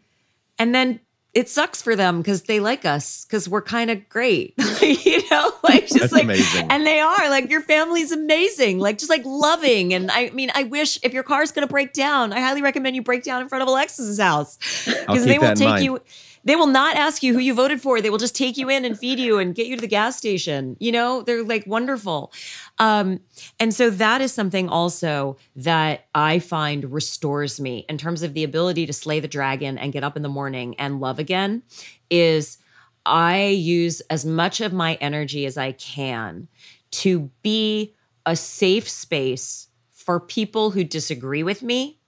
[0.58, 1.00] and then
[1.32, 5.52] it sucks for them because they like us because we're kind of great, you know,
[5.64, 6.70] like just That's like, amazing.
[6.70, 9.92] and they are like your family's amazing, like just like loving.
[9.94, 13.02] And I mean, I wish if your car's gonna break down, I highly recommend you
[13.02, 16.00] break down in front of Alexis's house because they will take you
[16.44, 18.00] they will not ask you who you voted for.
[18.00, 20.16] They will just take you in and feed you and get you to the gas
[20.16, 20.76] station.
[20.78, 22.32] You know, they're like wonderful.
[22.78, 23.20] Um,
[23.58, 28.44] and so that is something also that I find restores me in terms of the
[28.44, 31.62] ability to slay the dragon and get up in the morning and love again
[32.10, 32.58] is
[33.06, 36.48] I use as much of my energy as I can
[36.92, 37.94] to be
[38.26, 41.98] a safe space for people who disagree with me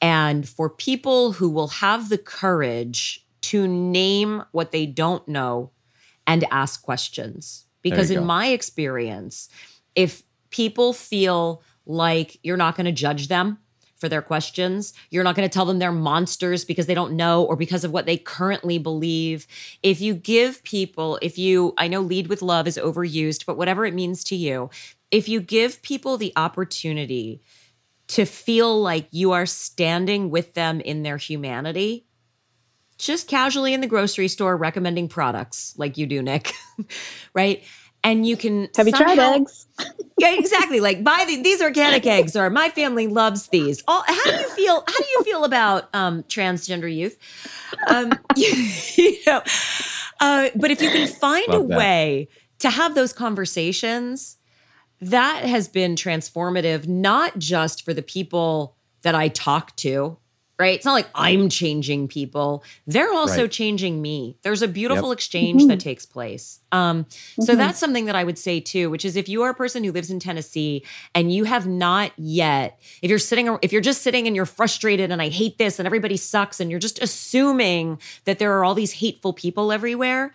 [0.00, 5.70] and for people who will have the courage to name what they don't know
[6.26, 7.64] and ask questions.
[7.82, 8.24] Because in go.
[8.24, 9.48] my experience,
[9.94, 13.58] if people feel like you're not going to judge them
[13.98, 14.94] for their questions.
[15.10, 17.90] You're not going to tell them they're monsters because they don't know or because of
[17.90, 19.46] what they currently believe.
[19.82, 23.84] If you give people, if you, I know lead with love is overused, but whatever
[23.84, 24.70] it means to you,
[25.10, 27.40] if you give people the opportunity
[28.08, 32.06] to feel like you are standing with them in their humanity,
[32.98, 36.52] just casually in the grocery store recommending products like you do, Nick,
[37.34, 37.64] right?
[38.04, 39.66] and you can have you somehow, tried eggs
[40.18, 44.24] yeah exactly like buy the, these organic eggs or my family loves these All, how
[44.24, 47.18] do you feel how do you feel about um, transgender youth
[47.88, 48.48] um, you,
[48.96, 49.42] you know
[50.20, 51.78] uh, but if you can find Love a that.
[51.78, 52.28] way
[52.60, 54.36] to have those conversations
[55.00, 60.18] that has been transformative not just for the people that i talk to
[60.58, 60.74] right?
[60.74, 62.64] It's not like I'm changing people.
[62.86, 63.50] They're also right.
[63.50, 64.36] changing me.
[64.42, 65.18] There's a beautiful yep.
[65.18, 65.68] exchange mm-hmm.
[65.68, 66.58] that takes place.
[66.72, 67.42] Um, mm-hmm.
[67.42, 69.84] So that's something that I would say too, which is if you are a person
[69.84, 74.02] who lives in Tennessee and you have not yet, if you're sitting, if you're just
[74.02, 78.00] sitting and you're frustrated and I hate this and everybody sucks and you're just assuming
[78.24, 80.34] that there are all these hateful people everywhere,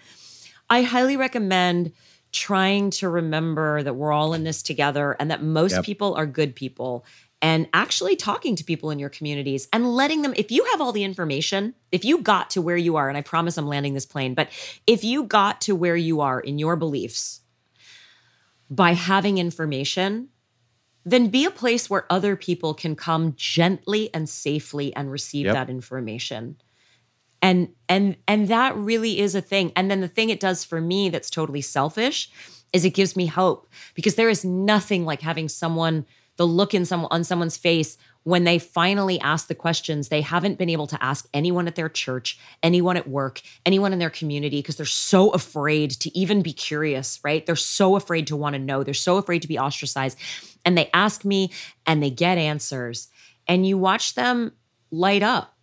[0.70, 1.92] I highly recommend
[2.34, 5.86] trying to remember that we're all in this together and that most yep.
[5.86, 7.06] people are good people
[7.44, 10.94] and actually talking to people in your communities and letting them, if you have all
[10.94, 14.06] the information, if you got to where you are, and I promise I'm landing this
[14.06, 14.48] plane, but
[14.88, 17.42] if you got to where you are in your beliefs
[18.70, 20.30] by having information,
[21.04, 25.54] then be a place where other people can come gently and safely and receive yep.
[25.54, 26.56] that information
[27.42, 30.80] and and and that really is a thing and then the thing it does for
[30.80, 32.32] me that's totally selfish
[32.72, 36.06] is it gives me hope because there is nothing like having someone
[36.38, 40.58] the look in some on someone's face when they finally ask the questions they haven't
[40.58, 44.60] been able to ask anyone at their church, anyone at work, anyone in their community
[44.60, 47.46] because they're so afraid to even be curious, right?
[47.46, 48.84] They're so afraid to want to know.
[48.84, 50.18] They're so afraid to be ostracized.
[50.66, 51.52] And they ask me
[51.86, 53.10] and they get answers.
[53.46, 54.54] And you watch them
[54.90, 55.58] light up.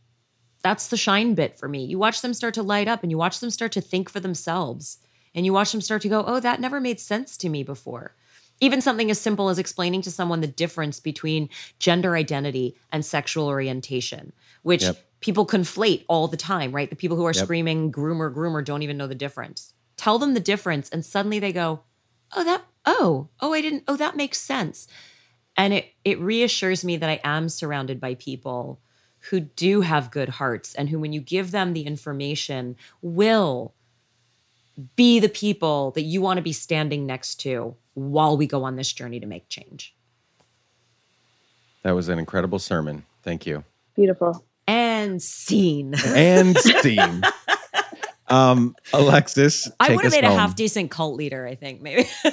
[0.63, 1.85] That's the shine bit for me.
[1.85, 4.21] You watch them start to light up and you watch them start to think for
[4.21, 4.99] themselves.
[5.35, 8.15] And you watch them start to go, oh, that never made sense to me before
[8.61, 13.47] even something as simple as explaining to someone the difference between gender identity and sexual
[13.47, 14.33] orientation,
[14.63, 14.99] which yep.
[15.21, 16.91] people conflate all the time, right?
[16.91, 17.45] The people who are yep.
[17.45, 19.75] screaming groomer, groomer don't even know the difference.
[19.97, 21.81] Tell them the difference, and suddenly they go,
[22.33, 24.87] Oh, that, oh, oh, I didn't, oh, that makes sense.
[25.57, 28.81] And it it reassures me that I am surrounded by people
[29.29, 33.75] who do have good hearts and who, when you give them the information, will
[34.97, 38.77] be the people that you want to be standing next to while we go on
[38.77, 39.95] this journey to make change.
[41.83, 43.05] That was an incredible sermon.
[43.23, 43.65] Thank you.
[43.97, 44.45] Beautiful.
[44.67, 45.95] And scene.
[46.07, 47.23] And scene.
[48.29, 50.37] um, Alexis, I would have made home.
[50.37, 51.47] a half decent cult leader.
[51.47, 52.09] I think maybe.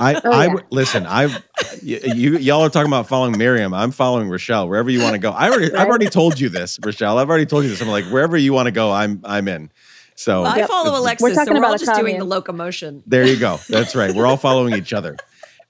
[0.00, 0.54] I, oh, I yeah.
[0.70, 1.06] listen.
[1.06, 1.36] I,
[1.82, 3.74] you, y'all are talking about following Maryam.
[3.74, 5.32] I'm following Rachelle wherever you want to go.
[5.32, 5.80] I already, right?
[5.80, 7.16] I've already told you this, Rachelle.
[7.16, 7.82] I've already told you this.
[7.82, 9.70] I'm like wherever you want to go, I'm, I'm in.
[10.14, 11.22] So well, I follow Alexis.
[11.22, 13.02] We're talking so we're all just doing the locomotion.
[13.06, 13.58] There you go.
[13.68, 14.14] That's right.
[14.14, 15.16] We're all following each other.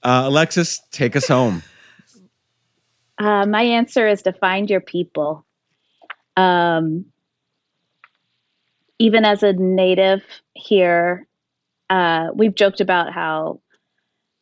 [0.01, 1.63] Uh, Alexis, take us home.
[3.17, 5.45] Uh, my answer is to find your people.
[6.35, 7.05] Um,
[8.99, 10.21] even as a native
[10.53, 11.27] here,
[11.89, 13.61] uh, we've joked about how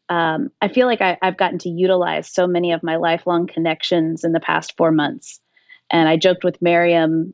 [0.09, 4.23] um, I feel like I, I've gotten to utilize so many of my lifelong connections
[4.23, 5.39] in the past four months.
[5.89, 7.33] And I joked with Maryam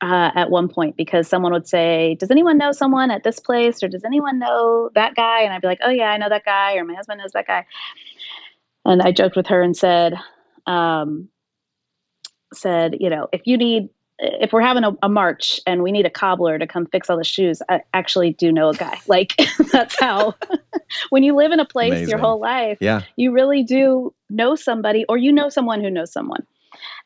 [0.00, 3.82] uh, at one point because someone would say, Does anyone know someone at this place?
[3.82, 5.42] Or does anyone know that guy?
[5.42, 6.76] And I'd be like, Oh, yeah, I know that guy.
[6.76, 7.66] Or my husband knows that guy.
[8.84, 10.14] And I joked with her and said,
[10.66, 11.28] um,
[12.54, 13.88] said, you know, if you need,
[14.18, 17.16] if we're having a, a, march and we need a cobbler to come fix all
[17.16, 18.98] the shoes, I actually do know a guy.
[19.06, 19.34] Like
[19.72, 20.34] that's how,
[21.10, 22.08] when you live in a place Amazing.
[22.08, 26.12] your whole life, yeah, you really do know somebody or you know someone who knows
[26.12, 26.46] someone.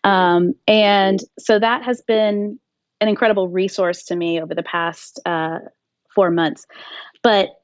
[0.05, 2.59] Um, and so that has been
[3.03, 5.59] an incredible resource to me over the past uh,
[6.15, 6.67] four months.
[7.21, 7.61] But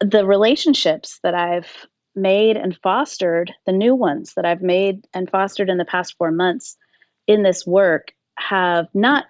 [0.00, 1.86] the relationships that I've
[2.16, 6.32] made and fostered, the new ones that I've made and fostered in the past four
[6.32, 6.78] months
[7.26, 9.26] in this work have not,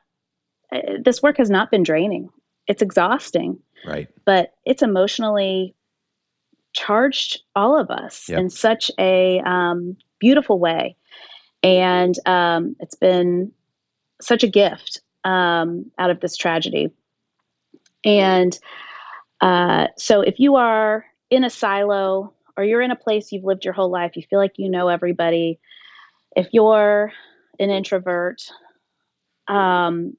[0.72, 2.30] uh, this work has not been draining.
[2.68, 3.58] It's exhausting.
[3.84, 4.08] Right.
[4.24, 5.74] But it's emotionally
[6.72, 8.38] charged all of us yep.
[8.38, 10.96] in such a um, beautiful way.
[11.64, 13.50] And um, it's been
[14.20, 16.90] such a gift um, out of this tragedy.
[18.04, 18.58] And
[19.40, 23.64] uh, so, if you are in a silo or you're in a place you've lived
[23.64, 25.58] your whole life, you feel like you know everybody,
[26.36, 27.12] if you're
[27.58, 28.42] an introvert,
[29.48, 30.16] um,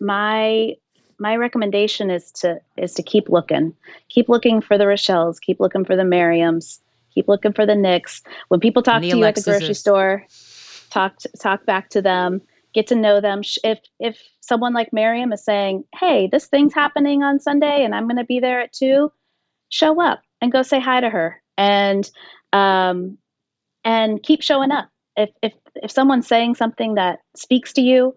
[0.00, 0.74] my
[1.18, 3.74] my recommendation is to is to keep looking,
[4.08, 6.80] keep looking for the Rachelles, keep looking for the Maryams,
[7.14, 8.22] keep looking for the Nicks.
[8.48, 10.26] When people talk to you at the grocery store,
[10.90, 12.42] talk talk back to them,
[12.74, 13.42] get to know them.
[13.64, 18.06] If if someone like Maryam is saying, "Hey, this thing's happening on Sunday, and I'm
[18.06, 19.12] going to be there at two,
[19.68, 22.08] show up and go say hi to her, and
[22.52, 23.18] um,
[23.84, 24.88] and keep showing up.
[25.16, 28.14] If if if someone's saying something that speaks to you,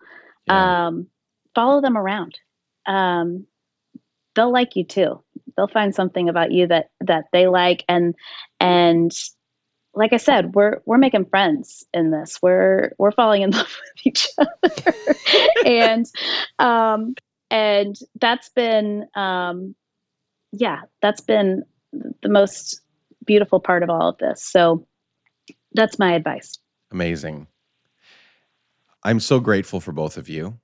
[0.48, 0.88] yeah.
[0.88, 1.08] um,
[1.54, 2.38] follow them around.
[2.86, 3.46] Um,
[4.36, 5.22] they'll like you too.
[5.56, 8.16] They'll find something about you that that they like, and
[8.60, 9.12] and
[9.96, 12.40] like I said, we're we're making friends in this.
[12.42, 14.94] We're we're falling in love with each other,
[15.66, 16.06] and
[16.60, 17.16] um,
[17.50, 19.76] and that's been um,
[20.52, 21.64] yeah, that's been
[21.94, 22.82] the most
[23.26, 24.44] beautiful part of all of this.
[24.44, 24.86] So
[25.74, 26.58] that's my advice.
[26.92, 27.48] Amazing.
[29.04, 30.60] I'm so grateful for both of you.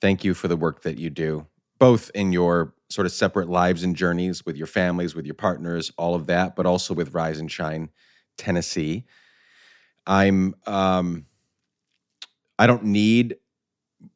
[0.00, 1.46] Thank you for the work that you do,
[1.78, 5.90] both in your sort of separate lives and journeys with your families, with your partners,
[5.96, 7.88] all of that, but also with Rise and Shine
[8.36, 9.04] Tennessee.
[10.06, 11.26] I'm um
[12.58, 13.36] I don't need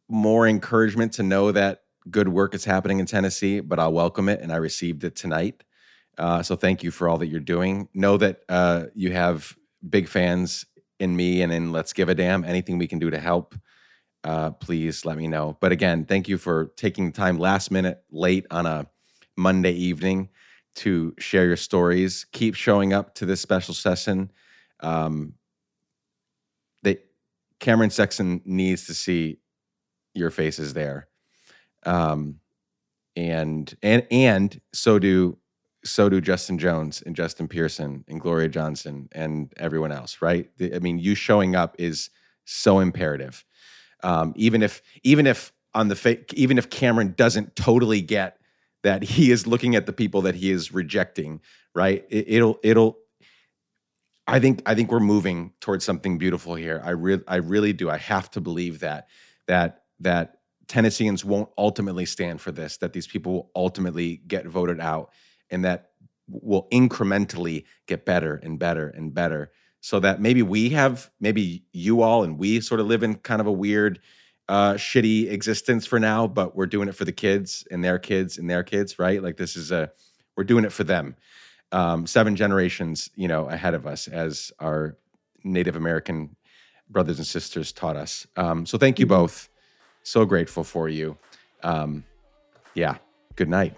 [0.08, 4.40] more encouragement to know that good work is happening in Tennessee, but I'll welcome it
[4.40, 5.64] and I received it tonight.
[6.16, 7.88] Uh, so thank you for all that you're doing.
[7.94, 9.56] Know that uh, you have
[9.88, 10.64] big fans
[10.98, 12.44] in me and in Let's Give a Damn.
[12.44, 13.54] Anything we can do to help,
[14.24, 15.56] uh, please let me know.
[15.60, 18.86] But again, thank you for taking time last minute, late on a
[19.36, 20.30] Monday evening
[20.78, 22.24] to share your stories.
[22.32, 24.30] Keep showing up to this special session.
[24.80, 25.34] Um,
[26.82, 26.98] they,
[27.58, 29.38] Cameron Sexton needs to see
[30.14, 31.08] your faces there,
[31.84, 32.40] um,
[33.16, 35.38] and and and so do
[35.84, 40.22] so do Justin Jones and Justin Pearson and Gloria Johnson and everyone else.
[40.22, 40.48] Right?
[40.60, 42.10] I mean, you showing up is
[42.44, 43.44] so imperative.
[44.04, 48.37] Um, even if even if on the fa- even if Cameron doesn't totally get
[48.82, 51.40] that he is looking at the people that he is rejecting,
[51.74, 52.04] right?
[52.08, 52.98] It, it'll it'll
[54.26, 56.80] I think I think we're moving towards something beautiful here.
[56.84, 57.90] I really I really do.
[57.90, 59.08] I have to believe that
[59.46, 60.34] that that
[60.68, 65.10] Tennesseans won't ultimately stand for this, that these people will ultimately get voted out
[65.50, 65.92] and that
[66.28, 69.50] will incrementally get better and better and better
[69.80, 73.40] so that maybe we have maybe you all and we sort of live in kind
[73.40, 73.98] of a weird
[74.48, 78.38] uh, shitty existence for now, but we're doing it for the kids and their kids
[78.38, 79.22] and their kids, right?
[79.22, 79.90] Like this is a
[80.36, 81.16] we're doing it for them.
[81.72, 84.96] Um, seven generations, you know, ahead of us as our
[85.44, 86.36] Native American
[86.88, 88.26] brothers and sisters taught us.
[88.36, 89.22] Um, so thank you mm-hmm.
[89.22, 89.48] both.
[90.02, 91.18] So grateful for you.
[91.62, 92.04] Um,
[92.74, 92.96] yeah.
[93.36, 93.74] Good night.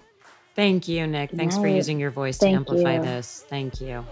[0.55, 1.31] Thank you, Nick.
[1.31, 3.03] Thanks for using your voice to amplify you.
[3.03, 3.45] this.
[3.49, 4.05] Thank you.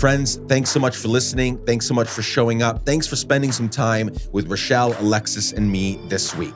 [0.00, 1.62] Friends, thanks so much for listening.
[1.66, 2.86] Thanks so much for showing up.
[2.86, 6.54] Thanks for spending some time with Rachelle, Alexis, and me this week.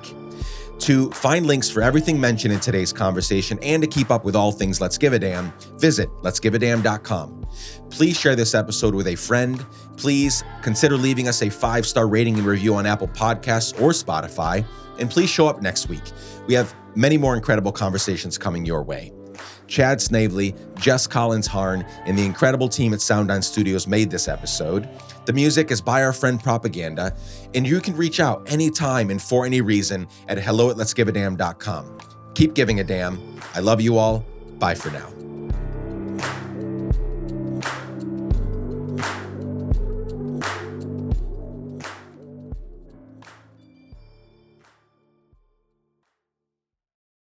[0.78, 4.50] To find links for everything mentioned in today's conversation and to keep up with all
[4.50, 7.46] things Let's Give a Damn, visit letsgiveadamn.com.
[7.90, 9.62] Please share this episode with a friend.
[9.98, 14.64] Please consider leaving us a five star rating and review on Apple Podcasts or Spotify.
[14.98, 16.02] And please show up next week.
[16.46, 19.12] We have many more incredible conversations coming your way.
[19.66, 24.88] Chad Snavely, Jess Collins Harn, and the incredible team at Sound Studios made this episode.
[25.26, 27.16] The music is by our friend Propaganda,
[27.54, 30.70] and you can reach out anytime and for any reason at hello
[31.38, 31.86] at.
[32.34, 33.18] Keep giving a damn.
[33.54, 34.24] I love you all.
[34.58, 35.13] Bye for now.